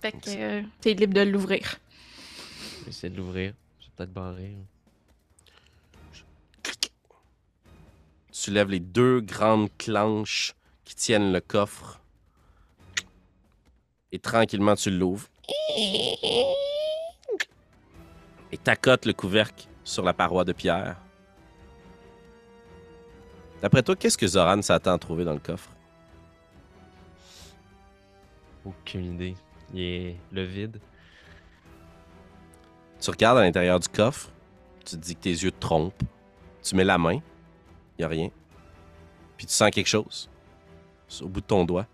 Fait 0.02 0.12
que 0.12 0.18
euh, 0.28 0.62
t'es 0.82 0.94
libre 0.94 1.14
de 1.14 1.22
l'ouvrir. 1.22 1.78
Essayer 2.88 3.10
de 3.10 3.18
l'ouvrir. 3.18 3.54
C'est 3.80 3.92
peut-être 3.94 4.14
barré. 4.14 4.56
Tu 8.32 8.50
lèves 8.50 8.70
les 8.70 8.80
deux 8.80 9.22
grandes 9.22 9.70
clenches 9.78 10.56
qui 10.84 10.96
tiennent 10.96 11.32
le 11.32 11.42
coffre. 11.42 12.00
Et 14.12 14.18
tranquillement, 14.20 14.76
tu 14.76 14.90
l'ouvres. 14.90 15.28
Et 18.52 18.58
t'accotes 18.58 19.06
le 19.06 19.14
couvercle 19.14 19.68
sur 19.84 20.04
la 20.04 20.14
paroi 20.14 20.44
de 20.44 20.54
pierre. 20.54 20.98
D'après 23.62 23.84
toi, 23.84 23.96
qu'est-ce 23.96 24.18
que 24.18 24.28
Zoran 24.28 24.62
s'attend 24.62 24.94
à 24.94 24.98
trouver 24.98 25.24
dans 25.24 25.34
le 25.34 25.40
coffre? 25.40 25.70
Aucune 28.66 29.14
idée. 29.14 29.36
Il 29.74 29.82
est 29.82 30.18
le 30.32 30.44
vide. 30.44 30.80
Tu 33.00 33.10
regardes 33.10 33.38
à 33.38 33.42
l'intérieur 33.42 33.80
du 33.80 33.88
coffre, 33.88 34.30
tu 34.86 34.96
te 34.96 35.02
dis 35.02 35.16
que 35.16 35.22
tes 35.22 35.30
yeux 35.30 35.52
te 35.52 35.60
trompent. 35.60 36.04
Tu 36.62 36.76
mets 36.76 36.84
la 36.84 36.98
main, 36.98 37.20
il 37.98 38.06
a 38.06 38.08
rien. 38.08 38.30
Puis 39.38 39.48
tu 39.48 39.54
sens 39.54 39.72
quelque 39.72 39.88
chose 39.88 40.30
au 41.22 41.28
bout 41.28 41.42
de 41.42 41.46
ton 41.46 41.66
doigt 41.66 41.88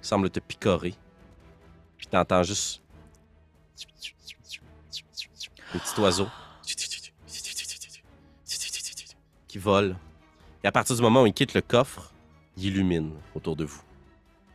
qui 0.00 0.08
semble 0.08 0.30
te 0.30 0.40
picorer. 0.40 0.94
Puis 1.98 2.06
tu 2.06 2.16
entends 2.16 2.42
juste 2.42 2.80
un 5.74 5.78
petit 5.78 6.00
oiseau 6.00 6.28
qui 9.48 9.58
vole. 9.58 9.96
Et 10.64 10.66
à 10.66 10.72
partir 10.72 10.96
du 10.96 11.02
moment 11.02 11.22
où 11.22 11.26
il 11.26 11.34
quitte 11.34 11.52
le 11.52 11.60
coffre, 11.60 12.10
il 12.56 12.64
illumine 12.64 13.12
autour 13.34 13.54
de 13.54 13.66
vous. 13.66 13.82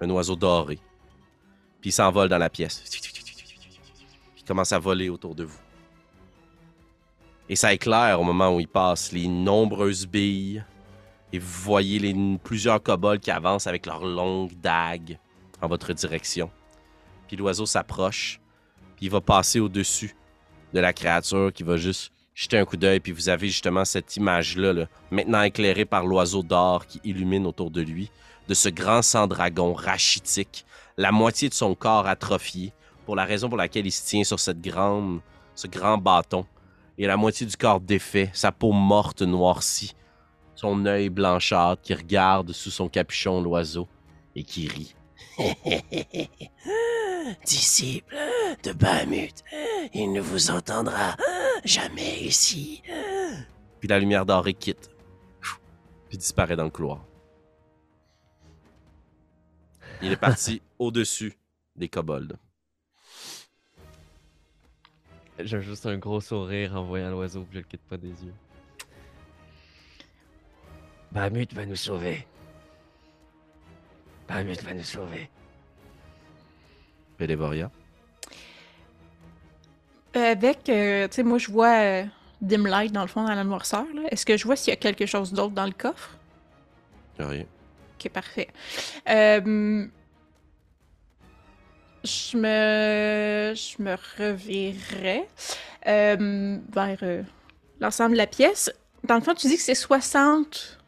Un 0.01 0.09
oiseau 0.09 0.35
doré. 0.35 0.79
Puis 1.81 1.91
il 1.91 1.93
s'envole 1.93 2.29
dans 2.29 2.39
la 2.39 2.49
pièce. 2.49 2.83
Puis 2.89 2.99
il 4.39 4.43
commence 4.43 4.71
à 4.71 4.79
voler 4.79 5.09
autour 5.09 5.35
de 5.35 5.43
vous. 5.43 5.59
Et 7.47 7.55
ça 7.55 7.71
éclaire 7.73 8.19
au 8.19 8.23
moment 8.23 8.55
où 8.55 8.59
il 8.59 8.67
passe 8.67 9.11
les 9.11 9.27
nombreuses 9.27 10.07
billes. 10.07 10.65
Et 11.31 11.37
vous 11.37 11.61
voyez 11.61 11.99
les, 11.99 12.37
plusieurs 12.43 12.81
kobolds 12.81 13.19
qui 13.19 13.29
avancent 13.29 13.67
avec 13.67 13.85
leurs 13.85 14.03
longues 14.03 14.59
dagues 14.59 15.19
en 15.61 15.67
votre 15.67 15.93
direction. 15.93 16.49
Puis 17.27 17.37
l'oiseau 17.37 17.67
s'approche. 17.67 18.41
Puis 18.95 19.05
il 19.05 19.11
va 19.11 19.21
passer 19.21 19.59
au-dessus 19.59 20.15
de 20.73 20.79
la 20.79 20.91
créature 20.91 21.53
qui 21.53 21.61
va 21.61 21.77
juste 21.77 22.11
jeter 22.39 22.57
un 22.57 22.65
coup 22.65 22.77
d'œil. 22.77 22.99
Puis 23.01 23.11
vous 23.11 23.29
avez 23.29 23.47
justement 23.47 23.83
cette 23.83 24.15
image-là, 24.15 24.73
là, 24.73 24.85
maintenant 25.11 25.41
éclairée 25.41 25.85
par 25.85 26.05
l'oiseau 26.05 26.41
d'or 26.41 26.85
qui 26.85 27.01
illumine 27.03 27.45
autour 27.45 27.69
de 27.69 27.81
lui, 27.81 28.09
de 28.47 28.53
ce 28.53 28.69
grand 28.69 29.01
sang-dragon 29.01 29.73
rachitique, 29.73 30.65
la 30.97 31.11
moitié 31.11 31.49
de 31.49 31.53
son 31.53 31.75
corps 31.75 32.07
atrophié, 32.07 32.73
pour 33.05 33.15
la 33.15 33.25
raison 33.25 33.49
pour 33.49 33.57
laquelle 33.57 33.87
il 33.87 33.91
se 33.91 34.05
tient 34.05 34.23
sur 34.23 34.39
cette 34.39 34.61
grande, 34.61 35.19
ce 35.55 35.67
grand 35.67 35.97
bâton 35.97 36.45
et 36.97 37.07
la 37.07 37.17
moitié 37.17 37.45
du 37.45 37.57
corps 37.57 37.79
défait, 37.79 38.29
sa 38.33 38.51
peau 38.51 38.71
morte 38.71 39.21
noircie, 39.21 39.95
son 40.55 40.85
œil 40.85 41.09
blanchâtre 41.09 41.81
qui 41.81 41.93
regarde 41.93 42.51
sous 42.51 42.71
son 42.71 42.87
capuchon 42.89 43.41
l'oiseau 43.41 43.87
et 44.35 44.43
qui 44.43 44.67
rit. 44.67 44.95
Disciple 47.45 48.15
de 48.63 48.71
Bahamut, 48.73 49.43
il 49.93 50.11
ne 50.11 50.21
vous 50.21 50.51
entendra 50.51 51.15
jamais 51.63 52.19
ici. 52.21 52.81
Puis 53.79 53.87
la 53.87 53.99
lumière 53.99 54.25
dorée 54.25 54.53
quitte, 54.53 54.89
puis 56.09 56.17
disparaît 56.17 56.55
dans 56.55 56.63
le 56.63 56.69
couloir. 56.69 57.05
Il 60.01 60.11
est 60.11 60.17
parti 60.17 60.61
au-dessus 60.79 61.33
des 61.75 61.89
kobolds. 61.89 62.37
J'ai 65.39 65.61
juste 65.61 65.85
un 65.85 65.97
gros 65.97 66.19
sourire 66.19 66.75
en 66.75 66.83
voyant 66.83 67.11
l'oiseau, 67.11 67.43
puis 67.43 67.53
je 67.53 67.57
le 67.59 67.63
quitte 67.63 67.81
pas 67.83 67.97
des 67.97 68.09
yeux. 68.09 68.33
Bahamut 71.11 71.53
va 71.53 71.65
nous 71.65 71.77
sauver. 71.77 72.27
Bahamut 74.27 74.61
va 74.61 74.73
nous 74.73 74.83
sauver. 74.83 75.29
Bélévoria. 77.19 77.69
Euh, 80.15 80.31
Avec, 80.31 80.69
euh, 80.69 81.07
tu 81.07 81.15
sais, 81.15 81.23
moi, 81.23 81.37
je 81.37 81.51
vois 81.51 81.75
euh, 81.79 82.03
dim 82.41 82.65
light 82.65 82.91
dans 82.91 83.01
le 83.01 83.07
fond, 83.07 83.23
dans 83.23 83.35
la 83.35 83.43
noirceur. 83.43 83.85
Est-ce 84.09 84.25
que 84.25 84.37
je 84.37 84.45
vois 84.45 84.55
s'il 84.55 84.71
y 84.71 84.73
a 84.73 84.77
quelque 84.77 85.05
chose 85.05 85.33
d'autre 85.33 85.53
dans 85.53 85.65
le 85.65 85.71
coffre? 85.71 86.17
Y 87.19 87.21
a 87.21 87.27
rien. 87.27 87.45
Ok, 87.99 88.09
parfait. 88.11 88.47
Euh, 89.09 89.85
je 92.03 92.37
me, 92.37 93.53
je 93.53 93.83
me 93.83 93.95
revirerais 94.17 95.27
euh, 95.85 96.57
vers 96.71 96.97
l'ensemble 97.81 98.13
de 98.13 98.17
la 98.17 98.27
pièce. 98.27 98.71
Dans 99.03 99.15
le 99.15 99.21
fond, 99.21 99.33
tu 99.33 99.47
dis 99.47 99.57
que 99.57 99.61
c'est 99.61 99.75
60 99.75 100.77
de 100.77 100.78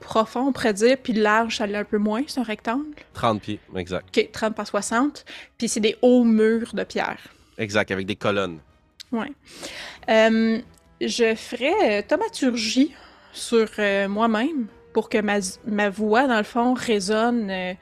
profond, 0.00 0.48
on 0.48 0.52
pourrait 0.52 0.72
dire, 0.72 0.96
puis 1.02 1.12
large, 1.12 1.56
ça 1.58 1.66
l'est 1.66 1.76
un 1.78 1.84
peu 1.84 1.98
moins, 1.98 2.22
c'est 2.26 2.40
un 2.40 2.44
rectangle. 2.44 2.86
30 3.14 3.40
pieds, 3.40 3.60
exact. 3.76 4.06
Ok, 4.16 4.30
30 4.32 4.54
par 4.54 4.66
60. 4.66 5.24
Puis 5.56 5.68
c'est 5.68 5.80
des 5.80 5.96
hauts 6.02 6.24
murs 6.24 6.74
de 6.74 6.84
pierre. 6.84 7.18
Exact, 7.58 7.90
avec 7.90 8.06
des 8.06 8.16
colonnes. 8.16 8.58
Ouais. 9.12 9.32
Euh, 10.08 10.58
je 11.00 11.34
ferais 11.34 11.98
euh, 11.98 12.02
thaumaturgie 12.06 12.92
sur 13.32 13.68
euh, 13.78 14.08
moi-même 14.08 14.66
pour 14.92 15.08
que 15.08 15.18
ma, 15.18 15.38
ma 15.66 15.90
voix, 15.90 16.26
dans 16.26 16.38
le 16.38 16.44
fond, 16.44 16.74
résonne 16.74 17.50
euh, 17.50 17.74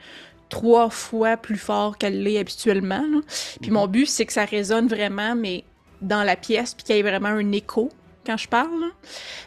trois 0.49 0.89
fois 0.89 1.37
plus 1.37 1.57
fort 1.57 1.97
qu'elle 1.97 2.21
l'est 2.23 2.37
habituellement. 2.39 3.01
là. 3.11 3.19
Puis 3.61 3.71
mon 3.71 3.87
but, 3.87 4.05
c'est 4.05 4.25
que 4.25 4.33
ça 4.33 4.45
résonne 4.45 4.87
vraiment, 4.87 5.35
mais 5.35 5.63
dans 6.01 6.23
la 6.23 6.35
pièce, 6.35 6.73
puis 6.73 6.83
qu'il 6.83 6.95
y 6.95 6.99
ait 6.99 7.01
vraiment 7.01 7.29
un 7.29 7.51
écho 7.51 7.89
quand 8.25 8.37
je 8.37 8.47
parle. 8.47 8.91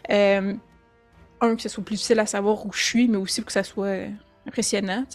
Euh, 0.09 0.53
un, 1.41 1.55
que 1.55 1.61
ce 1.61 1.69
soit 1.69 1.83
plus 1.83 1.95
difficile 1.95 2.19
à 2.19 2.25
savoir 2.25 2.65
où 2.65 2.71
je 2.71 2.83
suis, 2.83 3.07
mais 3.07 3.17
aussi 3.17 3.41
pour 3.41 3.47
que 3.47 3.53
ça 3.53 3.63
soit 3.63 4.07
impressionnant. 4.47 5.05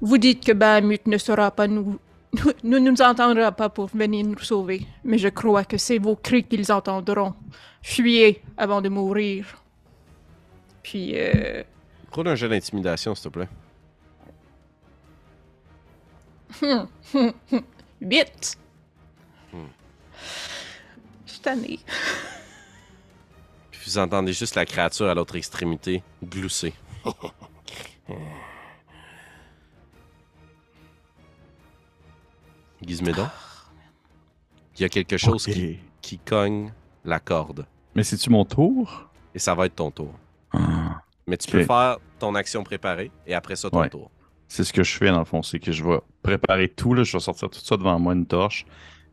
Vous 0.00 0.18
dites 0.18 0.44
que 0.44 0.52
Bahamut 0.52 1.06
ne 1.06 1.18
sera 1.18 1.50
pas 1.50 1.66
nous 1.66 1.98
ne 2.64 2.78
nous 2.78 3.00
entendra 3.02 3.52
pas 3.52 3.68
pour 3.68 3.86
venir 3.88 4.26
nous 4.26 4.38
sauver, 4.38 4.86
mais 5.04 5.18
je 5.18 5.28
crois 5.28 5.64
que 5.64 5.76
c'est 5.76 5.98
vos 5.98 6.16
cris 6.16 6.44
qu'ils 6.44 6.70
entendront. 6.72 7.34
Fuyez 7.82 8.42
avant 8.56 8.80
de 8.80 8.88
mourir. 8.88 9.62
Puis, 10.82 11.12
euh... 11.14 11.62
Roule 12.12 12.28
un 12.28 12.34
jeu 12.34 12.48
d'intimidation, 12.48 13.14
s'il 13.14 13.30
te 13.30 13.38
plaît. 13.38 13.48
Vite! 18.00 18.58
Hmm. 19.52 19.66
Je 21.26 21.32
suis 21.32 21.40
tannée. 21.40 21.80
Vous 23.86 23.98
entendez 23.98 24.32
juste 24.32 24.54
la 24.54 24.64
créature 24.64 25.08
à 25.08 25.14
l'autre 25.14 25.36
extrémité 25.36 26.02
glousser. 26.24 26.72
Gizmédon, 32.82 33.28
il 34.76 34.82
y 34.82 34.84
a 34.84 34.88
quelque 34.88 35.16
chose 35.16 35.44
qui, 35.46 35.78
qui 36.02 36.18
cogne 36.18 36.72
la 37.04 37.18
corde. 37.20 37.66
Mais 37.94 38.02
c'est-tu 38.02 38.30
mon 38.30 38.44
tour? 38.44 39.08
Et 39.34 39.38
ça 39.38 39.54
va 39.54 39.66
être 39.66 39.76
ton 39.76 39.90
tour. 39.90 40.12
Ah. 40.52 41.00
Mais 41.26 41.36
tu 41.36 41.50
peux 41.50 41.64
faire 41.64 41.98
ton 42.18 42.34
action 42.34 42.62
préparée 42.62 43.10
et 43.26 43.34
après 43.34 43.56
ça 43.56 43.70
ton 43.70 43.80
Ouais. 43.80 43.88
tour. 43.88 44.10
C'est 44.48 44.64
ce 44.64 44.72
que 44.72 44.82
je 44.82 44.92
fais 44.96 45.10
dans 45.10 45.18
le 45.20 45.24
fond, 45.24 45.42
c'est 45.42 45.58
que 45.58 45.72
je 45.72 45.82
vais 45.82 45.98
préparer 46.22 46.68
tout, 46.68 46.92
là, 46.94 47.02
je 47.02 47.12
vais 47.12 47.20
sortir 47.20 47.48
tout 47.48 47.60
ça 47.60 47.76
devant 47.76 47.98
moi, 47.98 48.12
une 48.12 48.26
torche, 48.26 48.66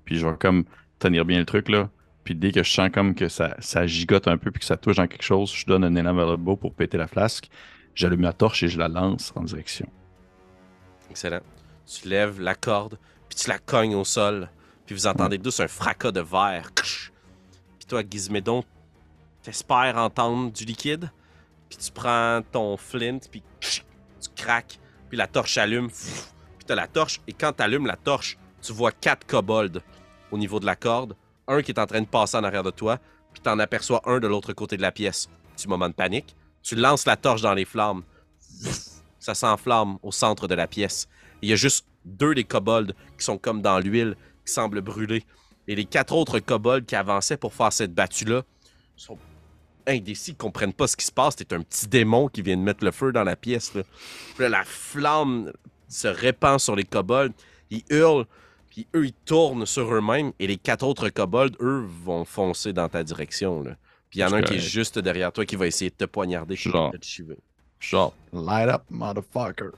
puis 0.03 0.17
je 0.17 0.27
vais 0.27 0.35
comme 0.37 0.65
tenir 0.99 1.23
bien 1.25 1.39
le 1.39 1.45
truc, 1.45 1.69
là. 1.69 1.89
Puis 2.23 2.35
dès 2.35 2.51
que 2.51 2.63
je 2.63 2.71
sens 2.71 2.89
comme 2.93 3.15
que 3.15 3.29
ça, 3.29 3.55
ça 3.59 3.87
gigote 3.87 4.27
un 4.27 4.37
peu 4.37 4.51
puis 4.51 4.59
que 4.59 4.65
ça 4.65 4.77
touche 4.77 4.97
dans 4.97 5.07
quelque 5.07 5.23
chose, 5.23 5.51
je 5.53 5.65
donne 5.65 5.83
un 5.83 5.95
élan 5.95 6.13
vers 6.13 6.27
le 6.27 6.37
bas 6.37 6.55
pour 6.55 6.73
péter 6.73 6.97
la 6.97 7.07
flasque. 7.07 7.49
J'allume 7.95 8.21
la 8.21 8.33
torche 8.33 8.63
et 8.63 8.67
je 8.67 8.77
la 8.77 8.87
lance 8.87 9.33
en 9.35 9.43
direction. 9.43 9.87
Excellent. 11.09 11.41
Tu 11.85 12.07
lèves 12.07 12.39
la 12.39 12.55
corde, 12.55 12.97
puis 13.27 13.37
tu 13.37 13.49
la 13.49 13.57
cognes 13.57 13.95
au 13.95 14.05
sol, 14.05 14.49
puis 14.85 14.95
vous 14.95 15.07
entendez 15.07 15.39
tous 15.39 15.59
un 15.59 15.67
fracas 15.67 16.11
de 16.11 16.21
verre. 16.21 16.71
Puis 16.75 17.85
toi, 17.87 18.01
Gizmédon, 18.09 18.63
t'espères 19.41 19.97
entendre 19.97 20.51
du 20.51 20.63
liquide, 20.63 21.11
puis 21.69 21.77
tu 21.77 21.91
prends 21.91 22.41
ton 22.51 22.77
flint, 22.77 23.19
puis 23.29 23.43
tu 23.59 24.29
craques, 24.35 24.79
puis 25.09 25.17
la 25.17 25.27
torche 25.27 25.57
allume, 25.57 25.89
puis 25.89 26.65
t'as 26.65 26.75
la 26.75 26.87
torche, 26.87 27.19
et 27.27 27.33
quand 27.33 27.51
t'allumes 27.53 27.87
la 27.87 27.97
torche, 27.97 28.37
tu 28.61 28.71
vois 28.71 28.91
quatre 28.91 29.25
kobolds 29.25 29.81
au 30.31 30.37
niveau 30.37 30.59
de 30.59 30.65
la 30.65 30.75
corde, 30.75 31.15
un 31.51 31.61
qui 31.61 31.71
est 31.71 31.79
en 31.79 31.85
train 31.85 32.01
de 32.01 32.07
passer 32.07 32.37
en 32.37 32.43
arrière 32.43 32.63
de 32.63 32.71
toi, 32.71 32.99
puis 33.33 33.41
t'en 33.41 33.59
aperçois 33.59 34.01
un 34.05 34.19
de 34.19 34.27
l'autre 34.27 34.53
côté 34.53 34.77
de 34.77 34.81
la 34.81 34.91
pièce. 34.91 35.29
Petit 35.55 35.67
moment 35.67 35.89
de 35.89 35.93
panique, 35.93 36.35
tu 36.63 36.75
lances 36.75 37.05
la 37.05 37.17
torche 37.17 37.41
dans 37.41 37.53
les 37.53 37.65
flammes, 37.65 38.03
ça 39.19 39.35
s'enflamme 39.35 39.97
au 40.01 40.11
centre 40.11 40.47
de 40.47 40.55
la 40.55 40.67
pièce. 40.67 41.07
Il 41.41 41.49
y 41.49 41.53
a 41.53 41.55
juste 41.55 41.85
deux 42.05 42.33
des 42.33 42.43
kobolds 42.43 42.93
qui 43.17 43.25
sont 43.25 43.37
comme 43.37 43.61
dans 43.61 43.79
l'huile, 43.79 44.15
qui 44.45 44.53
semblent 44.53 44.81
brûler. 44.81 45.23
Et 45.67 45.75
les 45.75 45.85
quatre 45.85 46.13
autres 46.13 46.39
kobolds 46.39 46.85
qui 46.85 46.95
avançaient 46.95 47.37
pour 47.37 47.53
faire 47.53 47.71
cette 47.71 47.93
battue-là 47.93 48.43
sont 48.95 49.17
indécis, 49.87 50.31
ils 50.31 50.37
comprennent 50.37 50.73
pas 50.73 50.87
ce 50.87 50.95
qui 50.95 51.05
se 51.05 51.11
passe. 51.11 51.35
C'est 51.37 51.53
un 51.53 51.61
petit 51.61 51.87
démon 51.87 52.27
qui 52.27 52.41
vient 52.41 52.57
de 52.57 52.61
mettre 52.61 52.83
le 52.83 52.91
feu 52.91 53.11
dans 53.11 53.23
la 53.23 53.35
pièce. 53.35 53.73
La 54.39 54.63
flamme 54.63 55.51
se 55.87 56.07
répand 56.07 56.59
sur 56.59 56.75
les 56.75 56.83
kobolds. 56.83 57.33
Ils 57.69 57.83
hurlent, 57.89 58.25
puis 58.71 58.87
eux, 58.95 59.05
ils 59.05 59.13
tournent 59.13 59.65
sur 59.65 59.93
eux-mêmes. 59.93 60.31
Et 60.39 60.47
les 60.47 60.55
quatre 60.55 60.83
autres 60.83 61.09
kobolds, 61.09 61.57
eux, 61.59 61.85
vont 62.03 62.23
foncer 62.23 62.71
dans 62.71 62.87
ta 62.87 63.03
direction. 63.03 63.61
Là. 63.61 63.71
Puis 64.09 64.19
il 64.19 64.21
y 64.21 64.25
en 64.25 64.31
a 64.31 64.37
un 64.37 64.41
qui 64.41 64.55
est 64.55 64.59
juste 64.59 64.97
derrière 64.97 65.33
toi 65.33 65.45
qui 65.45 65.57
va 65.57 65.67
essayer 65.67 65.91
de 65.91 65.95
te 65.95 66.05
poignarder. 66.05 66.55
Genre. 66.55 66.91
te 66.91 67.05
chiver. 67.05 67.37
Genre, 67.81 68.13
light 68.31 68.69
up, 68.69 68.83
motherfucker. 68.89 69.71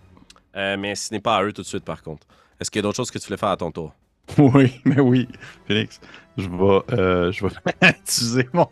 Euh, 0.55 0.77
mais 0.77 0.93
ce 0.93 1.11
n'est 1.11 1.19
pas 1.19 1.37
à 1.37 1.43
eux 1.43 1.51
tout 1.51 1.63
de 1.63 1.67
suite, 1.67 1.83
par 1.83 2.03
contre. 2.03 2.27
Est-ce 2.59 2.69
qu'il 2.69 2.79
y 2.79 2.81
a 2.81 2.83
d'autres 2.83 2.97
choses 2.97 3.09
que 3.09 3.17
tu 3.17 3.25
voulais 3.25 3.37
faire 3.37 3.49
à 3.49 3.57
ton 3.57 3.71
tour? 3.71 3.93
Oui, 4.37 4.79
mais 4.85 5.01
oui, 5.01 5.27
Phoenix, 5.67 5.99
je 6.37 6.47
vais, 6.47 6.97
euh, 6.97 7.31
je 7.31 7.45
vais 7.45 7.53
utiliser 7.89 8.47
mon, 8.53 8.67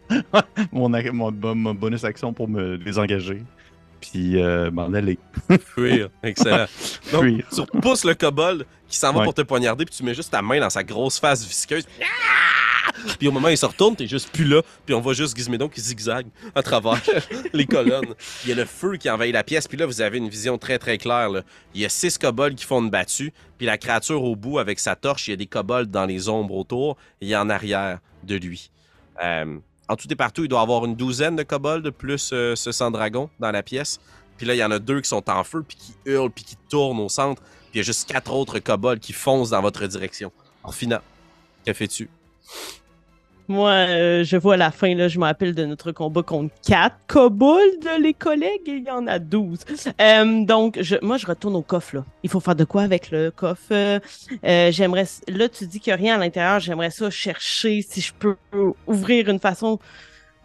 mon, 0.72 0.90
mon, 1.14 1.56
mon 1.56 1.74
bonus 1.74 2.04
action 2.06 2.32
pour 2.32 2.48
me 2.48 2.76
les 2.76 2.98
engager. 3.00 3.44
Puis 4.02 4.42
euh, 4.42 4.70
m'en 4.72 4.92
aller. 4.94 5.18
Fuir. 5.74 6.10
Excellent. 6.24 6.66
Donc, 7.12 7.24
Fuir. 7.24 7.46
tu 7.54 7.62
repousses 7.62 8.04
le 8.04 8.16
kobold 8.16 8.66
qui 8.88 8.98
s'en 8.98 9.14
va 9.14 9.20
Ouais. 9.20 9.26
pour 9.26 9.34
te 9.34 9.42
poignarder, 9.44 9.86
puis 9.86 9.96
tu 9.96 10.04
mets 10.04 10.14
juste 10.14 10.32
ta 10.32 10.42
main 10.42 10.60
dans 10.60 10.70
sa 10.70 10.84
grosse 10.84 11.20
face 11.20 11.46
visqueuse. 11.46 11.86
Ah! 12.02 12.92
Puis 13.20 13.28
au 13.28 13.32
moment 13.32 13.48
où 13.48 13.52
il 13.52 13.58
se 13.58 13.66
retourne, 13.66 13.96
t'es 13.96 14.08
juste 14.08 14.32
plus 14.32 14.44
là, 14.46 14.62
puis 14.86 14.94
on 14.94 15.02
voit 15.02 15.14
juste 15.14 15.36
Gizmédon 15.38 15.70
qui 15.70 15.80
zigzague 15.82 16.28
à 16.54 16.62
travers 16.62 17.00
les 17.54 17.66
colonnes. 17.66 18.14
Il 18.44 18.50
y 18.50 18.54
a 18.54 18.56
le 18.56 18.66
feu 18.66 18.98
qui 18.98 19.10
envahit 19.10 19.34
la 19.34 19.44
pièce, 19.44 19.68
puis 19.68 19.78
là, 19.78 19.86
vous 19.86 20.02
avez 20.02 20.18
une 20.18 20.30
vision 20.30 20.58
très 20.58 20.78
très 20.78 20.98
claire. 20.98 21.30
là. 21.30 21.42
Il 21.74 21.82
y 21.82 21.86
a 21.86 21.90
six 21.90 22.18
kobolds 22.18 22.56
qui 22.56 22.66
font 22.66 22.82
une 22.82 22.90
battue, 22.90 23.34
puis 23.58 23.66
la 23.66 23.78
créature 23.78 24.24
au 24.24 24.36
bout 24.36 24.60
avec 24.60 24.80
sa 24.80 24.96
torche, 24.96 25.28
il 25.28 25.32
y 25.32 25.34
a 25.34 25.38
des 25.38 25.46
kobolds 25.48 25.90
dans 25.90 26.06
les 26.06 26.28
ombres 26.30 26.56
autour, 26.56 26.98
et 27.22 27.36
en 27.36 27.50
arrière 27.50 28.00
de 28.24 28.36
lui. 28.36 28.72
Euh, 29.24 29.58
en 29.88 29.96
tout 29.96 30.12
et 30.12 30.16
partout, 30.16 30.44
il 30.44 30.48
doit 30.48 30.62
avoir 30.62 30.86
une 30.86 30.96
douzaine 30.96 31.36
de 31.36 31.44
kobolds 31.44 31.92
plus 31.92 32.32
euh, 32.34 32.56
ce 32.56 32.72
sang-dragon 32.72 33.30
dans 33.40 33.52
la 33.52 33.64
pièce. 33.64 34.00
Puis 34.38 34.46
là, 34.46 34.56
il 34.56 34.58
y 34.58 34.64
en 34.64 34.72
a 34.72 34.80
deux 34.80 35.02
qui 35.02 35.10
sont 35.10 35.30
en 35.30 35.44
feu, 35.44 35.64
puis 35.68 35.78
qui 35.78 35.94
hurlent, 36.06 36.32
puis 36.32 36.44
qui 36.44 36.56
tournent 36.70 37.00
au 37.00 37.10
centre. 37.10 37.42
Puis 37.42 37.76
il 37.76 37.78
y 37.78 37.80
a 37.82 37.84
juste 37.84 38.10
quatre 38.10 38.34
autres 38.34 38.60
kobolds 38.60 39.00
qui 39.00 39.14
foncent 39.14 39.52
dans 39.52 39.62
votre 39.62 39.86
direction. 39.86 40.32
En 40.64 40.72
final, 40.72 41.02
que 41.66 41.74
fais-tu? 41.74 42.10
Moi, 43.48 43.70
euh, 43.72 44.24
je 44.24 44.38
vois 44.38 44.56
la 44.56 44.72
fin, 44.72 44.96
là, 44.96 45.08
je 45.10 45.20
me 45.20 45.26
rappelle 45.26 45.54
de 45.54 45.66
notre 45.66 45.92
combat 45.92 46.24
contre 46.24 46.54
quatre 46.66 46.96
kobolds, 47.08 47.86
les 48.00 48.14
collègues, 48.14 48.62
il 48.68 48.84
y 48.86 48.90
en 48.92 49.08
a 49.08 49.20
12. 49.20 49.60
Euh, 50.00 50.46
donc, 50.46 50.78
je, 50.82 50.96
moi, 51.02 51.18
je 51.18 51.28
retourne 51.28 51.56
au 51.58 51.62
coffre, 51.62 51.98
là. 51.98 52.06
Il 52.24 52.30
faut 52.30 52.40
faire 52.40 52.56
de 52.56 52.64
quoi 52.64 52.84
avec 52.84 53.12
le 53.12 53.30
coffre? 53.32 53.72
Euh, 53.74 54.00
j'aimerais... 54.72 55.06
Là, 55.28 55.50
tu 55.50 55.68
dis 55.68 55.80
qu'il 55.82 55.92
n'y 55.92 56.00
a 56.00 56.02
rien 56.02 56.16
à 56.16 56.18
l'intérieur, 56.20 56.60
j'aimerais 56.62 56.92
ça 56.92 57.10
chercher 57.10 57.82
si 57.82 58.00
je 58.00 58.14
peux 58.14 58.36
ouvrir 58.88 59.28
une 59.28 59.40
façon... 59.40 59.80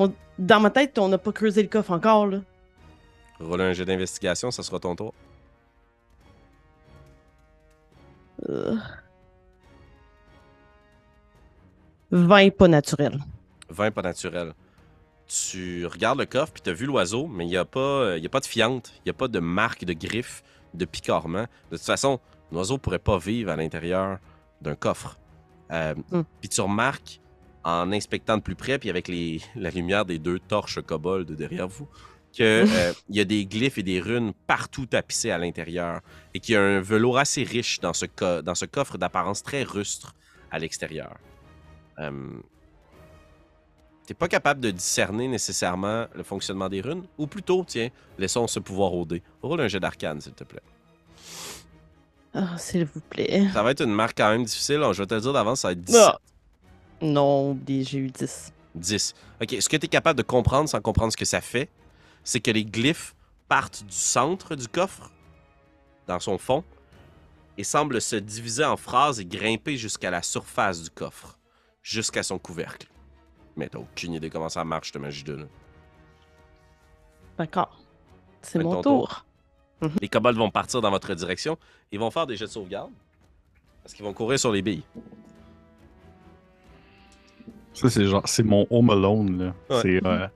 On- 0.00 0.12
Dans 0.38 0.60
ma 0.60 0.70
tête, 0.70 0.98
on 0.98 1.08
n'a 1.08 1.18
pas 1.18 1.32
creusé 1.32 1.62
le 1.62 1.68
coffre 1.68 1.92
encore, 1.92 2.26
là. 2.26 2.38
Roule 3.38 3.60
un 3.60 3.72
jeu 3.72 3.84
d'investigation, 3.84 4.50
ça 4.50 4.62
sera 4.62 4.80
ton 4.80 4.96
tour. 4.96 5.12
20 12.10 12.56
pas 12.56 12.68
naturel. 12.68 13.18
20 13.70 13.90
pas 13.90 14.02
naturel. 14.02 14.52
Tu 15.26 15.84
regardes 15.86 16.20
le 16.20 16.26
coffre, 16.26 16.52
puis 16.52 16.62
tu 16.62 16.70
as 16.70 16.72
vu 16.72 16.86
l'oiseau, 16.86 17.26
mais 17.26 17.44
il 17.44 17.48
n'y 17.48 17.56
a, 17.56 17.64
pas- 17.64 18.16
y 18.16 18.26
a 18.26 18.28
pas 18.28 18.40
de 18.40 18.46
fiente, 18.46 18.92
il 18.98 19.02
n'y 19.06 19.10
a 19.10 19.14
pas 19.14 19.26
de 19.28 19.40
marque 19.40 19.84
de 19.84 19.92
griffe, 19.92 20.44
de 20.74 20.84
picorement. 20.84 21.46
De 21.70 21.76
toute 21.76 21.84
façon, 21.86 22.20
l'oiseau 22.52 22.78
pourrait 22.78 23.00
pas 23.00 23.18
vivre 23.18 23.50
à 23.50 23.56
l'intérieur 23.56 24.18
d'un 24.60 24.76
coffre. 24.76 25.18
Euh, 25.72 25.94
Hmm. 26.12 26.22
Puis 26.40 26.48
tu 26.48 26.60
remarques, 26.60 27.20
en 27.64 27.90
inspectant 27.90 28.36
de 28.36 28.42
plus 28.42 28.54
près, 28.54 28.78
puis 28.78 28.88
avec 28.88 29.08
les, 29.08 29.40
la 29.56 29.70
lumière 29.70 30.04
des 30.04 30.20
deux 30.20 30.38
torches 30.38 30.80
kobold 30.80 31.32
derrière 31.32 31.66
vous, 31.66 31.88
qu'il 32.30 32.44
y 33.10 33.20
a 33.20 33.24
des 33.24 33.46
glyphes 33.46 33.78
et 33.78 33.82
des 33.82 33.98
runes 34.00 34.32
partout 34.46 34.86
tapissées 34.86 35.32
à 35.32 35.38
l'intérieur, 35.38 36.02
et 36.34 36.38
qu'il 36.38 36.52
y 36.52 36.56
a 36.56 36.62
un 36.62 36.80
velours 36.80 37.18
assez 37.18 37.42
riche 37.42 37.80
dans 37.80 37.92
ce, 37.94 38.06
co- 38.06 38.42
dans 38.42 38.54
ce 38.54 38.64
coffre 38.66 38.96
d'apparence 38.96 39.42
très 39.42 39.64
rustre 39.64 40.14
à 40.52 40.60
l'extérieur. 40.60 41.16
Euh, 41.98 42.38
T'es 44.06 44.14
pas 44.14 44.28
capable 44.28 44.60
de 44.60 44.70
discerner 44.70 45.26
nécessairement 45.26 46.06
le 46.14 46.22
fonctionnement 46.22 46.68
des 46.68 46.80
runes, 46.80 47.04
ou 47.18 47.26
plutôt, 47.26 47.64
tiens, 47.66 47.88
laissons 48.18 48.46
ce 48.46 48.60
pouvoir 48.60 48.94
au 48.94 49.04
dé. 49.04 49.20
Roule 49.42 49.60
un 49.60 49.66
jet 49.66 49.80
d'arcane, 49.80 50.20
s'il 50.20 50.32
te 50.32 50.44
plaît. 50.44 50.62
Ah, 52.32 52.56
s'il 52.56 52.84
vous 52.84 53.00
plaît. 53.00 53.48
Ça 53.52 53.64
va 53.64 53.72
être 53.72 53.82
une 53.82 53.92
marque 53.92 54.16
quand 54.16 54.30
même 54.30 54.44
difficile. 54.44 54.80
Je 54.92 55.02
vais 55.02 55.06
te 55.06 55.14
le 55.14 55.20
dire 55.20 55.32
d'avance, 55.32 55.60
ça 55.60 55.68
va 55.68 55.72
être 55.72 55.80
17. 55.80 56.00
Ah. 56.00 56.18
Non, 57.02 57.58
j'ai 57.66 57.98
eu 57.98 58.08
10. 58.08 58.52
10. 58.76 59.14
OK, 59.42 59.56
ce 59.58 59.68
que 59.68 59.76
tu 59.76 59.86
es 59.86 59.88
capable 59.88 60.18
de 60.18 60.22
comprendre 60.22 60.68
sans 60.68 60.80
comprendre 60.80 61.12
ce 61.12 61.16
que 61.16 61.24
ça 61.24 61.40
fait, 61.40 61.68
c'est 62.22 62.40
que 62.40 62.52
les 62.52 62.64
glyphes 62.64 63.16
partent 63.48 63.84
du 63.84 63.94
centre 63.94 64.54
du 64.54 64.68
coffre, 64.68 65.10
dans 66.06 66.20
son 66.20 66.38
fond, 66.38 66.62
et 67.58 67.64
semblent 67.64 68.00
se 68.00 68.16
diviser 68.16 68.64
en 68.64 68.76
phrases 68.76 69.18
et 69.18 69.24
grimper 69.24 69.76
jusqu'à 69.76 70.10
la 70.10 70.22
surface 70.22 70.82
du 70.82 70.90
coffre, 70.90 71.35
jusqu'à 71.86 72.24
son 72.24 72.38
couvercle. 72.38 72.88
Mais 73.56 73.68
t'as 73.68 73.78
aucune 73.78 74.14
idée 74.14 74.28
comment 74.28 74.48
ça 74.48 74.64
marche, 74.64 74.90
cette 74.90 75.00
magie 75.00 75.24
là. 75.24 75.44
D'accord. 77.38 77.80
C'est 78.42 78.58
mon 78.58 78.82
tour. 78.82 79.24
Les 80.00 80.08
kobolds 80.08 80.38
vont 80.38 80.50
partir 80.50 80.80
dans 80.80 80.90
votre 80.90 81.14
direction. 81.14 81.56
Ils 81.92 82.00
vont 82.00 82.10
faire 82.10 82.26
des 82.26 82.36
jets 82.36 82.46
de 82.46 82.50
sauvegarde. 82.50 82.90
Parce 83.82 83.94
qu'ils 83.94 84.04
vont 84.04 84.14
courir 84.14 84.38
sur 84.38 84.50
les 84.50 84.62
billes. 84.62 84.82
Ça, 87.72 87.88
c'est 87.88 88.06
genre, 88.06 88.22
c'est 88.26 88.42
mon 88.42 88.66
Home 88.70 88.90
Alone, 88.90 89.38
là. 89.38 89.54
Ouais. 89.76 89.82
C'est, 89.82 90.06
euh, 90.06 90.26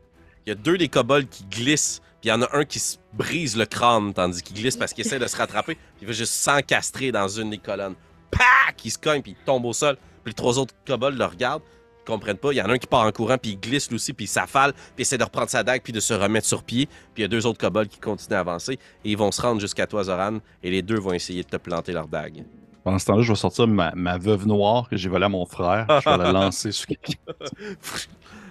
Il 0.47 0.51
y 0.51 0.53
a 0.53 0.55
deux 0.55 0.79
des 0.79 0.89
kobolds 0.89 1.29
qui 1.29 1.45
glissent, 1.45 2.01
puis 2.21 2.29
il 2.29 2.29
y 2.29 2.33
en 2.33 2.43
a 2.43 2.57
un 2.57 2.65
qui 2.65 2.79
se 2.79 2.99
brise 3.15 3.57
le 3.57 3.65
crâne, 3.65 4.13
tandis 4.13 4.43
qu'il 4.43 4.57
glisse 4.57 4.77
parce 4.77 4.93
qu'il 4.93 5.05
essaie 5.05 5.19
de 5.19 5.27
se 5.27 5.37
rattraper, 5.37 5.75
puis 5.75 6.03
il 6.03 6.07
va 6.07 6.13
juste 6.13 6.35
s'encastrer 6.35 7.11
dans 7.11 7.29
une 7.29 7.51
des 7.51 7.59
colonnes. 7.59 7.97
Pac! 8.31 8.85
Il 8.85 8.91
se 8.91 8.99
cogne, 8.99 9.23
puis 9.23 9.33
il 9.33 9.45
tombe 9.45 9.65
au 9.65 9.73
sol. 9.73 9.97
Puis 10.31 10.35
les 10.37 10.43
trois 10.45 10.61
autres 10.61 10.75
kobolds 10.87 11.19
le 11.19 11.25
regardent, 11.25 11.63
ils 12.03 12.05
comprennent 12.05 12.37
pas. 12.37 12.53
Il 12.53 12.57
y 12.57 12.63
en 12.63 12.67
a 12.67 12.73
un 12.73 12.79
qui 12.79 12.87
part 12.87 13.05
en 13.05 13.11
courant, 13.11 13.37
puis 13.37 13.51
il 13.53 13.61
glisse 13.61 13.89
lui 13.89 13.97
aussi, 13.97 14.13
puis 14.13 14.27
il 14.27 14.29
s'affale, 14.29 14.73
puis 14.95 15.03
essaie 15.03 15.19
de 15.19 15.25
reprendre 15.25 15.51
sa 15.51 15.65
dague, 15.65 15.83
puis 15.83 15.93
de 15.93 15.99
se 15.99 16.15
remettre 16.15 16.47
sur 16.47 16.63
pied. 16.63 16.87
Puis 16.87 17.19
il 17.19 17.23
y 17.23 17.25
a 17.25 17.29
deux 17.29 17.47
autres 17.47 17.59
kobolds 17.59 17.89
qui 17.89 17.99
continuent 17.99 18.37
à 18.37 18.41
avancer, 18.41 18.75
et 18.75 19.11
ils 19.11 19.17
vont 19.17 19.33
se 19.33 19.43
rendre 19.43 19.61
jusqu'à 19.61 19.89
toi, 19.89 20.05
Zoran, 20.05 20.39
et 20.63 20.71
les 20.71 20.83
deux 20.83 21.01
vont 21.01 21.13
essayer 21.13 21.43
de 21.43 21.49
te 21.49 21.57
planter 21.57 21.93
leur 21.93 22.07
dague. 22.07 22.45
pendant 22.85 23.01
ce 23.01 23.07
temps-là, 23.07 23.23
je 23.23 23.33
vais 23.33 23.37
sortir 23.37 23.67
ma, 23.67 23.93
ma 23.97 24.19
veuve 24.19 24.47
noire 24.47 24.89
que 24.89 24.97
j'ai 24.97 25.09
volée 25.09 25.25
à 25.25 25.29
mon 25.29 25.47
frère. 25.47 25.87
Je 25.89 26.09
vais 26.09 26.17
la 26.17 26.31
lancer 26.45 26.71
sur 26.71 26.87
quelqu'un. 26.87 27.17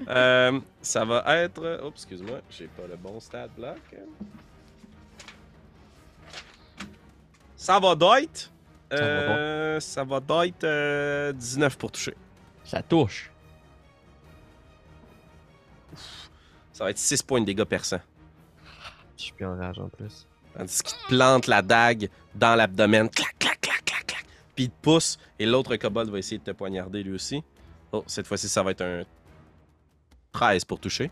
Euh, 0.07 0.57
ça 0.81 1.03
va 1.03 1.23
être. 1.43 1.81
Oups, 1.85 1.93
excuse-moi, 1.93 2.39
j'ai 2.49 2.67
pas 2.67 2.83
le 2.89 2.95
bon 2.95 3.19
stat 3.19 3.49
block. 3.55 3.75
Ça 7.57 7.79
va 7.79 7.95
d'être. 7.95 8.49
Ça 8.91 8.97
va 8.97 9.37
Euh, 9.37 9.79
ça 9.79 10.03
va 10.03 10.19
d'être 10.19 10.63
euh, 10.63 11.31
19 11.33 11.77
pour 11.77 11.91
toucher. 11.91 12.15
Ça 12.63 12.81
touche. 12.81 13.31
Ça 16.73 16.83
va 16.85 16.91
être 16.91 16.97
6 16.97 17.23
points 17.23 17.41
de 17.41 17.45
dégâts 17.45 17.63
perçants. 17.65 18.01
Je 19.17 19.23
suis 19.23 19.33
plus 19.33 19.45
en 19.45 19.57
rage 19.57 19.79
en 19.79 19.89
plus. 19.89 20.25
Tandis 20.57 20.81
qu'il 20.81 20.97
te 20.97 21.07
plante 21.07 21.47
la 21.47 21.61
dague 21.61 22.09
dans 22.35 22.55
l'abdomen. 22.55 23.09
Clac, 23.09 23.35
clac, 23.37 23.59
clac, 23.61 23.83
clac, 23.85 24.05
clac. 24.05 24.25
Puis 24.55 24.65
il 24.65 24.69
te 24.69 24.81
pousse. 24.81 25.17
Et 25.37 25.45
l'autre 25.45 25.75
kobold 25.75 26.09
va 26.09 26.17
essayer 26.19 26.37
de 26.37 26.43
te 26.43 26.51
poignarder 26.51 27.03
lui 27.03 27.13
aussi. 27.13 27.43
Oh, 27.91 28.03
cette 28.07 28.27
fois-ci, 28.27 28.47
ça 28.47 28.63
va 28.63 28.71
être 28.71 28.81
un 28.81 29.03
13 30.31 30.65
pour 30.65 30.79
toucher. 30.79 31.11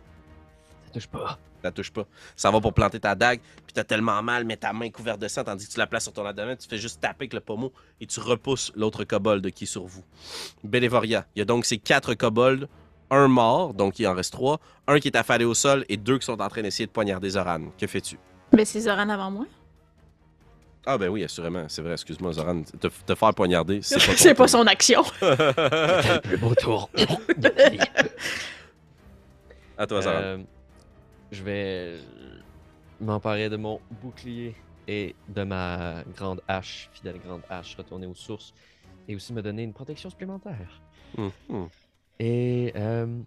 Ça 0.86 0.91
touche 0.93 1.07
pas. 1.07 1.38
Ça 1.68 1.72
touche 1.72 1.91
pas. 1.91 2.05
Ça 2.38 2.49
va 2.49 2.61
pour 2.61 2.74
planter 2.74 2.97
ta 2.97 3.13
dague, 3.13 3.41
puis 3.65 3.74
t'as 3.74 3.84
tellement 3.84 4.24
mal, 4.24 4.45
mais 4.45 4.55
ta 4.55 4.72
main 4.72 4.89
couverte 4.89 5.20
de 5.20 5.28
sang, 5.28 5.43
tandis 5.43 5.68
que 5.68 5.74
tu 5.74 5.80
la 5.80 5.86
places 5.86 6.03
sur 6.03 6.13
ton 6.13 6.26
abdomen, 6.26 6.55
tu 6.55 6.65
fais 6.68 6.78
juste 6.78 7.01
taper 7.01 7.24
avec 7.24 7.34
le 7.34 7.41
pommeau 7.41 7.74
et 7.99 8.07
tu 8.07 8.22
repousses 8.22 8.72
l'autre 8.74 9.03
kobold 9.03 9.51
qui 9.51 9.65
est 9.65 9.68
sur 9.68 9.86
vous. 9.86 10.03
Bélévoria. 10.63 11.26
Il 11.36 11.39
y 11.39 11.41
a 11.41 11.45
donc 11.45 11.65
ces 11.65 11.78
quatre 11.78 12.13
kobolds, 12.13 12.70
un 13.11 13.28
mort, 13.28 13.74
donc 13.74 13.99
il 13.99 14.07
en 14.07 14.13
reste 14.13 14.32
trois, 14.32 14.61
un 14.88 14.99
qui 14.99 15.09
est 15.09 15.18
affalé 15.18 15.43
au 15.43 15.53
sol 15.53 15.84
et 15.89 15.97
deux 15.97 16.18
qui 16.20 16.26
sont 16.26 16.39
en 16.41 16.47
train 16.47 16.61
d'essayer 16.61 16.86
de 16.86 16.91
poignarder 16.91 17.32
Zoran. 17.32 17.72
Que 17.78 17.86
fais-tu? 17.86 18.18
Mais 18.53 18.63
c'est 18.63 18.80
Zoran 18.80 19.09
avant 19.09 19.30
moi. 19.30 19.45
Ah 20.86 20.97
ben 20.97 21.09
oui, 21.09 21.22
assurément, 21.26 21.65
c'est 21.68 21.82
vrai, 21.82 21.91
excuse-moi 21.91 22.32
Zoran, 22.32 22.61
te, 22.63 22.88
te 22.88 23.15
faire 23.15 23.34
poignarder, 23.34 23.82
c'est 23.82 23.97
pas 23.97 24.15
ton 24.24 24.36
pas 24.36 24.47
son 24.47 24.65
action. 24.68 25.03
Le 25.22 26.22
plus 26.22 26.38
beau 26.38 26.55
tour. 26.55 26.89
à 29.78 29.86
toi 29.86 30.01
Zoran. 30.01 30.15
Euh, 30.15 30.38
je 31.32 31.43
vais 31.43 31.99
m'emparer 32.99 33.49
de 33.49 33.57
mon 33.57 33.80
bouclier 34.01 34.55
et 34.88 35.15
de 35.28 35.43
ma 35.43 36.03
grande 36.15 36.41
hache, 36.47 36.89
fidèle 36.93 37.19
grande 37.19 37.43
hache, 37.49 37.75
retourner 37.75 38.07
aux 38.07 38.15
sources 38.15 38.53
et 39.07 39.15
aussi 39.15 39.34
me 39.34 39.41
donner 39.41 39.63
une 39.63 39.73
protection 39.73 40.09
supplémentaire. 40.09 40.82
Hum. 41.17 41.69
Et 42.19 42.71
euh, 42.75 43.21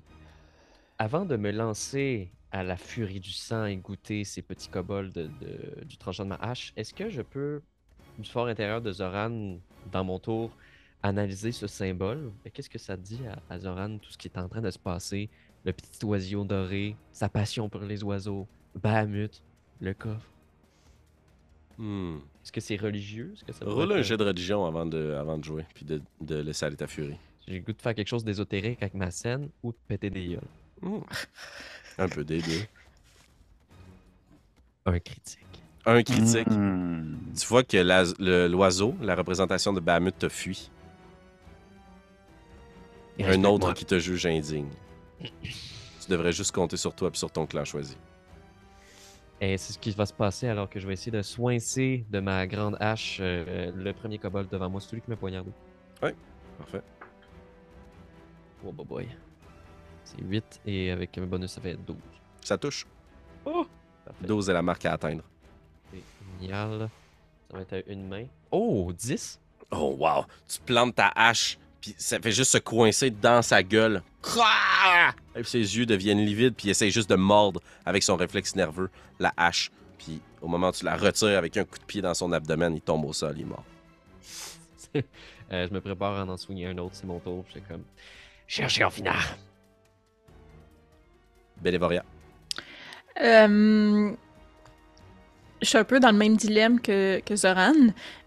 avant 0.99 1.25
de 1.25 1.37
me 1.37 1.51
lancer 1.51 2.31
à 2.51 2.63
la 2.63 2.77
furie 2.77 3.21
du 3.21 3.31
sang 3.31 3.67
et 3.67 3.77
goûter 3.77 4.25
ces 4.25 4.43
petits 4.43 4.69
kobolds 4.69 5.13
de- 5.13 5.31
de- 5.41 5.85
du 5.85 5.97
tranchant 5.97 6.25
de 6.25 6.31
ma 6.31 6.37
hache, 6.37 6.73
est-ce 6.77 6.93
que 6.93 7.09
je 7.09 7.23
peux, 7.23 7.63
du 8.19 8.29
fort 8.29 8.49
intérieur 8.49 8.83
de 8.83 8.91
Zoran, 8.91 9.59
dans 9.93 10.05
mon 10.05 10.19
tour, 10.19 10.51
analyser 11.03 11.53
ce 11.53 11.67
symbole? 11.67 12.33
Qu'est-ce 12.53 12.69
que 12.69 12.79
ça 12.79 12.97
dit 12.97 13.21
à, 13.27 13.55
à 13.55 13.59
Zoran, 13.59 13.99
tout 13.99 14.11
ce 14.11 14.19
qui 14.19 14.29
est 14.29 14.39
en 14.39 14.49
train 14.49 14.61
de 14.61 14.71
se 14.71 14.79
passer? 14.79 15.31
Le 15.65 15.73
petit 15.73 16.05
oiseau 16.05 16.45
doré, 16.45 16.97
sa 17.13 17.29
passion 17.29 17.69
pour 17.69 17.83
les 17.83 18.03
oiseaux, 18.03 18.47
Bahamut, 18.75 19.31
le 19.81 19.93
coffre. 19.95 20.27
Hum. 21.79 22.21
Est-ce 22.43 22.53
que 22.53 22.61
c'est 22.61 22.77
religieux? 22.77 23.33
Est-ce 23.35 23.45
que 23.45 23.53
ça 23.53 23.65
pourrait 23.65 23.75
Roule 23.87 23.93
un 23.93 24.03
jet 24.03 24.17
de 24.17 24.25
religion 24.25 24.65
avant 24.65 24.87
de, 24.87 25.13
avant 25.19 25.37
de 25.39 25.45
jouer, 25.45 25.65
puis 25.75 25.85
de, 25.85 26.01
de 26.21 26.37
laisser 26.37 26.65
aller 26.67 26.77
ta 26.77 26.87
furie. 26.87 27.17
J'ai 27.47 27.55
le 27.55 27.61
goût 27.61 27.73
de 27.73 27.81
faire 27.81 27.95
quelque 27.95 28.09
chose 28.09 28.25
d'ésotérique 28.25 28.81
avec 28.83 28.95
ma 28.95 29.11
scène 29.11 29.49
ou 29.63 29.73
de 29.73 29.77
péter 29.89 30.09
des 30.11 30.27
gueules. 30.29 30.41
Hum. 30.83 31.03
Un 31.99 32.09
peu 32.09 32.25
des 32.25 32.41
deux. 32.41 32.63
Un 34.87 34.99
critique. 34.99 35.39
Un 35.85 36.03
critique. 36.03 36.47
Hmm. 36.49 37.17
Tu 37.39 37.47
vois 37.47 37.65
que 37.65 37.77
la- 37.77 38.05
le- 38.19 38.47
l'oiseau, 38.49 38.95
la 39.03 39.15
représentation 39.15 39.73
de 39.73 39.81
Bahamut, 39.81 40.17
te 40.19 40.29
fuit. 40.29 40.71
Et 43.19 43.25
Un 43.25 43.45
autre 43.45 43.75
qui 43.75 43.85
te 43.85 43.99
juge 43.99 44.25
indigne. 44.27 44.69
Tu 45.23 46.11
devrais 46.11 46.33
juste 46.33 46.53
compter 46.53 46.77
sur 46.77 46.95
toi 46.95 47.11
et 47.13 47.17
sur 47.17 47.31
ton 47.31 47.47
clan 47.47 47.65
choisi. 47.65 47.97
Et 49.41 49.57
c'est 49.57 49.73
ce 49.73 49.79
qui 49.79 49.91
va 49.93 50.05
se 50.05 50.13
passer 50.13 50.49
alors 50.49 50.69
que 50.69 50.79
je 50.79 50.87
vais 50.87 50.93
essayer 50.93 51.13
de 51.13 51.23
soincer 51.23 52.05
de 52.11 52.21
ma 52.21 52.47
grande 52.47 52.77
hache 52.79 53.19
euh, 53.21 53.73
le 53.75 53.93
premier 53.93 54.19
kobold 54.19 54.51
devant 54.51 54.69
moi, 54.69 54.81
celui 54.81 55.01
qui 55.01 55.09
m'a 55.09 55.17
poignardé. 55.17 55.51
Parfait. 56.59 56.83
Oh 58.65 58.73
boy 58.73 58.87
boy. 58.87 59.09
C'est 60.05 60.21
8 60.23 60.61
et 60.67 60.91
avec 60.91 61.17
un 61.17 61.27
bonus 61.27 61.53
ça 61.53 61.61
fait 61.63 61.75
12. 61.75 61.97
Ça 62.43 62.59
touche. 62.59 62.87
Parfait. 63.45 64.27
12 64.27 64.51
est 64.51 64.53
la 64.53 64.63
marque 64.63 64.85
à 64.85 64.93
atteindre. 64.93 65.23
C'est 65.91 66.03
génial. 66.41 66.91
Ça 67.51 67.57
va 67.57 67.63
être 67.63 67.85
une 67.89 68.09
main. 68.09 68.27
Oh, 68.51 68.93
10? 68.93 69.41
Oh, 69.73 69.97
wow. 69.99 70.25
Tu 70.49 70.61
plantes 70.61 70.97
ta 70.97 71.13
hache, 71.15 71.59
puis 71.81 71.95
ça 71.99 72.21
fait 72.21 72.33
juste 72.33 72.53
se 72.53 72.59
coincer 72.59 73.11
dans 73.11 73.43
sa 73.43 73.63
gueule. 73.63 74.03
Et 75.35 75.41
puis 75.41 75.51
ses 75.51 75.59
yeux 75.59 75.87
deviennent 75.87 76.25
livides, 76.25 76.55
puis 76.55 76.69
il 76.69 76.71
essaie 76.71 76.91
juste 76.91 77.09
de 77.09 77.17
mordre 77.17 77.61
avec 77.85 78.03
son 78.03 78.17
réflexe 78.17 78.55
nerveux 78.55 78.91
la 79.19 79.33
hache. 79.37 79.71
Puis 79.99 80.21
au 80.41 80.49
moment 80.49 80.69
où 80.69 80.73
tu 80.73 80.85
la 80.85 80.97
retires 80.97 81.39
avec 81.39 81.57
un 81.57 81.65
coup 81.65 81.79
de 81.79 81.85
pied 81.85 82.03
dans 82.03 82.15
son 82.15 82.33
abdomen, 82.33 82.75
il 82.75 82.81
tombe 82.81 83.05
au 83.05 83.13
sol, 83.13 83.35
il 83.37 83.43
est 83.43 83.45
mort. 83.45 83.65
Euh, 85.53 85.67
je 85.69 85.75
me 85.75 85.81
prépare 85.81 86.17
à 86.17 86.23
en 86.25 86.37
soigner 86.37 86.67
un 86.67 86.79
autre, 86.79 86.95
c'est 86.95 87.09
mon 87.09 87.19
tour. 87.19 87.45
C'est 87.53 87.67
comme. 87.67 87.83
Cherchez 88.47 88.85
en 88.85 88.91
finard. 88.91 89.37
Bélévoria. 91.61 92.05
Euh, 93.21 94.13
je 95.61 95.67
suis 95.67 95.79
un 95.79 95.83
peu 95.83 95.99
dans 95.99 96.13
le 96.13 96.17
même 96.19 96.37
dilemme 96.37 96.81
que, 96.81 97.21
que 97.21 97.35
Zoran. 97.35 97.75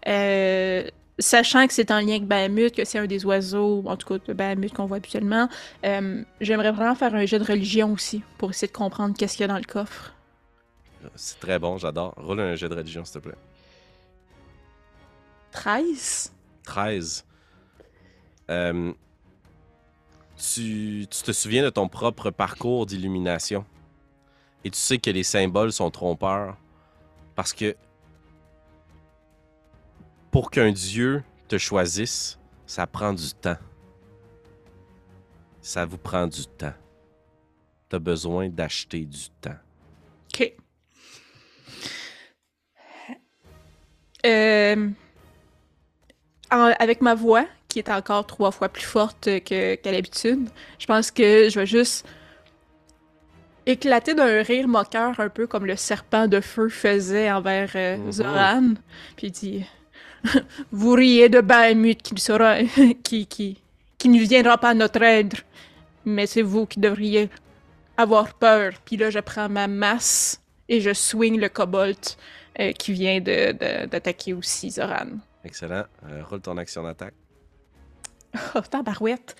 Euh, 0.06 0.86
sachant 1.18 1.66
que 1.66 1.72
c'est 1.72 1.90
en 1.90 2.00
lien 2.00 2.16
avec 2.16 2.26
Bahamut, 2.26 2.74
que 2.74 2.84
c'est 2.84 2.98
un 2.98 3.06
des 3.06 3.24
oiseaux, 3.24 3.82
en 3.86 3.96
tout 3.96 4.06
cas 4.08 4.24
de 4.26 4.32
Bahamut 4.32 4.72
qu'on 4.72 4.86
voit 4.86 4.96
habituellement, 4.98 5.48
euh, 5.84 6.22
j'aimerais 6.40 6.72
vraiment 6.72 6.94
faire 6.94 7.14
un 7.14 7.26
jeu 7.26 7.38
de 7.38 7.44
religion 7.44 7.92
aussi 7.92 8.22
pour 8.38 8.50
essayer 8.50 8.68
de 8.68 8.76
comprendre 8.76 9.16
qu'est-ce 9.16 9.36
qu'il 9.36 9.42
y 9.42 9.44
a 9.44 9.48
dans 9.48 9.58
le 9.58 9.64
coffre. 9.64 10.12
C'est 11.14 11.38
très 11.38 11.58
bon, 11.58 11.76
j'adore. 11.78 12.14
Roule 12.16 12.40
un 12.40 12.54
jet 12.56 12.68
de 12.68 12.74
religion, 12.74 13.04
s'il 13.04 13.20
te 13.20 13.28
plaît. 13.28 13.38
13? 15.52 16.32
13. 16.64 17.24
Euh, 18.50 18.92
tu, 20.36 21.06
tu 21.10 21.22
te 21.22 21.32
souviens 21.32 21.62
de 21.62 21.70
ton 21.70 21.88
propre 21.88 22.30
parcours 22.30 22.86
d'illumination? 22.86 23.64
Et 24.64 24.70
tu 24.70 24.78
sais 24.78 24.98
que 24.98 25.10
les 25.10 25.22
symboles 25.22 25.72
sont 25.72 25.90
trompeurs. 25.90 26.56
Parce 27.34 27.52
que 27.52 27.76
pour 30.34 30.50
qu'un 30.50 30.72
dieu 30.72 31.22
te 31.46 31.58
choisisse, 31.58 32.40
ça 32.66 32.88
prend 32.88 33.12
du 33.12 33.32
temps. 33.34 33.56
Ça 35.60 35.86
vous 35.86 35.96
prend 35.96 36.26
du 36.26 36.44
temps. 36.44 36.72
T'as 37.88 38.00
besoin 38.00 38.48
d'acheter 38.48 39.04
du 39.04 39.28
temps. 39.40 39.54
Ok. 40.34 40.54
Euh, 44.26 44.88
en- 46.50 46.72
avec 46.80 47.00
ma 47.00 47.14
voix, 47.14 47.46
qui 47.68 47.78
est 47.78 47.88
encore 47.88 48.26
trois 48.26 48.50
fois 48.50 48.68
plus 48.68 48.82
forte 48.82 49.28
qu'à 49.44 49.76
l'habitude, 49.92 50.48
je 50.80 50.86
pense 50.86 51.12
que 51.12 51.48
je 51.48 51.60
vais 51.60 51.66
juste 51.66 52.04
éclater 53.66 54.14
d'un 54.14 54.42
rire 54.42 54.66
moqueur, 54.66 55.20
un 55.20 55.28
peu 55.28 55.46
comme 55.46 55.64
le 55.64 55.76
serpent 55.76 56.26
de 56.26 56.40
feu 56.40 56.68
faisait 56.70 57.30
envers 57.30 57.70
euh, 57.76 57.98
Mhm. 57.98 58.10
Zoran. 58.12 58.74
Puis 59.16 59.28
il 59.28 59.30
dit 59.30 59.66
Vous 60.72 60.92
riez 60.92 61.28
de 61.28 61.40
Bahamut 61.40 62.00
qui, 62.02 62.20
sera, 62.20 62.58
qui, 63.02 63.26
qui, 63.26 63.60
qui 63.98 64.08
ne 64.08 64.18
viendra 64.20 64.58
pas 64.58 64.70
à 64.70 64.74
notre 64.74 65.02
aide. 65.02 65.34
Mais 66.04 66.26
c'est 66.26 66.42
vous 66.42 66.66
qui 66.66 66.80
devriez 66.80 67.30
avoir 67.96 68.34
peur. 68.34 68.72
Puis 68.84 68.96
là, 68.96 69.10
je 69.10 69.18
prends 69.20 69.48
ma 69.48 69.66
masse 69.68 70.40
et 70.68 70.80
je 70.80 70.92
swing 70.92 71.38
le 71.40 71.48
kobold 71.48 71.96
euh, 72.60 72.72
qui 72.72 72.92
vient 72.92 73.20
de- 73.20 73.52
de- 73.52 73.86
d'attaquer 73.86 74.32
aussi 74.34 74.70
Zoran. 74.70 75.18
Excellent. 75.44 75.84
Euh, 76.08 76.22
roule 76.24 76.40
ton 76.40 76.56
action 76.58 76.82
d'attaque. 76.82 77.14
Oh, 78.56 78.60
tabarouette. 78.68 79.36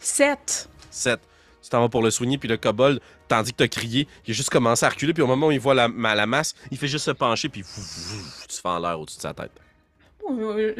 7. 0.00 0.68
7. 0.90 1.20
Tu 1.62 1.70
t'en 1.70 1.80
vas 1.80 1.88
pour 1.88 2.02
le 2.02 2.10
soigner, 2.10 2.38
puis 2.38 2.48
le 2.48 2.56
kobold, 2.56 3.00
tandis 3.26 3.52
que 3.52 3.56
t'as 3.58 3.68
crié, 3.68 4.06
il 4.26 4.30
a 4.30 4.34
juste 4.34 4.50
commencé 4.50 4.86
à 4.86 4.88
reculer, 4.88 5.12
puis 5.12 5.22
au 5.22 5.26
moment 5.26 5.48
où 5.48 5.50
il 5.50 5.58
voit 5.60 5.74
la, 5.74 5.88
ma- 5.88 6.14
la 6.14 6.26
masse, 6.26 6.54
il 6.70 6.78
fait 6.78 6.86
juste 6.88 7.04
se 7.06 7.10
pencher, 7.10 7.48
puis 7.48 7.62
tu 7.62 8.56
fais 8.62 8.68
en 8.68 8.78
l'air 8.78 8.98
au-dessus 9.00 9.16
de 9.18 9.22
sa 9.22 9.34
tête. 9.34 9.50
Euh, 10.30 10.74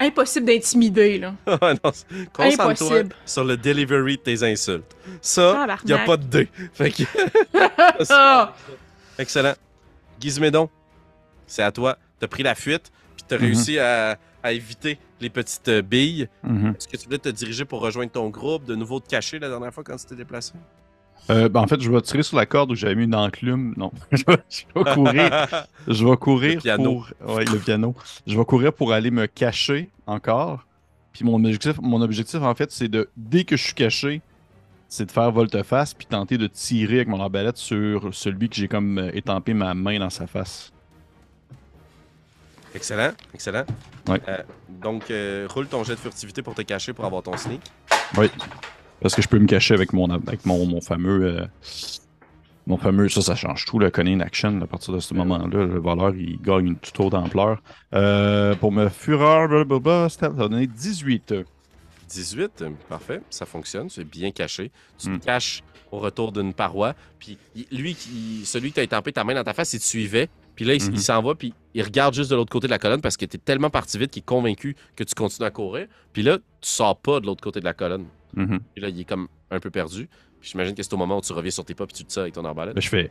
Impossible 0.00 0.46
d'intimider, 0.46 1.18
là. 1.18 1.34
Ah 1.46 1.74
c'est- 1.92 2.32
Concentre-toi 2.32 2.64
Impossible. 2.98 3.14
sur 3.24 3.44
le 3.44 3.56
delivery 3.56 4.16
de 4.16 4.22
tes 4.22 4.42
insultes. 4.42 4.96
Ça, 5.20 5.66
il 5.84 5.86
n'y 5.86 5.92
a 5.92 5.98
pas 6.04 6.16
de 6.16 6.24
dé. 6.24 6.48
Fait 6.74 6.90
que... 6.90 7.04
Excellent. 9.18 9.54
Gizmédon, 10.20 10.68
c'est 11.46 11.62
à 11.62 11.70
toi. 11.70 11.98
T'as 12.18 12.26
pris 12.28 12.42
la 12.42 12.54
fuite, 12.54 12.90
puis 13.16 13.24
t'as 13.28 13.36
Mhm. 13.36 13.42
réussi 13.44 13.78
à, 13.78 14.18
à 14.42 14.52
éviter 14.52 14.98
les 15.20 15.30
petites 15.30 15.68
euh, 15.68 15.82
billes. 15.82 16.28
Mhm. 16.42 16.74
Est-ce 16.76 16.88
que 16.88 16.96
tu 16.96 17.04
voulais 17.06 17.18
te 17.18 17.28
diriger 17.28 17.64
pour 17.64 17.80
rejoindre 17.80 18.10
ton 18.12 18.28
groupe, 18.28 18.64
de 18.64 18.74
nouveau 18.74 19.00
te 19.00 19.08
cacher 19.08 19.38
la 19.38 19.48
dernière 19.48 19.72
fois 19.72 19.84
quand 19.84 19.96
tu 19.96 20.06
t'es 20.06 20.16
déplacé? 20.16 20.52
Euh, 21.30 21.48
ben, 21.48 21.60
en 21.60 21.66
fait, 21.68 21.80
je 21.80 21.90
vais 21.90 22.00
tirer 22.00 22.22
sur 22.24 22.36
la 22.36 22.46
corde 22.46 22.72
où 22.72 22.74
j'avais 22.74 22.96
mis 22.96 23.04
une 23.04 23.14
enclume. 23.14 23.74
Non, 23.76 23.92
je 24.12 24.24
vais, 24.26 24.38
je 24.50 24.64
vais 24.74 24.94
courir. 24.94 25.48
Je 25.88 26.06
vais 26.06 26.16
courir 26.16 26.54
Le 26.56 26.60
piano. 26.60 27.04
pour. 27.20 27.34
Ouais, 27.36 27.44
le 27.44 27.58
piano. 27.58 27.94
Je 28.26 28.36
vais 28.38 28.44
courir 28.44 28.72
pour 28.72 28.92
aller 28.92 29.10
me 29.10 29.26
cacher 29.26 29.90
encore. 30.06 30.64
Puis 31.12 31.24
mon 31.24 31.36
objectif, 31.44 31.78
mon 31.80 32.00
objectif 32.00 32.40
en 32.42 32.54
fait, 32.54 32.70
c'est 32.72 32.88
de. 32.88 33.08
Dès 33.16 33.44
que 33.44 33.56
je 33.56 33.62
suis 33.64 33.74
caché, 33.74 34.20
c'est 34.88 35.06
de 35.06 35.10
faire 35.12 35.30
volte-face 35.30 35.94
puis 35.94 36.06
tenter 36.06 36.38
de 36.38 36.46
tirer 36.46 36.96
avec 36.96 37.08
mon 37.08 37.20
arbalète 37.20 37.56
sur 37.56 38.12
celui 38.14 38.48
que 38.48 38.56
j'ai 38.56 38.68
comme 38.68 38.98
euh, 38.98 39.10
étampé 39.14 39.54
ma 39.54 39.74
main 39.74 39.98
dans 39.98 40.10
sa 40.10 40.26
face. 40.26 40.72
Excellent, 42.74 43.12
excellent. 43.34 43.64
Ouais. 44.08 44.20
Euh, 44.28 44.38
donc, 44.68 45.10
euh, 45.10 45.46
roule 45.50 45.66
ton 45.68 45.84
jet 45.84 45.94
de 45.94 46.00
furtivité 46.00 46.42
pour 46.42 46.54
te 46.54 46.62
cacher 46.62 46.92
pour 46.92 47.04
avoir 47.04 47.22
ton 47.22 47.36
sneak. 47.36 47.60
Parce 49.00 49.14
que 49.14 49.22
je 49.22 49.28
peux 49.28 49.38
me 49.38 49.46
cacher 49.46 49.74
avec 49.74 49.92
mon, 49.92 50.08
avec 50.10 50.44
mon, 50.46 50.64
mon 50.66 50.80
fameux. 50.80 51.24
euh, 51.40 51.46
mon 52.66 52.76
fameux. 52.76 53.08
Ça, 53.08 53.20
ça 53.22 53.34
change 53.34 53.64
tout, 53.64 53.78
le 53.80 53.90
cunning 53.90 54.20
action. 54.20 54.60
À 54.60 54.66
partir 54.66 54.94
de 54.94 55.00
ce 55.00 55.14
moment-là, 55.14 55.46
le 55.48 55.78
voleur, 55.80 56.14
il 56.14 56.40
gagne 56.40 56.68
une 56.68 56.76
toute 56.76 56.98
autre 57.00 57.16
ampleur. 57.18 57.60
Euh, 57.94 58.54
pour 58.54 58.70
me 58.70 58.88
fureur, 58.88 59.48
blablabla, 59.48 60.08
ça 60.08 60.28
va 60.28 60.48
donner 60.48 60.66
18. 60.68 61.34
18, 62.08 62.62
euh, 62.62 62.70
parfait, 62.88 63.20
ça 63.30 63.46
fonctionne, 63.46 63.88
c'est 63.88 64.04
bien 64.04 64.30
caché. 64.30 64.70
Tu 64.98 65.08
Hmm. 65.08 65.18
te 65.18 65.24
caches 65.24 65.62
au 65.90 65.98
retour 65.98 66.30
d'une 66.30 66.52
paroi, 66.54 66.94
puis 67.18 67.36
lui, 67.70 67.94
qui, 67.94 68.42
celui 68.44 68.68
qui 68.68 68.74
t'a 68.74 68.82
étampé 68.82 69.12
ta 69.12 69.24
main 69.24 69.34
dans 69.34 69.44
ta 69.44 69.54
face, 69.54 69.72
il 69.72 69.80
te 69.80 69.84
suivait, 69.84 70.28
puis 70.62 70.68
là, 70.68 70.74
il, 70.74 70.82
Mhm. 70.84 70.90
il 70.94 71.00
s'en 71.00 71.20
va, 71.22 71.34
puis 71.34 71.52
il 71.74 71.82
regarde 71.82 72.14
juste 72.14 72.30
de 72.30 72.36
l'autre 72.36 72.52
côté 72.52 72.68
de 72.68 72.70
la 72.70 72.78
colonne 72.78 73.00
parce 73.00 73.16
que 73.16 73.24
t'es 73.24 73.36
tellement 73.38 73.68
parti 73.68 73.98
vite 73.98 74.12
qu'il 74.12 74.20
est 74.20 74.24
convaincu 74.24 74.76
que 74.94 75.02
tu 75.02 75.12
continues 75.14 75.46
à 75.46 75.50
courir, 75.50 75.88
puis 76.12 76.22
là, 76.22 76.38
tu 76.38 76.42
sors 76.60 76.96
pas 76.96 77.18
de 77.18 77.26
l'autre 77.26 77.42
côté 77.42 77.58
de 77.58 77.64
la 77.64 77.74
colonne. 77.74 78.06
Mhm. 78.36 78.60
Puis 78.74 78.82
là, 78.82 78.88
il 78.88 79.00
est 79.00 79.04
comme 79.04 79.26
un 79.50 79.58
peu 79.58 79.70
perdu, 79.70 80.08
puis 80.40 80.50
j'imagine 80.50 80.74
que 80.76 80.82
c'est 80.84 80.94
au 80.94 80.96
moment 80.96 81.18
où 81.18 81.20
tu 81.20 81.32
reviens 81.32 81.50
sur 81.50 81.64
tes 81.64 81.74
pas, 81.74 81.84
puis 81.86 81.96
tu 81.96 82.04
te 82.04 82.12
sors 82.12 82.22
avec 82.22 82.34
ton 82.34 82.44
arbalète. 82.44 82.76
Là, 82.76 82.80
je 82.80 82.88
fais 82.88 83.10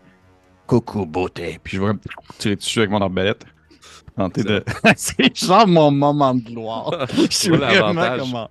coucou 0.65 1.05
beauté. 1.05 1.59
Puis 1.61 1.75
je 1.75 1.83
vais 1.83 1.91
tirer 2.37 2.55
dessus 2.55 2.79
avec 2.79 2.91
mon 2.91 3.01
arbalète. 3.01 3.43
Tenter 4.15 4.43
de. 4.43 4.63
c'est 4.95 5.35
genre 5.35 5.67
mon 5.67 5.91
moment 5.91 6.33
de 6.35 6.41
gloire. 6.41 7.05
Je 7.15 7.27
suis 7.35 7.49
vraiment 7.49 7.93
l'avantage. 8.01 8.49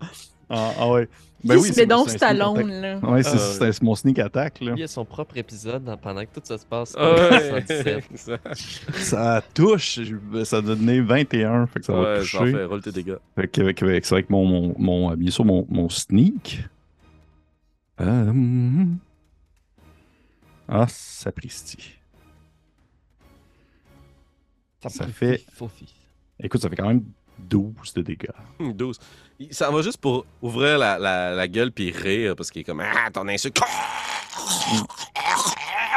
Ah, 0.51 0.73
ah 0.79 0.91
ouais. 0.91 1.09
Ben 1.43 1.57
oui, 1.57 1.71
donc 1.87 2.11
c'est 2.11 2.19
Stallone, 2.19 2.57
sneak 2.57 2.83
là. 2.83 2.97
attack. 2.97 3.11
Ouais, 3.11 3.23
c'est 3.23 3.31
Ah, 3.65 3.73
c'est- 3.73 3.83
mon 3.83 3.95
sneak 3.95 4.19
attack. 4.19 4.61
Là. 4.61 4.73
Il 4.77 4.81
y 4.81 4.83
a 4.83 4.89
son 4.89 5.07
propre 5.07 5.39
épisode 5.39 5.97
pendant 6.03 6.21
que 6.23 6.35
tout 6.35 6.43
ça 6.45 6.59
se 6.59 6.67
passe. 6.67 6.95
Ah 6.99 7.13
ouais. 7.31 7.65
117. 7.67 8.05
ça, 8.17 8.39
Ça 8.99 9.43
touche. 9.55 10.01
Ça 10.45 10.59
a 10.59 10.61
donné 10.61 11.01
21. 11.01 11.67
Fait 11.67 11.81
que 11.81 11.87
ça 11.87 11.95
va 11.95 12.01
ouais, 12.15 12.19
toucher. 12.21 12.65
roule 12.65 12.83
tes 12.83 12.93
dégâts. 12.93 13.17
Fait 13.37 13.49
que, 13.49 13.61
avec, 13.63 13.83
avec, 13.83 14.05
c'est 14.05 14.15
avec 14.15 14.29
mon, 14.29 14.45
mon, 14.45 14.75
mon- 14.79 15.17
bien 15.17 15.31
sûr, 15.31 15.47
mon, 15.47 15.65
mon 15.71 15.89
sneak. 15.89 16.65
Euh, 18.03 18.33
Ah, 20.69 20.87
sapristi. 20.89 21.95
Ça 24.87 25.07
fait- 25.09 25.45
Faufi. 25.53 25.93
Écoute, 26.43 26.63
ça 26.63 26.69
fait 26.71 26.77
quand 26.77 26.89
même 26.89 27.05
12 27.49 27.95
de 27.95 28.03
dégâts. 28.03 28.29
12. 28.61 28.99
Il 29.39 29.55
s'en 29.55 29.73
va 29.73 29.83
juste 29.83 29.99
pour 29.99 30.27
ouvrir 30.43 30.79
la, 30.79 31.49
gueule 31.49 31.73
puis 31.73 31.91
rire 31.91 32.37
parce 32.37 32.51
qu'il 32.51 32.61
est 32.61 32.65
comme 32.65 32.81
Ah, 32.81 33.11
ton 33.11 33.27
insulte. 33.29 33.61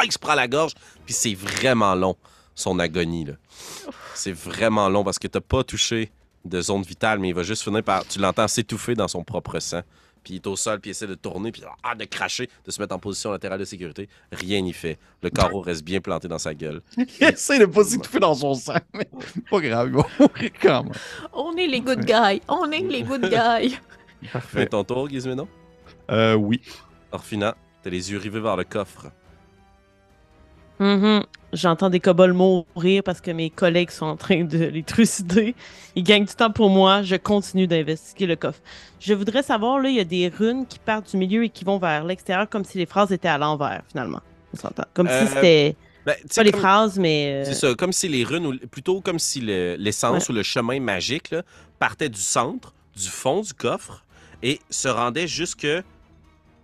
Il 0.06 0.12
se 0.12 0.20
prend 0.20 0.36
la 0.36 0.48
gorge, 0.48 0.74
puis 1.06 1.14
c'est 1.14 1.34
vraiment 1.34 1.96
long, 1.96 2.16
son 2.56 2.80
agonie. 2.80 3.28
C'est 4.16 4.34
vraiment 4.34 4.90
long 4.90 5.04
parce 5.04 5.20
que 5.20 5.28
t'as 5.28 5.42
pas 5.42 5.64
touché 5.64 6.12
de 6.46 6.62
zone 6.62 6.82
vitale, 6.82 7.20
mais 7.20 7.30
il 7.30 7.36
va 7.36 7.44
juste 7.44 7.64
finir 7.64 7.84
par. 7.84 8.06
Tu 8.06 8.20
l'entends 8.20 8.48
s'étouffer 8.48 8.96
dans 8.96 9.08
son 9.08 9.24
propre 9.24 9.60
sang. 9.60 9.82
Puis 10.24 10.34
il 10.34 10.36
est 10.38 10.48
au 10.48 10.56
sol, 10.56 10.80
puis 10.80 10.90
il 10.90 10.92
essaie 10.92 11.08
de 11.08 11.16
tourner, 11.16 11.52
puis 11.52 11.64
ah, 11.84 11.96
de 11.96 12.06
cracher, 12.06 12.50
de 12.66 12.72
se 12.72 12.82
mettre 12.82 12.96
en 12.96 13.00
position 13.00 13.32
latérale 13.32 13.60
de 13.60 13.66
sécurité. 13.66 14.08
Rien 14.32 14.62
n'y 14.62 14.74
fait. 14.74 14.98
Le 15.22 15.30
carreau 15.30 15.60
reste 15.62 15.84
bien 15.84 16.02
planté 16.02 16.28
dans 16.28 16.38
sa 16.38 16.54
gueule. 16.54 16.82
Il 16.98 17.28
essaie 17.28 17.60
de 17.60 17.66
pas 17.66 17.84
s'étouffer 17.84 18.20
dans 18.20 18.36
son 18.36 18.54
sang, 18.54 18.80
mais 18.94 19.08
pas 19.50 19.60
grave, 19.60 19.90
il 19.90 19.96
va 19.96 20.06
mourir 20.20 20.52
quand 20.62 20.84
même. 20.84 20.94
On 21.34 21.56
est 21.58 21.68
les 21.68 21.82
good 21.82 22.06
guys. 22.06 22.42
On 22.48 22.72
est 22.72 22.80
les 22.80 23.04
good 23.04 23.30
guys. 23.30 23.78
Fais 24.40 24.68
ton 24.68 24.84
tour, 24.84 25.10
Gizménon. 25.10 25.48
Euh, 26.10 26.36
oui. 26.36 26.62
Orphina, 27.12 27.56
t'as 27.82 27.90
les 27.90 28.12
yeux 28.12 28.18
rivés 28.18 28.40
vers 28.40 28.56
le 28.56 28.64
coffre. 28.64 29.12
Mhm. 30.80 31.24
J'entends 31.54 31.90
des 31.92 32.00
kobolds 32.00 32.34
mourir 32.34 33.04
parce 33.04 33.22
que 33.22 33.30
mes 33.32 33.50
collègues 33.52 33.92
sont 33.92 34.08
en 34.08 34.18
train 34.18 34.44
de 34.44 34.58
les 34.66 34.82
trucider. 34.84 35.54
Ils 35.96 36.04
gagnent 36.04 36.26
du 36.26 36.34
temps 36.34 36.50
pour 36.52 36.70
moi. 36.72 37.04
Je 37.04 37.16
continue 37.16 37.68
d'investiguer 37.68 38.26
le 38.26 38.36
coffre. 38.36 38.60
Je 39.00 39.14
voudrais 39.14 39.44
savoir, 39.44 39.80
là, 39.80 39.90
il 39.90 39.96
y 39.96 40.00
a 40.00 40.04
des 40.04 40.30
runes 40.30 40.66
qui 40.66 40.80
partent 40.80 41.12
du 41.12 41.18
milieu 41.18 41.44
et 41.44 41.50
qui 41.50 41.64
vont 41.64 41.78
vers 41.78 42.04
l'extérieur 42.06 42.50
comme 42.50 42.66
si 42.66 42.78
les 42.80 42.88
phrases 42.88 43.12
étaient 43.12 43.28
à 43.28 43.38
l'envers, 43.38 43.84
finalement. 43.90 44.22
On 44.54 44.58
s'entend. 44.58 44.86
Comme 44.96 45.08
Euh, 45.08 45.22
si 45.28 45.34
c'était 45.34 45.76
Ben, 46.06 46.16
pas 46.36 46.44
les 46.44 46.52
comme- 46.52 46.60
phrases, 46.60 46.98
mais. 47.00 47.44
euh, 47.44 47.46
C'est 47.46 47.54
ça, 47.54 47.76
comme 47.76 47.94
si 47.94 48.08
les 48.10 48.24
runes, 48.24 48.48
ou 48.48 48.58
plutôt 48.68 49.00
comme 49.02 49.20
si 49.20 49.40
le- 49.40 49.76
l'essence 49.78 50.24
Ouais. 50.30 50.32
ou 50.32 50.36
le 50.38 50.44
chemin 50.44 50.80
magique 50.80 51.30
là, 51.32 51.44
partait 51.80 52.10
du 52.10 52.20
centre, 52.20 52.74
du 52.96 53.08
fond 53.08 53.42
du 53.42 53.54
coffre 53.54 54.04
et 54.42 54.60
se 54.72 54.88
rendait 54.88 55.28
jusque 55.28 55.68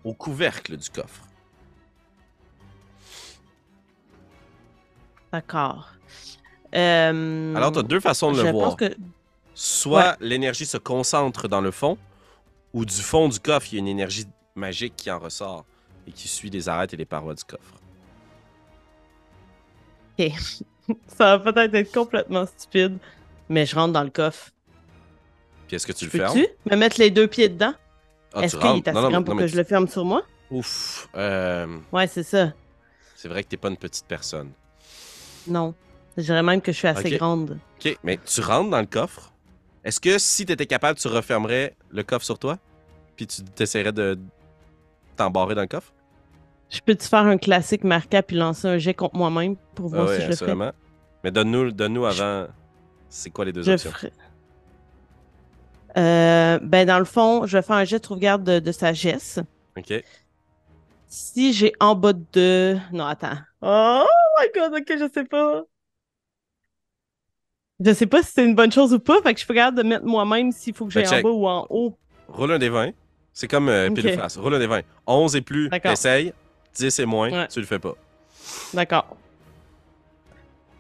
au 0.03 0.13
couvercle 0.13 0.75
du 0.77 0.89
coffre. 0.89 1.21
D'accord. 5.31 5.89
Euh, 6.75 7.55
Alors, 7.55 7.71
tu 7.71 7.79
as 7.79 7.83
deux 7.83 7.99
façons 7.99 8.31
de 8.31 8.37
je 8.37 8.41
le 8.43 8.51
pense 8.51 8.61
voir. 8.61 8.75
que. 8.77 8.95
Soit 9.55 10.15
l'énergie 10.21 10.65
se 10.65 10.77
concentre 10.77 11.47
dans 11.47 11.61
le 11.61 11.71
fond, 11.71 11.97
ou 12.73 12.85
du 12.85 12.95
fond 13.01 13.27
du 13.27 13.39
coffre, 13.39 13.67
il 13.71 13.75
y 13.75 13.77
a 13.77 13.79
une 13.79 13.87
énergie 13.87 14.25
magique 14.55 14.95
qui 14.95 15.11
en 15.11 15.19
ressort 15.19 15.65
et 16.07 16.11
qui 16.11 16.27
suit 16.27 16.49
les 16.49 16.69
arêtes 16.69 16.93
et 16.93 16.97
les 16.97 17.05
parois 17.05 17.33
du 17.35 17.43
coffre. 17.43 17.73
Ça 21.07 21.37
va 21.37 21.51
peut-être 21.51 21.73
être 21.75 21.91
complètement 21.93 22.45
stupide, 22.45 22.97
mais 23.47 23.65
je 23.65 23.75
rentre 23.75 23.93
dans 23.93 24.03
le 24.03 24.09
coffre. 24.09 24.49
Puis 25.67 25.75
est-ce 25.75 25.87
que 25.87 25.93
tu 25.93 26.05
le 26.05 26.11
fermes? 26.11 26.33
Peux-tu 26.33 26.49
me 26.71 26.75
mettre 26.75 26.99
les 26.99 27.09
deux 27.11 27.27
pieds 27.27 27.47
dedans? 27.49 27.73
Ah, 28.33 28.41
Est-ce 28.41 28.55
tu 28.57 28.61
qu'il 28.61 28.77
est 28.77 28.87
assez 28.87 28.95
Non, 28.95 29.01
grand 29.09 29.11
non, 29.11 29.23
pour 29.23 29.35
que 29.35 29.43
tu- 29.43 29.49
je 29.49 29.57
le 29.57 29.63
ferme 29.63 29.87
sur 29.87 30.03
moi? 30.05 30.23
Ouf. 30.51 31.07
euh, 31.15 31.77
Ouais, 31.91 32.07
c'est 32.07 32.23
ça. 32.23 32.53
c'est 33.15 33.27
vrai 33.27 33.43
que 33.43 33.49
t'es 33.49 33.57
pas 33.57 33.69
une 33.69 33.77
petite 33.77 34.05
personne. 34.07 34.51
Non. 35.47 35.73
Je 36.17 36.23
dirais 36.23 36.43
même 36.43 36.61
que 36.61 36.71
je 36.71 36.77
suis 36.77 36.87
assez 36.87 37.13
Ok. 37.13 37.17
grande. 37.19 37.59
OK, 37.79 37.97
mais 38.03 38.19
tu 38.25 38.41
rentres 38.41 38.69
dans 38.69 38.79
le 38.81 38.85
coffre. 38.85 39.31
Est-ce 39.83 39.99
que 39.99 40.17
si 40.17 40.45
tu 40.45 40.51
étais 40.51 40.65
capable, 40.65 40.99
tu 40.99 41.07
refermerais 41.07 41.75
le 41.91 42.03
coffre 42.03 42.25
sur 42.25 42.37
toi? 42.37 42.57
Puis 43.15 43.27
tu 43.27 43.43
t'essaierais 43.43 43.91
de 43.93 44.19
t'embarrer 45.15 45.55
dans 45.55 45.61
le 45.61 45.67
coffre? 45.67 45.93
Je 46.69 46.79
peux-tu 46.81 47.07
faire 47.07 47.25
un 47.25 47.37
classique 47.37 47.83
marquable 47.83 48.25
puis 48.27 48.37
lancer 48.37 48.67
un 48.67 48.77
jet 48.77 48.93
contre 48.93 49.15
moi-même 49.15 49.55
pour 49.75 49.87
voir 49.89 50.07
si 50.09 50.15
je 50.15 50.19
le 50.19 50.25
fais? 50.27 50.33
assurément. 50.33 50.71
Mais 51.23 51.31
donne-nous 51.31 51.71
donne 51.71 51.97
avant. 52.05 52.47
C'est 53.09 53.29
quoi 53.31 53.45
les 53.45 53.51
deux 53.51 53.63
Je 53.63 53.71
options? 53.71 53.91
ferai. 53.91 54.11
Euh, 55.97 56.59
ben, 56.61 56.85
dans 56.85 56.99
le 56.99 57.05
fond, 57.05 57.45
je 57.47 57.57
vais 57.57 57.63
faire 57.63 57.77
un 57.77 57.83
jet 57.85 57.99
de 57.99 58.05
sauvegarde 58.05 58.43
de, 58.43 58.59
de 58.59 58.71
sagesse. 58.71 59.39
OK. 59.77 60.03
Si 61.07 61.53
j'ai 61.53 61.73
en 61.79 61.95
bas 61.95 62.13
de. 62.13 62.77
Non, 62.91 63.05
attends. 63.05 63.37
Oh 63.61 64.03
my 64.39 64.47
god, 64.53 64.73
ok, 64.79 64.87
je 64.97 65.09
sais 65.13 65.23
pas. 65.25 65.63
Je 67.79 67.93
sais 67.93 68.07
pas 68.07 68.21
si 68.23 68.31
c'est 68.33 68.45
une 68.45 68.55
bonne 68.55 68.71
chose 68.71 68.93
ou 68.93 68.99
pas, 68.99 69.21
fait 69.21 69.33
que 69.33 69.39
je 69.39 69.45
suis 69.45 69.47
pas 69.47 69.53
capable 69.53 69.77
de 69.77 69.83
mettre 69.83 70.05
moi-même 70.05 70.51
s'il 70.51 70.73
faut 70.73 70.85
que 70.85 70.93
Ben, 70.93 71.01
j'aille 71.05 71.07
en 71.07 71.15
check. 71.17 71.23
bas 71.23 71.29
ou 71.29 71.47
en 71.47 71.65
haut. 71.69 71.97
Roule 72.27 72.51
un 72.51 72.59
des 72.59 72.69
20. 72.69 72.91
C'est 73.31 73.47
comme 73.47 73.69
euh, 73.69 73.89
pile 73.89 74.13
face. 74.17 74.37
Roule 74.37 74.55
un 74.55 74.59
des 74.59 74.67
20. 74.67 74.81
11 75.07 75.35
et 75.37 75.41
plus, 75.41 75.69
D'accord. 75.69 75.91
t'essayes. 75.91 76.33
10 76.75 76.99
et 76.99 77.05
moins, 77.05 77.31
Ouais. 77.31 77.47
tu 77.47 77.59
le 77.59 77.65
fais 77.65 77.79
pas. 77.79 77.93
D'accord. 78.73 79.15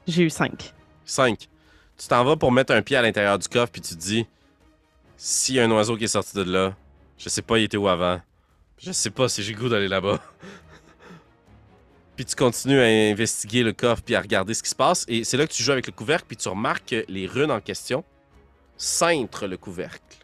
J'ai 0.07 0.23
eu 0.23 0.29
5. 0.29 0.73
5. 1.05 1.47
Tu 1.97 2.07
t'en 2.07 2.23
vas 2.25 2.35
pour 2.35 2.51
mettre 2.51 2.73
un 2.73 2.81
pied 2.81 2.97
à 2.97 3.01
l'intérieur 3.01 3.39
du 3.39 3.47
coffre, 3.47 3.71
puis 3.71 3.81
tu 3.81 3.95
te 3.95 3.99
dis 3.99 4.25
s'il 5.15 5.55
y 5.55 5.59
a 5.59 5.63
un 5.65 5.71
oiseau 5.71 5.95
qui 5.97 6.03
est 6.05 6.07
sorti 6.07 6.35
de 6.35 6.43
là, 6.43 6.75
je 7.17 7.29
sais 7.29 7.41
pas, 7.41 7.57
il 7.59 7.63
était 7.65 7.77
où 7.77 7.87
avant. 7.87 8.19
Je 8.77 8.91
sais 8.91 9.09
pas 9.09 9.27
si 9.29 9.41
j'ai 9.43 9.53
le 9.53 9.59
goût 9.59 9.69
d'aller 9.69 9.87
là-bas. 9.89 10.19
Puis 12.19 12.25
tu 12.25 12.35
continues 12.35 12.81
à 12.81 12.83
investiguer 12.83 13.63
le 13.63 13.71
coffre, 13.71 14.01
puis 14.03 14.13
à 14.13 14.19
regarder 14.19 14.53
ce 14.53 14.61
qui 14.61 14.67
se 14.69 14.75
passe. 14.75 15.05
Et 15.07 15.23
c'est 15.23 15.37
là 15.37 15.47
que 15.47 15.53
tu 15.53 15.63
joues 15.63 15.71
avec 15.71 15.87
le 15.87 15.93
couvercle, 15.93 16.25
puis 16.27 16.35
tu 16.35 16.49
remarques 16.49 16.89
que 16.89 17.05
les 17.07 17.25
runes 17.27 17.49
en 17.49 17.61
question 17.61 18.03
cintrent 18.75 19.47
le 19.47 19.55
couvercle. 19.55 20.17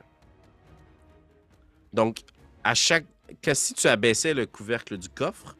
Donc, 1.93 2.19
à 2.65 2.73
chaque. 2.73 3.05
Que 3.41 3.53
si 3.53 3.73
tu 3.73 3.87
abaissais 3.87 4.33
le 4.33 4.45
couvercle 4.45 4.97
du 4.97 5.07
coffre, 5.07 5.55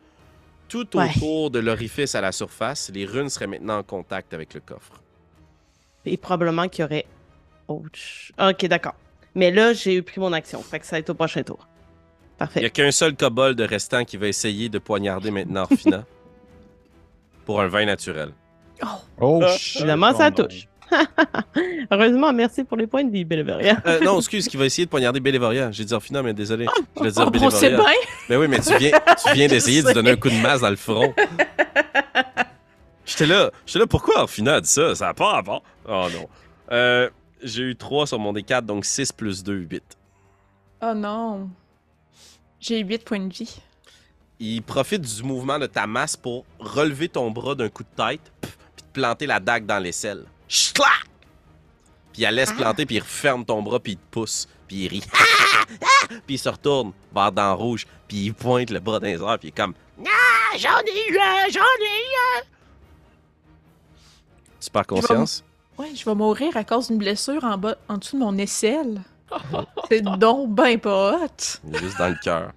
tout 0.68 0.98
Ouais. 0.98 1.10
autour 1.16 1.52
de 1.52 1.60
l'orifice 1.60 2.16
à 2.16 2.20
la 2.22 2.34
surface, 2.34 2.92
les 2.94 3.06
runes 3.06 3.30
seraient 3.30 3.48
maintenant 3.48 3.78
en 3.78 3.84
contact 3.84 4.34
avec 4.34 4.54
le 4.54 4.60
coffre. 4.60 5.02
Et 6.06 6.18
probablement 6.18 6.68
qu'il 6.68 6.82
y 6.82 6.86
aurait 6.86 7.06
autre 7.70 7.90
ch- 7.98 8.34
Ok, 8.38 8.66
d'accord. 8.66 8.96
Mais 9.36 9.52
là, 9.52 9.72
j'ai 9.72 9.96
eu 9.96 10.04
pris 10.04 10.20
mon 10.20 10.34
action. 10.34 10.62
Fait 10.62 10.82
que 10.82 10.86
ça 10.86 10.98
va 10.98 11.00
être 11.00 11.10
au 11.12 11.14
prochain 11.14 11.44
tour. 11.44 11.60
Il 11.68 12.34
n'y 12.34 12.38
Parfait. 12.40 12.66
a 12.66 12.70
qu'un 12.70 12.92
seul 12.92 13.16
kobold 13.16 13.62
restant 13.62 14.04
qui 14.04 14.18
va 14.18 14.28
essayer 14.28 14.68
de 14.68 14.80
poignarder 14.80 15.32
maintenant 15.32 15.62
Orphina 15.64 16.06
pour 17.46 17.62
un 17.62 17.68
vin 17.68 17.86
naturel. 17.86 18.32
Oh, 19.22 19.42
Ah. 19.44 19.56
shit. 19.58 19.82
Évidemment, 19.82 20.12
Oh 20.14 20.18
ça 20.18 20.32
touche. 20.32 20.68
Heureusement, 21.92 22.32
merci 22.34 22.64
pour 22.64 22.78
les 22.78 22.86
points 22.88 23.04
de 23.04 23.12
vie, 23.12 23.26
Belveria. 23.26 23.78
Euh, 23.88 24.00
non, 24.02 24.18
excuse, 24.20 24.48
qui 24.48 24.56
va 24.58 24.66
essayer 24.66 24.86
de 24.86 24.90
poignarder 24.90 25.20
Bélévoria. 25.20 25.72
J'ai 25.72 25.84
dit 25.86 25.94
Orphina, 25.94 26.22
mais 26.22 26.34
désolé. 26.34 26.66
Je 26.96 27.00
voulais 27.00 27.12
dire 27.12 27.24
Oh, 27.26 27.38
on 27.42 27.50
sait 27.50 27.70
Bélévoria. 27.70 27.90
bien. 28.00 28.10
Mais 28.30 28.36
oui, 28.38 28.48
mais 28.48 28.60
tu 28.60 28.78
viens, 28.78 28.92
tu 29.24 29.34
viens 29.34 29.48
d'essayer 29.48 29.82
de 29.82 29.92
donner 29.94 30.12
un 30.12 30.16
coup 30.16 30.30
de 30.30 30.40
masse 30.42 30.62
dans 30.62 30.70
le 30.70 30.76
front. 30.76 31.14
J'étais 33.06 33.26
là, 33.28 33.52
j'étais 33.66 33.80
là, 33.80 33.88
pourquoi 33.88 34.22
Orphina 34.22 34.56
a 34.56 34.62
dit 34.62 34.70
ça? 34.70 34.96
Ça 34.96 35.06
n'a 35.06 35.14
pas 35.14 35.34
rapport. 35.34 35.64
Oh 35.88 36.08
non. 36.14 36.28
Euh, 36.72 37.10
j'ai 37.44 37.64
eu 37.64 37.76
3 37.76 38.08
sur 38.08 38.20
mon 38.20 38.34
D4, 38.34 38.64
donc 38.66 38.84
6 38.86 39.12
plus 39.12 39.44
2, 39.44 39.54
8. 39.54 39.84
Oh 40.82 40.94
non. 40.96 41.50
J'ai 42.60 42.80
8 42.80 43.04
points 43.06 43.20
de 43.20 43.32
vie. 43.34 43.56
Il 44.40 44.62
profite 44.62 45.02
du 45.02 45.24
mouvement 45.24 45.60
de 45.60 45.66
ta 45.66 45.88
masse 45.88 46.18
pour 46.18 46.46
relever 46.60 47.08
ton 47.08 47.32
bras 47.32 47.56
d'un 47.56 47.70
coup 47.70 47.84
de 47.84 48.04
tête, 48.04 48.22
pff, 48.42 48.58
puis 48.76 48.86
te 48.86 48.92
planter 48.92 49.26
la 49.26 49.40
dague 49.40 49.66
dans 49.66 49.80
l'aisselle. 49.80 50.26
Schlac! 50.48 51.06
Puis 52.12 52.22
il 52.22 52.24
la 52.24 52.32
laisse 52.32 52.54
planter, 52.54 52.86
puis 52.86 52.96
il 52.96 53.02
referme 53.02 53.46
ton 53.46 53.62
bras, 53.62 53.80
puis 53.80 53.94
il 53.94 53.98
te 53.98 54.06
pousse, 54.12 54.48
puis 54.68 54.86
il 54.86 54.88
rit. 54.88 55.04
puis 56.26 56.36
il 56.36 56.40
se 56.40 56.50
retourne 56.50 56.92
vers 57.14 57.32
dans 57.32 57.56
rouge, 57.56 57.86
puis 58.08 58.26
il 58.26 58.34
pointe 58.34 58.70
le 58.70 58.80
bras 58.80 59.00
dans 59.00 59.08
les 59.08 59.22
airs, 59.22 59.40
puis 59.40 59.50
il 59.50 59.54
est 59.54 59.58
comme 59.58 59.74
Ah, 60.06 60.58
j'en 60.58 60.80
ai 60.80 61.12
eu 61.12 61.18
un, 61.18 61.50
j'en 61.52 61.60
ai 61.60 62.42
eu 62.42 62.44
Tu 64.60 64.70
perds 64.70 64.88
conscience? 64.88 65.44
Ouais, 65.78 65.94
je 65.94 66.06
vais 66.06 66.16
mourir 66.16 66.56
à 66.56 66.64
cause 66.64 66.88
d'une 66.88 66.98
blessure 66.98 67.44
en 67.44 67.58
bas, 67.58 67.76
en 67.90 67.98
dessous 67.98 68.18
de 68.18 68.24
mon 68.24 68.38
aisselle. 68.38 69.02
C'est 69.90 70.02
donc 70.02 70.52
ben 70.52 70.80
pas 70.80 71.18
hot. 71.18 71.60
Juste 71.74 71.98
dans 71.98 72.10
le 72.10 72.18
cœur. 72.24 72.52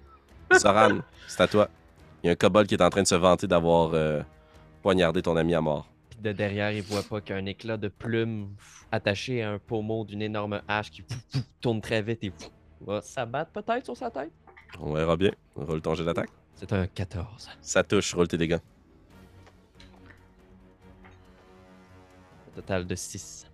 Zoran, 0.57 0.99
c'est 1.29 1.41
à 1.41 1.47
toi. 1.47 1.69
Il 2.23 2.27
y 2.27 2.29
a 2.29 2.33
un 2.33 2.35
kobold 2.35 2.67
qui 2.67 2.75
est 2.75 2.81
en 2.81 2.89
train 2.89 3.03
de 3.03 3.07
se 3.07 3.15
vanter 3.15 3.47
d'avoir 3.47 3.91
euh, 3.93 4.21
poignardé 4.81 5.21
ton 5.21 5.37
ami 5.37 5.53
à 5.53 5.61
mort. 5.61 5.87
Puis 6.09 6.19
de 6.19 6.31
derrière, 6.31 6.71
il 6.71 6.81
voit 6.81 7.03
pas 7.03 7.21
qu'un 7.21 7.45
éclat 7.45 7.77
de 7.77 7.87
plume 7.87 8.49
attaché 8.91 9.43
à 9.43 9.51
un 9.51 9.59
pommeau 9.59 10.03
d'une 10.03 10.21
énorme 10.21 10.61
hache 10.67 10.91
qui 10.91 11.03
pff, 11.03 11.17
pff, 11.31 11.43
tourne 11.61 11.81
très 11.81 12.01
vite 12.01 12.23
et 12.23 12.31
pff, 12.31 12.49
va 12.81 13.01
s'abattre 13.01 13.51
peut-être 13.51 13.85
sur 13.85 13.95
sa 13.95 14.09
tête. 14.09 14.31
On 14.79 14.93
verra 14.93 15.15
bien. 15.15 15.31
Roule 15.55 15.81
ton 15.81 15.93
jet 15.93 16.03
d'attaque. 16.03 16.29
C'est 16.55 16.73
un 16.73 16.87
14. 16.87 17.49
Ça 17.61 17.83
touche, 17.83 18.13
roule 18.13 18.27
tes 18.27 18.37
dégâts. 18.37 18.59
Total 22.55 22.85
de 22.85 22.95
6. 22.95 23.45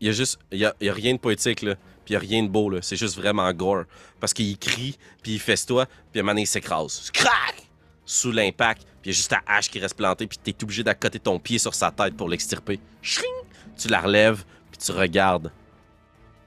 Il 0.00 0.06
y 0.06 0.10
a 0.10 0.12
juste. 0.12 0.38
Il 0.50 0.58
y 0.58 0.64
a, 0.64 0.74
il 0.80 0.86
y 0.86 0.90
a 0.90 0.92
rien 0.92 1.14
de 1.14 1.18
poétique, 1.18 1.62
là. 1.62 1.76
Puis 2.12 2.16
a 2.16 2.20
rien 2.20 2.42
de 2.42 2.48
beau, 2.48 2.68
là. 2.68 2.82
C'est 2.82 2.96
juste 2.96 3.16
vraiment 3.16 3.50
gore. 3.54 3.84
Parce 4.20 4.34
qu'il 4.34 4.58
crie, 4.58 4.98
puis 5.22 5.32
il 5.32 5.40
festoie, 5.40 5.86
puis 6.10 6.20
à 6.20 6.22
un 6.22 6.26
moment 6.26 6.38
il 6.38 6.46
s'écrase. 6.46 7.10
Crac! 7.10 7.66
Sous 8.04 8.30
l'impact, 8.30 8.82
puis 9.00 9.04
il 9.04 9.08
y 9.08 9.10
a 9.10 9.16
juste 9.16 9.30
ta 9.30 9.40
hache 9.46 9.70
qui 9.70 9.78
reste 9.78 9.96
plantée, 9.96 10.26
puis 10.26 10.36
t'es 10.36 10.54
obligé 10.62 10.82
d'accoter 10.82 11.18
ton 11.18 11.38
pied 11.38 11.58
sur 11.58 11.74
sa 11.74 11.90
tête 11.90 12.14
pour 12.14 12.28
l'extirper. 12.28 12.80
Tu 13.00 13.88
la 13.88 14.00
relèves, 14.02 14.44
puis 14.70 14.78
tu 14.78 14.92
regardes 14.92 15.50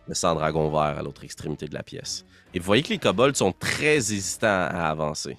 le 0.07 0.13
sang 0.13 0.35
dragon 0.35 0.69
vert 0.69 0.99
à 0.99 1.01
l'autre 1.01 1.23
extrémité 1.23 1.67
de 1.67 1.73
la 1.73 1.81
pièce. 1.81 2.25
Et 2.53 2.59
vous 2.59 2.65
voyez 2.65 2.83
que 2.83 2.89
les 2.89 2.99
kobolds 2.99 3.35
sont 3.35 3.51
très 3.51 3.95
hésitants 3.95 4.67
à 4.69 4.89
avancer. 4.89 5.35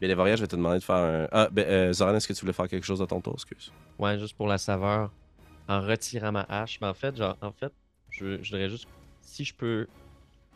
Bélévoria, 0.00 0.36
je 0.36 0.40
vais 0.40 0.46
te 0.46 0.56
demander 0.56 0.78
de 0.78 0.84
faire 0.84 0.96
un. 0.96 1.28
Ah, 1.30 1.48
ben, 1.52 1.66
euh, 1.66 1.92
Zoran, 1.92 2.14
est-ce 2.14 2.26
que 2.26 2.32
tu 2.32 2.40
voulais 2.40 2.54
faire 2.54 2.68
quelque 2.68 2.86
chose 2.86 3.02
à 3.02 3.06
ton 3.06 3.20
tour, 3.20 3.34
excuse? 3.34 3.70
Ouais, 3.98 4.18
juste 4.18 4.34
pour 4.34 4.46
la 4.46 4.56
saveur. 4.56 5.12
En 5.68 5.82
retirant 5.82 6.32
ma 6.32 6.46
hache. 6.48 6.78
Mais 6.80 6.86
en 6.86 6.94
fait, 6.94 7.14
genre, 7.16 7.36
en 7.42 7.52
fait, 7.52 7.72
je, 8.10 8.42
je 8.42 8.50
voudrais 8.50 8.70
juste. 8.70 8.86
Si 9.26 9.44
je 9.44 9.52
peux. 9.54 9.86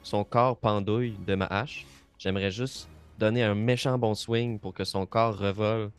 Son 0.03 0.25
corps 0.25 0.57
pendouille 0.57 1.15
de 1.27 1.35
ma 1.35 1.45
hache, 1.45 1.85
j'aimerais 2.19 2.51
juste 2.51 2.89
donner 3.19 3.43
un 3.43 3.55
méchant 3.55 3.99
bon 3.99 4.15
swing 4.15 4.59
pour 4.59 4.73
que 4.73 4.85
son 4.85 5.05
corps 5.05 5.37
revole 5.37 5.91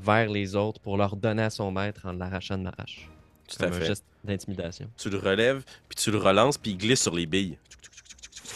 vers 0.00 0.30
les 0.30 0.56
autres 0.56 0.80
pour 0.80 0.96
leur 0.96 1.16
donner 1.16 1.42
à 1.42 1.50
son 1.50 1.70
maître 1.70 2.06
en 2.06 2.12
l'arrachant 2.12 2.56
de 2.56 2.62
ma 2.62 2.72
hache. 2.78 3.10
Tout 3.46 3.56
à 3.62 3.66
Comme 3.66 3.76
un 3.76 3.80
fait. 3.80 3.86
geste 3.86 4.04
d'intimidation. 4.24 4.88
Tu 4.96 5.10
le 5.10 5.18
relèves, 5.18 5.64
puis 5.88 5.96
tu 5.96 6.10
le 6.10 6.16
relances, 6.16 6.56
puis 6.56 6.70
il 6.70 6.78
glisse 6.78 7.02
sur 7.02 7.14
les 7.14 7.26
billes. 7.26 7.58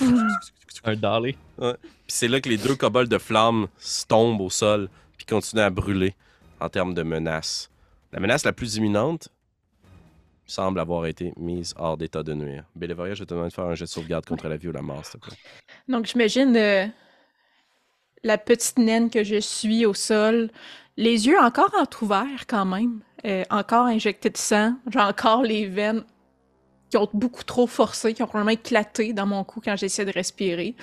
Un 0.85 0.97
dolly. 0.97 1.37
Puis 1.59 1.69
c'est 2.09 2.29
là 2.29 2.41
que 2.41 2.49
les 2.49 2.57
deux 2.57 2.75
kobolds 2.75 3.11
de 3.11 3.19
flammes 3.19 3.67
tombent 4.09 4.41
au 4.41 4.49
sol, 4.49 4.89
puis 5.19 5.27
continuent 5.27 5.61
à 5.61 5.69
brûler 5.71 6.15
en 6.59 6.71
termes 6.71 6.95
de 6.95 7.03
menace. 7.03 7.71
La 8.13 8.21
menace 8.21 8.45
la 8.45 8.55
plus 8.55 8.77
imminente 8.77 9.29
semble 10.51 10.81
avoir 10.81 11.07
été 11.07 11.33
mise 11.37 11.75
hors 11.77 11.97
d'état 11.97 12.23
de 12.23 12.35
nuire. 12.35 12.65
Bélévoria, 12.75 13.15
je 13.15 13.25
te 13.25 13.31
demander 13.31 13.49
de 13.49 13.55
faire 13.55 13.65
un 13.65 13.75
jet 13.75 13.85
de 13.85 13.91
sauvegarde 13.91 14.27
contre 14.27 14.49
la 14.49 14.57
vie 14.57 14.69
ou 14.69 14.73
la 14.73 14.83
mort, 14.83 15.05
s'il 15.05 15.21
te 15.21 15.27
plaît. 15.27 15.37
Donc, 15.89 16.07
j'imagine 16.07 16.57
euh, 16.57 16.87
la 18.23 18.39
petite 18.39 18.79
naine 18.79 19.11
que 19.11 19.25
je 19.25 19.41
suis 19.41 19.87
au 19.87 19.95
sol, 19.95 20.51
les 20.97 21.27
yeux 21.27 21.39
encore 21.39 21.73
entrouverts 21.81 22.47
quand 22.47 22.67
même, 22.67 23.01
euh, 23.25 23.45
encore 23.51 23.87
injectés 23.87 24.31
de 24.31 24.37
sang, 24.37 24.75
j'ai 24.91 25.01
encore 25.01 25.43
les 25.43 25.67
veines 25.67 26.05
qui 26.91 26.97
ont 26.97 27.09
beaucoup 27.15 27.45
trop 27.45 27.67
forcé, 27.67 28.13
qui 28.13 28.23
ont 28.23 28.27
probablement 28.27 28.53
éclaté 28.53 29.13
dans 29.13 29.27
mon 29.27 29.45
cou 29.45 29.61
quand 29.65 29.77
j'essaie 29.77 30.05
de 30.05 30.13
respirer. 30.13 30.75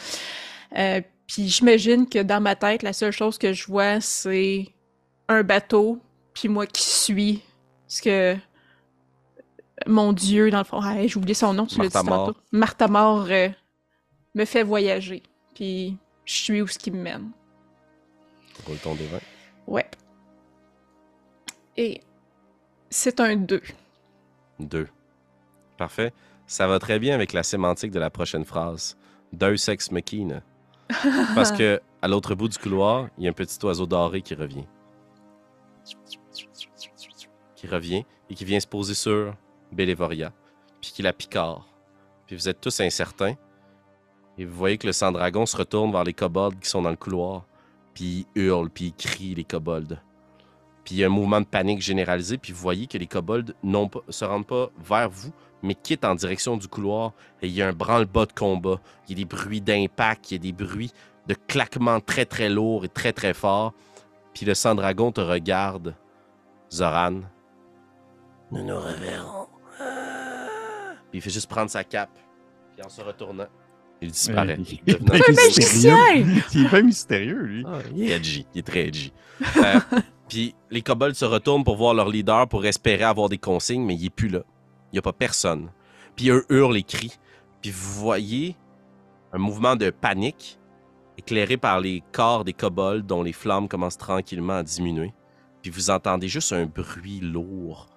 Euh, 0.78 1.01
puis 1.28 1.49
j'imagine 1.49 2.07
que 2.07 2.20
dans 2.20 2.41
ma 2.41 2.55
tête, 2.55 2.84
la 2.84 2.93
seule 2.93 3.11
chose 3.11 3.38
que 3.38 3.51
je 3.51 3.68
vois, 3.68 3.99
c'est 3.99 4.70
un 5.28 5.43
bateau, 5.43 5.99
puis 6.34 6.47
moi 6.47 6.65
qui 6.65 6.84
suis 6.84 7.41
ce 7.88 8.01
que 8.01 8.38
mon 9.86 10.14
dieu, 10.14 10.50
dans 10.50 10.60
le 10.60 10.64
fond, 10.64 10.80
ah, 10.82 11.06
j'ai 11.06 11.18
oublié 11.18 11.34
son 11.34 11.54
nom, 11.54 11.66
tu 11.66 11.80
l'as 11.80 11.88
dit 11.88 11.94
tantôt. 11.94 12.36
Martha 12.52 12.88
Mort 12.88 13.28
euh, 13.30 13.50
me 14.34 14.46
fait 14.46 14.64
voyager, 14.64 15.22
puis 15.54 15.98
je 16.26 16.34
suis 16.34 16.62
où 16.62 16.68
ce 16.68 16.80
qui 16.80 16.92
me 16.92 17.02
mène. 17.02 17.32
Roule 18.66 18.78
ton 18.78 18.96
D20. 18.96 19.20
Ouais. 19.68 19.90
Et 21.76 22.02
c'est 22.90 23.20
un 23.20 23.36
2. 23.36 23.62
Deux. 24.60 24.88
Parfait. 25.78 26.12
Ça 26.48 26.68
va 26.68 26.80
très 26.80 26.98
bien 26.98 27.14
avec 27.14 27.34
la 27.34 27.44
sémantique 27.44 27.92
de 27.92 28.00
la 28.00 28.10
prochaine 28.10 28.46
phrase. 28.46 28.98
Deus 29.34 29.70
ex 29.70 29.92
machina. 29.92 30.42
Parce 31.36 31.52
que 31.52 31.82
à 32.02 32.08
l'autre 32.08 32.34
bout 32.34 32.48
du 32.48 32.58
couloir, 32.58 33.10
il 33.18 33.26
y 33.26 33.28
a 33.28 33.30
un 33.30 33.34
petit 33.34 33.64
oiseau 33.64 33.86
doré 33.86 34.22
qui 34.22 34.34
revient. 34.34 34.66
Qui 37.56 37.68
revient 37.68 38.06
et 38.30 38.36
qui 38.36 38.46
vient 38.46 38.60
se 38.60 38.68
poser 38.68 38.94
sur 38.94 39.36
Bélévoria, 39.72 40.34
puis 40.82 40.91
qui 40.91 41.01
la 41.01 41.13
picore. 41.13 41.68
Puis 42.26 42.36
vous 42.36 42.49
êtes 42.49 42.61
tous 42.61 42.80
incertains. 42.82 43.36
Et 44.38 44.45
vous 44.45 44.55
voyez 44.55 44.78
que 44.78 44.88
le 44.88 44.93
sang 44.93 45.11
dragon 45.11 45.45
se 45.45 45.57
retourne 45.57 45.91
vers 45.91 46.03
les 46.03 46.13
kobolds 46.13 46.59
qui 46.59 46.70
sont 46.70 46.82
dans 46.82 46.91
le 46.91 46.95
couloir. 46.95 47.45
Puis 47.93 48.28
il 48.36 48.41
hurle, 48.41 48.70
puis 48.70 48.88
il 48.88 48.93
crie, 48.93 49.34
les 49.34 49.43
kobolds. 49.43 49.99
Puis 50.84 50.95
il 50.95 50.97
y 50.99 51.03
a 51.03 51.07
un 51.07 51.09
mouvement 51.09 51.41
de 51.41 51.45
panique 51.45 51.82
généralisé, 51.82 52.38
puis 52.38 52.53
vous 52.53 52.61
voyez 52.61 52.88
que 52.88 52.97
les 52.97 53.07
kobolds 53.07 53.53
pas, 53.91 53.99
se 54.09 54.24
rendent 54.24 54.47
pas 54.47 54.70
vers 54.78 55.09
vous, 55.09 55.34
mais 55.63 55.76
quittent 55.76 56.05
en 56.05 56.15
direction 56.15 56.55
du 56.55 56.68
couloir. 56.68 57.13
Et 57.41 57.47
il 57.47 57.53
y 57.53 57.61
a 57.61 57.68
un 57.68 57.74
branle-bas 57.74 58.28
de 58.28 58.34
combat. 58.34 58.80
Il 59.07 59.11
y 59.11 59.22
a 59.22 59.26
des 59.26 59.26
bruits 59.26 59.61
d'impact, 59.61 60.32
il 60.32 60.34
y 60.36 60.38
a 60.38 60.39
des 60.39 60.53
bruits 60.53 60.93
de 61.28 61.34
claquements 61.34 61.99
très 61.99 62.26
très 62.26 62.49
lourds 62.49 62.86
et 62.86 62.89
très 62.89 63.13
très 63.13 63.34
forts. 63.34 63.74
Puis 64.34 64.45
le 64.45 64.53
sang 64.53 64.76
dragon 64.76 65.11
te 65.11 65.22
regarde, 65.22 65.95
Zoran. 66.72 67.22
Nous 68.51 68.63
nous 68.63 68.80
reverrons. 68.80 69.37
Puis 71.10 71.20
il 71.20 71.22
fait 71.22 71.30
juste 71.30 71.49
prendre 71.49 71.70
sa 71.70 71.84
cape. 71.84 72.18
Puis 72.76 72.86
en 72.86 72.89
se 72.89 73.01
retournant, 73.01 73.47
il 74.01 74.12
disparaît. 74.12 74.58
Il 74.86 74.97
magicien! 75.03 75.97
mystérieux. 76.16 76.43
Il 76.53 76.66
est 76.66 76.70
bien 76.70 76.82
mystérieux, 76.84 77.41
lui. 77.41 77.64
Ah, 77.68 77.80
il 77.93 78.03
est 78.03 78.16
edgy. 78.16 78.45
Il 78.53 78.60
est 78.60 78.64
très 78.64 78.88
edgy. 78.88 79.12
Euh, 79.58 79.80
puis 80.28 80.55
les 80.70 80.82
kobolds 80.82 81.16
se 81.16 81.26
retournent 81.26 81.64
pour 81.64 81.78
voir 81.78 81.93
leur 81.93 82.10
leader 82.10 82.47
pour 82.47 82.66
espérer 82.66 83.03
avoir 83.03 83.30
des 83.30 83.38
consignes, 83.38 83.84
mais 83.84 83.95
il 83.95 84.05
est 84.05 84.12
plus 84.12 84.30
là. 84.30 84.41
Il 84.91 84.95
n'y 84.95 84.99
a 84.99 85.01
pas 85.01 85.14
personne. 85.14 85.72
Puis 86.16 86.30
eux 86.30 86.45
hurlent 86.49 86.78
et 86.78 86.84
crient. 86.84 87.18
Puis 87.62 87.72
vous 87.72 87.99
voyez 87.99 88.55
un 89.34 89.39
mouvement 89.39 89.76
de 89.76 89.89
panique 89.89 90.60
éclairé 91.18 91.58
par 91.58 91.80
les 91.80 92.03
corps 92.12 92.43
des 92.43 92.53
kobolds 92.53 93.05
dont 93.05 93.24
les 93.24 93.34
flammes 93.34 93.68
commencent 93.68 93.97
tranquillement 93.97 94.58
à 94.58 94.64
diminuer. 94.64 95.14
Puis 95.62 95.72
vous 95.72 95.89
entendez 95.89 96.28
juste 96.28 96.53
un 96.53 96.66
bruit 96.66 97.20
lourd 97.20 97.88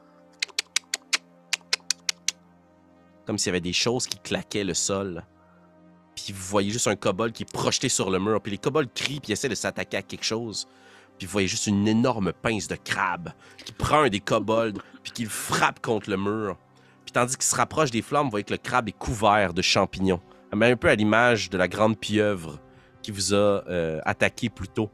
comme 3.27 3.39
s'il 3.39 3.49
y 3.49 3.51
avait 3.51 3.61
des 3.61 3.73
choses 3.73 4.07
qui 4.07 4.19
claquaient 4.19 4.65
le 4.65 4.75
sol. 4.75 5.25
Puis 6.15 6.33
vous 6.33 6.43
voyez 6.43 6.71
juste 6.71 6.89
un 6.89 6.97
kobold 6.97 7.33
qui 7.33 7.45
est 7.45 7.53
projeté 7.53 7.89
sur 7.89 8.11
le 8.11 8.19
mur. 8.19 8.41
Puis 8.41 8.53
les 8.53 8.59
kobolds 8.59 8.91
crient 8.95 9.21
puis 9.21 9.33
essaient 9.33 9.49
de 9.49 9.55
s'attaquer 9.55 9.99
à 9.99 10.03
quelque 10.03 10.25
chose. 10.25 10.69
Puis 11.19 11.27
vous 11.27 11.33
voyez 11.33 11.49
juste 11.49 11.67
une 11.67 11.87
énorme 11.87 12.33
pince 12.33 12.67
de 12.67 12.77
crabe 12.77 13.33
qui 13.65 13.73
prend 13.73 14.03
un 14.03 14.09
des 14.09 14.21
kobolds 14.21 14.81
puis 15.03 15.13
qui 15.13 15.23
le 15.25 15.31
frappe 15.31 15.81
contre 15.81 16.11
le 16.11 16.17
mur. 16.17 16.57
Puis 17.05 17.13
tandis 17.13 17.37
qu'il 17.37 17.45
se 17.45 17.57
rapproche 17.57 17.91
des 17.91 18.03
flammes, 18.03 18.27
vous 18.27 18.31
voyez 18.31 18.45
que 18.45 18.53
le 18.53 18.59
crabe 18.59 18.89
est 18.89 18.99
couvert 18.99 19.53
de 19.53 19.63
champignons. 19.63 20.21
Un 20.53 20.77
peu 20.77 20.89
à 20.89 20.95
l'image 20.95 21.51
de 21.51 21.59
la 21.59 21.69
grande 21.69 21.99
pieuvre 21.99 22.59
qui 23.03 23.11
vous 23.11 23.35
a 23.35 23.37
euh, 23.69 24.01
attaqué 24.05 24.49
plus 24.49 24.69
tôt. 24.69 24.91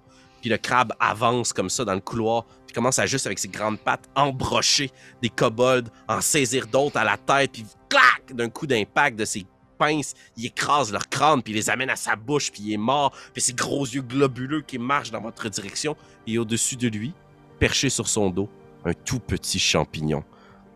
Puis 0.46 0.52
le 0.52 0.58
crabe 0.58 0.92
avance 1.00 1.52
comme 1.52 1.68
ça 1.68 1.84
dans 1.84 1.94
le 1.94 2.00
couloir, 2.00 2.44
puis 2.66 2.72
commence 2.72 3.00
à 3.00 3.06
juste 3.06 3.26
avec 3.26 3.40
ses 3.40 3.48
grandes 3.48 3.80
pattes 3.80 4.08
embrocher 4.14 4.92
des 5.20 5.28
kobolds, 5.28 5.90
en 6.06 6.20
saisir 6.20 6.68
d'autres 6.68 6.98
à 6.98 7.02
la 7.02 7.16
tête, 7.16 7.50
puis 7.50 7.66
clac 7.88 8.32
d'un 8.32 8.48
coup 8.48 8.64
d'impact 8.64 9.18
de 9.18 9.24
ses 9.24 9.44
pinces, 9.76 10.14
il 10.36 10.46
écrase 10.46 10.92
leur 10.92 11.08
crâne, 11.08 11.42
puis 11.42 11.52
il 11.52 11.56
les 11.56 11.68
amène 11.68 11.90
à 11.90 11.96
sa 11.96 12.14
bouche, 12.14 12.52
puis 12.52 12.62
il 12.62 12.74
est 12.74 12.76
mort, 12.76 13.10
puis 13.32 13.42
ses 13.42 13.54
gros 13.54 13.84
yeux 13.84 14.02
globuleux 14.02 14.62
qui 14.62 14.78
marchent 14.78 15.10
dans 15.10 15.20
votre 15.20 15.48
direction, 15.48 15.96
et 16.28 16.38
au-dessus 16.38 16.76
de 16.76 16.86
lui, 16.86 17.12
perché 17.58 17.88
sur 17.88 18.06
son 18.06 18.30
dos, 18.30 18.48
un 18.84 18.92
tout 18.92 19.18
petit 19.18 19.58
champignon 19.58 20.22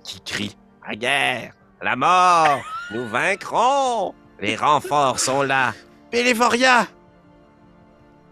qui 0.03 0.21
crie 0.21 0.57
À 0.83 0.97
guerre, 0.97 1.55
à 1.81 1.85
la 1.85 1.95
mort, 1.95 2.61
nous 2.91 3.07
vaincrons, 3.07 4.17
les 4.41 4.57
renforts 4.57 5.21
sont 5.21 5.43
là, 5.43 5.75
Bélévoria 6.11 6.89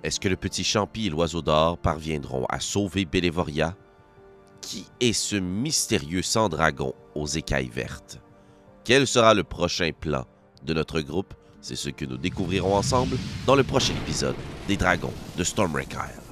Est-ce 0.04 0.20
que 0.20 0.28
le 0.28 0.36
petit 0.36 0.64
champi 0.64 1.06
et 1.06 1.10
l'oiseau 1.10 1.42
d'or 1.42 1.76
parviendront 1.76 2.46
à 2.48 2.60
sauver 2.60 3.04
Bélévoria 3.04 3.76
Qui 4.60 4.86
est 5.00 5.12
ce 5.12 5.36
mystérieux 5.36 6.22
sang-dragon 6.22 6.94
aux 7.14 7.26
écailles 7.26 7.70
vertes? 7.72 8.20
Quel 8.84 9.06
sera 9.06 9.34
le 9.34 9.42
prochain 9.42 9.90
plan 9.98 10.24
de 10.64 10.72
notre 10.72 11.00
groupe? 11.00 11.34
C'est 11.60 11.76
ce 11.76 11.90
que 11.90 12.04
nous 12.04 12.16
découvrirons 12.16 12.76
ensemble 12.76 13.16
dans 13.44 13.56
le 13.56 13.64
prochain 13.64 13.94
épisode 14.06 14.36
des 14.68 14.76
Dragons 14.76 15.12
de 15.36 15.42
Stormwreck 15.42 15.92
Isle. 15.92 16.27